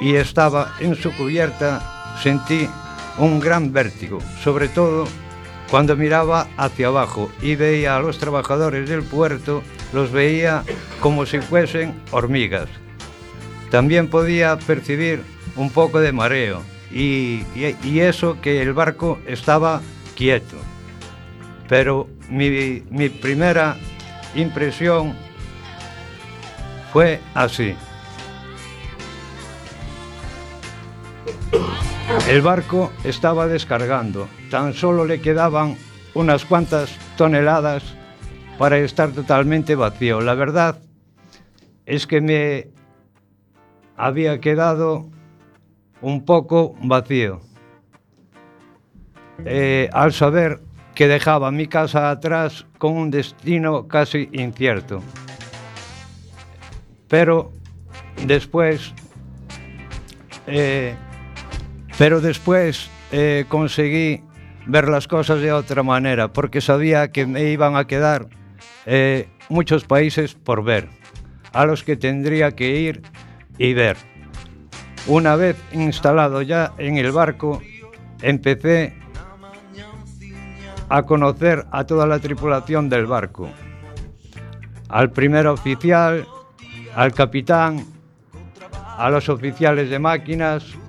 y 0.00 0.16
estaba 0.16 0.74
en 0.80 0.96
su 0.96 1.12
cubierta, 1.12 2.14
sentí 2.22 2.68
un 3.16 3.40
gran 3.40 3.72
vértigo, 3.72 4.18
sobre 4.42 4.68
todo 4.68 5.06
cuando 5.72 5.96
miraba 5.96 6.48
hacia 6.58 6.88
abajo 6.88 7.32
y 7.40 7.56
veía 7.56 7.96
a 7.96 8.00
los 8.00 8.18
trabajadores 8.18 8.86
del 8.90 9.02
puerto, 9.02 9.62
los 9.94 10.12
veía 10.12 10.64
como 11.00 11.24
si 11.24 11.38
fuesen 11.38 11.94
hormigas. 12.10 12.68
También 13.70 14.08
podía 14.08 14.58
percibir 14.58 15.22
un 15.56 15.70
poco 15.70 16.00
de 16.00 16.12
mareo 16.12 16.60
y, 16.90 17.46
eso 17.98 18.38
que 18.42 18.60
el 18.60 18.74
barco 18.74 19.18
estaba 19.26 19.80
quieto. 20.14 20.58
Pero 21.70 22.06
mi 22.28 23.08
primera 23.08 23.78
impresión 24.34 25.14
fue 26.92 27.18
así. 27.32 27.74
El 32.28 32.40
barco 32.40 32.92
estaba 33.04 33.46
descargando, 33.46 34.28
tan 34.50 34.72
solo 34.72 35.04
le 35.04 35.20
quedaban 35.20 35.76
unas 36.14 36.44
cuantas 36.44 36.96
toneladas 37.16 37.82
para 38.58 38.78
estar 38.78 39.10
totalmente 39.10 39.74
vacío. 39.74 40.20
La 40.20 40.34
verdad 40.34 40.78
es 41.84 42.06
que 42.06 42.20
me 42.20 42.68
había 43.96 44.40
quedado 44.40 45.10
un 46.00 46.24
poco 46.24 46.74
vacío. 46.82 47.40
Eh, 49.44 49.90
al 49.92 50.12
saber 50.12 50.60
que 50.94 51.08
dejaba 51.08 51.50
mi 51.50 51.66
casa 51.66 52.10
atrás 52.10 52.66
con 52.78 52.96
un 52.96 53.10
destino 53.10 53.88
casi 53.88 54.28
incierto. 54.32 55.02
Pero 57.08 57.52
después, 58.26 58.94
eh, 60.46 60.94
pero 62.02 62.20
después 62.20 62.90
eh, 63.12 63.44
conseguí 63.48 64.24
ver 64.66 64.88
las 64.88 65.06
cosas 65.06 65.40
de 65.40 65.52
otra 65.52 65.84
manera, 65.84 66.32
porque 66.32 66.60
sabía 66.60 67.12
que 67.12 67.26
me 67.26 67.44
iban 67.52 67.76
a 67.76 67.86
quedar 67.86 68.26
eh, 68.86 69.28
muchos 69.48 69.84
países 69.84 70.34
por 70.34 70.64
ver, 70.64 70.88
a 71.52 71.64
los 71.64 71.84
que 71.84 71.96
tendría 71.96 72.56
que 72.56 72.80
ir 72.80 73.02
y 73.56 73.72
ver. 73.72 73.98
Una 75.06 75.36
vez 75.36 75.56
instalado 75.70 76.42
ya 76.42 76.72
en 76.76 76.96
el 76.96 77.12
barco, 77.12 77.62
empecé 78.20 78.96
a 80.88 81.04
conocer 81.04 81.66
a 81.70 81.84
toda 81.84 82.08
la 82.08 82.18
tripulación 82.18 82.88
del 82.88 83.06
barco. 83.06 83.48
Al 84.88 85.12
primer 85.12 85.46
oficial, 85.46 86.26
al 86.96 87.14
capitán, 87.14 87.86
a 88.74 89.08
los 89.08 89.28
oficiales 89.28 89.88
de 89.88 90.00
máquinas, 90.00 90.81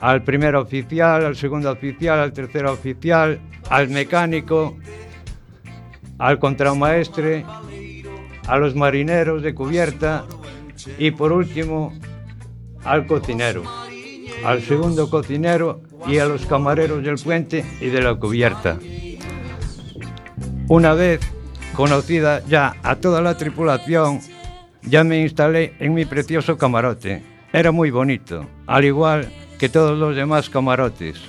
al 0.00 0.22
primer 0.22 0.56
oficial, 0.56 1.24
al 1.24 1.36
segundo 1.36 1.70
oficial, 1.70 2.18
al 2.18 2.32
tercer 2.32 2.66
oficial, 2.66 3.38
al 3.68 3.88
mecánico, 3.88 4.76
al 6.18 6.38
contramaestre, 6.38 7.44
a 8.46 8.56
los 8.56 8.74
marineros 8.74 9.42
de 9.42 9.54
cubierta 9.54 10.24
y 10.98 11.10
por 11.10 11.32
último 11.32 11.92
al 12.84 13.06
cocinero, 13.06 13.62
al 14.44 14.62
segundo 14.62 15.10
cocinero 15.10 15.82
y 16.06 16.18
a 16.18 16.24
los 16.24 16.46
camareros 16.46 17.04
del 17.04 17.16
puente 17.16 17.64
y 17.80 17.86
de 17.86 18.00
la 18.00 18.14
cubierta. 18.14 18.78
Una 20.68 20.94
vez 20.94 21.20
conocida 21.74 22.42
ya 22.46 22.76
a 22.82 22.96
toda 22.96 23.20
la 23.20 23.36
tripulación, 23.36 24.20
ya 24.82 25.04
me 25.04 25.20
instalé 25.20 25.74
en 25.78 25.92
mi 25.92 26.06
precioso 26.06 26.56
camarote. 26.56 27.22
Era 27.52 27.70
muy 27.70 27.90
bonito, 27.90 28.46
al 28.66 28.84
igual 28.84 29.28
que 29.60 29.68
todos 29.68 29.98
los 29.98 30.16
demás 30.16 30.48
camarotes 30.48 31.20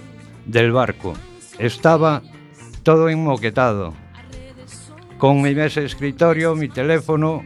del 0.45 0.71
barco. 0.71 1.13
Estaba 1.59 2.21
todo 2.81 3.09
enmoquetado, 3.09 3.93
con 5.17 5.41
mi 5.41 5.53
mesa 5.53 5.81
de 5.81 5.87
escritorio, 5.87 6.55
mi 6.55 6.69
teléfono, 6.69 7.43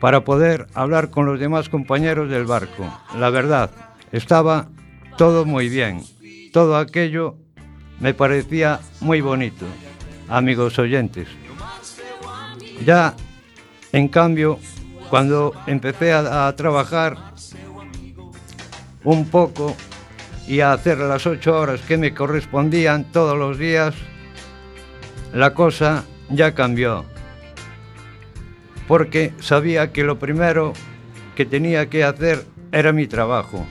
para 0.00 0.22
poder 0.22 0.66
hablar 0.74 1.08
con 1.08 1.24
los 1.24 1.40
demás 1.40 1.70
compañeros 1.70 2.28
del 2.28 2.44
barco. 2.44 2.84
La 3.18 3.30
verdad, 3.30 3.70
estaba 4.12 4.68
todo 5.16 5.46
muy 5.46 5.70
bien. 5.70 6.02
Todo 6.52 6.76
aquello 6.76 7.36
me 8.00 8.12
parecía 8.12 8.80
muy 9.00 9.22
bonito, 9.22 9.64
amigos 10.28 10.78
oyentes. 10.78 11.26
Ya, 12.84 13.14
en 13.92 14.08
cambio, 14.08 14.58
cuando 15.08 15.54
empecé 15.66 16.12
a, 16.12 16.48
a 16.48 16.54
trabajar 16.54 17.32
un 19.08 19.24
poco 19.24 19.74
y 20.46 20.60
a 20.60 20.72
hacer 20.72 20.98
las 20.98 21.26
ocho 21.26 21.58
horas 21.58 21.80
que 21.80 21.96
me 21.96 22.12
correspondían 22.12 23.04
todos 23.10 23.38
los 23.38 23.58
días, 23.58 23.94
la 25.32 25.54
cosa 25.54 26.04
ya 26.28 26.54
cambió. 26.54 27.06
Porque 28.86 29.32
sabía 29.40 29.92
que 29.92 30.04
lo 30.04 30.18
primero 30.18 30.74
que 31.36 31.46
tenía 31.46 31.88
que 31.88 32.04
hacer 32.04 32.44
era 32.70 32.92
mi 32.92 33.06
trabajo, 33.06 33.66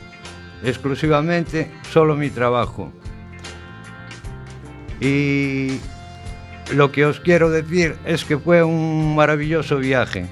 exclusivamente 0.64 1.70
solo 1.92 2.16
mi 2.16 2.32
trabajo. 2.32 2.92
Y 5.00 5.78
lo 6.74 6.92
que 6.92 7.06
os 7.06 7.20
quiero 7.20 7.52
decir 7.52 7.96
es 8.06 8.26
que 8.26 8.40
fue 8.40 8.64
un 8.64 9.16
maravilloso 9.16 9.78
viaje. 9.78 10.26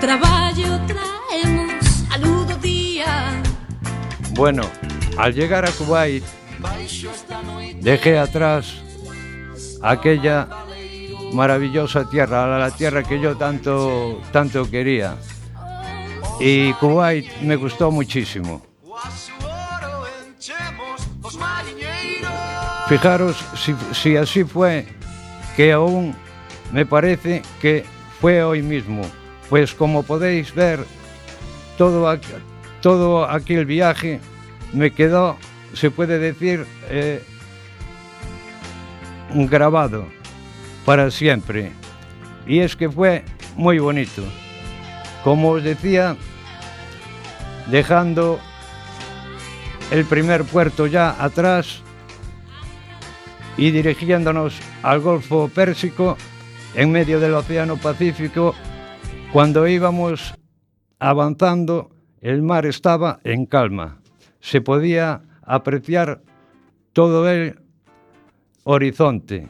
traballo 0.00 0.80
traemos 0.86 2.04
a 2.10 2.18
luz 2.18 2.46
do 2.48 2.56
día. 2.56 3.42
Bueno, 4.34 4.62
al 5.16 5.32
llegar 5.34 5.64
a 5.64 5.70
Kuwait, 5.70 6.24
dejé 7.80 8.18
atrás 8.18 8.82
aquella 9.82 10.48
maravillosa 11.32 12.08
tierra, 12.08 12.58
la 12.58 12.70
tierra 12.70 13.02
que 13.02 13.20
yo 13.20 13.36
tanto, 13.36 14.20
tanto 14.32 14.70
quería. 14.70 15.16
Y 16.40 16.72
Kuwait 16.74 17.40
me 17.40 17.56
gustó 17.56 17.90
muchísimo. 17.90 18.62
Fijaros 22.88 23.36
si, 23.56 23.74
si 23.92 24.16
así 24.16 24.44
fue, 24.44 24.86
que 25.56 25.72
aún 25.72 26.14
me 26.72 26.86
parece 26.86 27.42
que 27.60 27.84
fue 28.20 28.42
hoy 28.44 28.62
mismo. 28.62 29.02
Pues 29.48 29.74
como 29.74 30.02
podéis 30.02 30.54
ver, 30.54 30.80
todo, 31.78 32.10
aqu- 32.12 32.40
todo 32.82 33.24
aquel 33.28 33.64
viaje 33.66 34.20
me 34.72 34.90
quedó, 34.90 35.36
se 35.72 35.90
puede 35.90 36.18
decir, 36.18 36.66
eh, 36.88 37.22
grabado 39.34 40.06
para 40.84 41.10
siempre. 41.10 41.72
Y 42.46 42.60
es 42.60 42.76
que 42.76 42.90
fue 42.90 43.24
muy 43.56 43.78
bonito. 43.78 44.22
Como 45.24 45.50
os 45.50 45.62
decía, 45.62 46.16
dejando 47.66 48.38
el 49.90 50.04
primer 50.04 50.44
puerto 50.44 50.86
ya 50.86 51.16
atrás 51.22 51.80
y 53.56 53.70
dirigiéndonos 53.70 54.54
al 54.82 55.00
Golfo 55.00 55.48
Pérsico 55.48 56.16
en 56.74 56.92
medio 56.92 57.18
del 57.18 57.34
Océano 57.34 57.76
Pacífico, 57.76 58.54
Cuando 59.32 59.66
íbamos 59.66 60.34
avanzando, 60.98 61.90
el 62.20 62.42
mar 62.42 62.64
estaba 62.64 63.20
en 63.24 63.44
calma. 63.44 64.00
Se 64.40 64.60
podía 64.60 65.22
apreciar 65.42 66.22
todo 66.92 67.28
el 67.28 67.60
horizonte, 68.64 69.48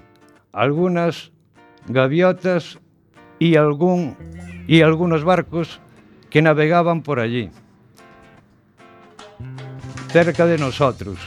algunas 0.52 1.30
gaviotas 1.86 2.80
y, 3.38 3.56
algún, 3.56 4.16
y 4.66 4.80
algunos 4.80 5.22
barcos 5.22 5.80
que 6.30 6.42
navegaban 6.42 7.02
por 7.02 7.20
allí, 7.20 7.50
cerca 10.08 10.46
de 10.46 10.58
nosotros. 10.58 11.18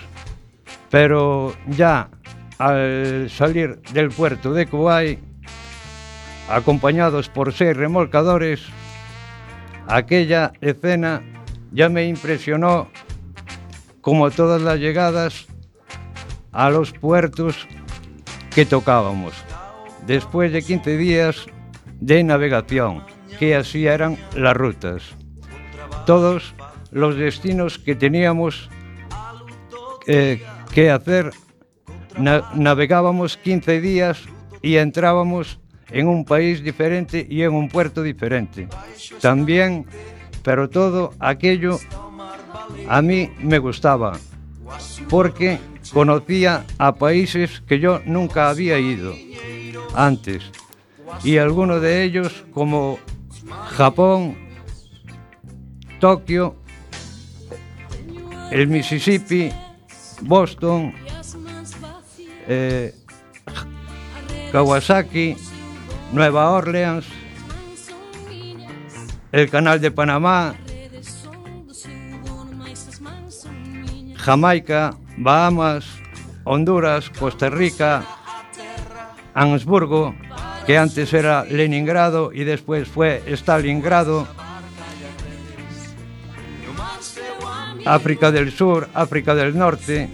Pero 0.89 1.53
ya 1.67 2.09
al 2.57 3.29
salir 3.29 3.79
del 3.93 4.09
puerto 4.09 4.53
de 4.53 4.67
Kuwait, 4.67 5.28
acompañados 6.49 7.29
por 7.29 7.53
seis 7.53 7.75
remolcadores, 7.75 8.61
aquella 9.87 10.51
escena 10.61 11.21
ya 11.71 11.89
me 11.89 12.05
impresionó 12.07 12.89
como 14.01 14.31
todas 14.31 14.61
las 14.61 14.79
llegadas 14.79 15.47
a 16.51 16.69
los 16.69 16.91
puertos 16.91 17.67
que 18.53 18.65
tocábamos, 18.65 19.33
después 20.07 20.51
de 20.51 20.63
15 20.63 20.97
días 20.97 21.45
de 21.99 22.23
navegación, 22.23 23.03
que 23.37 23.55
así 23.55 23.85
eran 23.85 24.17
las 24.35 24.55
rutas. 24.57 25.03
Todos 26.05 26.55
los 26.91 27.15
destinos 27.15 27.77
que 27.77 27.93
teníamos 27.95 28.69
eh, 30.07 30.41
que 30.73 30.89
hacer, 30.89 31.29
na- 32.17 32.49
navegábamos 32.55 33.37
15 33.37 33.79
días 33.79 34.23
y 34.63 34.77
entrábamos 34.77 35.59
en 35.91 36.07
un 36.07 36.25
país 36.25 36.63
diferente 36.63 37.25
y 37.29 37.41
en 37.43 37.53
un 37.53 37.69
puerto 37.69 38.03
diferente. 38.03 38.67
También, 39.21 39.85
pero 40.43 40.69
todo 40.69 41.13
aquello 41.19 41.79
a 42.87 43.01
mí 43.01 43.29
me 43.39 43.59
gustaba, 43.59 44.17
porque 45.09 45.59
conocía 45.93 46.65
a 46.77 46.95
países 46.95 47.61
que 47.67 47.79
yo 47.79 48.01
nunca 48.05 48.49
había 48.49 48.79
ido 48.79 49.13
antes, 49.95 50.43
y 51.23 51.37
algunos 51.37 51.81
de 51.81 52.03
ellos 52.03 52.45
como 52.53 52.99
Japón, 53.75 54.37
Tokio, 55.99 56.55
el 58.51 58.67
Mississippi, 58.67 59.51
Boston, 60.21 60.93
eh, 62.47 62.93
Kawasaki, 64.51 65.35
Nueva 66.11 66.49
Orleans, 66.49 67.05
el 69.31 69.49
Canal 69.49 69.79
de 69.79 69.91
Panamá, 69.91 70.55
Jamaica, 74.15 74.95
Bahamas, 75.17 75.85
Honduras, 76.43 77.09
Costa 77.11 77.49
Rica, 77.49 78.03
Ansburgo, 79.33 80.15
que 80.65 80.77
antes 80.77 81.13
era 81.13 81.45
Leningrado 81.45 82.31
y 82.33 82.43
después 82.43 82.87
fue 82.87 83.23
Stalingrado, 83.27 84.27
África 87.85 88.31
del 88.31 88.51
Sur, 88.51 88.89
África 88.93 89.35
del 89.35 89.57
Norte, 89.57 90.09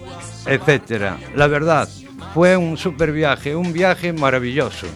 etcétera. 0.46 1.18
La 1.34 1.46
verdad, 1.46 1.88
fue 2.34 2.56
un 2.56 2.76
super 2.76 3.12
viaje, 3.12 3.56
un 3.56 3.72
viaje 3.72 4.12
maravilloso, 4.12 4.86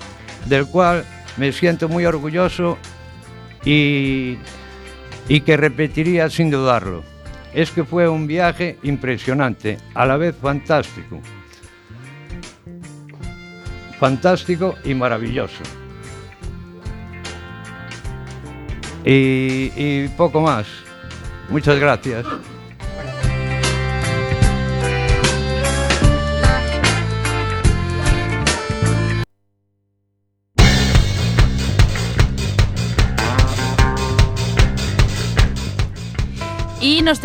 del 0.47 0.66
cual 0.66 1.05
me 1.36 1.53
siento 1.53 1.88
muy 1.88 2.07
orgulloso 2.07 2.78
y, 3.64 4.38
y 5.28 5.41
que 5.41 5.57
repetiría 5.57 6.28
sin 6.30 6.51
dudarlo. 6.51 7.03
Es 7.55 7.70
que 7.70 7.84
fue 7.84 8.09
un 8.09 8.26
viaje 8.26 8.78
impresionante, 8.82 9.78
a 9.95 10.07
la 10.07 10.16
vez 10.16 10.36
fantástico. 10.36 11.20
Fantástico 13.99 14.76
y 14.84 14.95
maravilloso. 14.95 15.62
Y, 19.05 19.72
y 19.76 20.09
poco 20.16 20.41
más. 20.41 20.66
Muchas 21.49 21.78
gracias. 21.78 22.24
Y 36.91 37.03
nos 37.03 37.18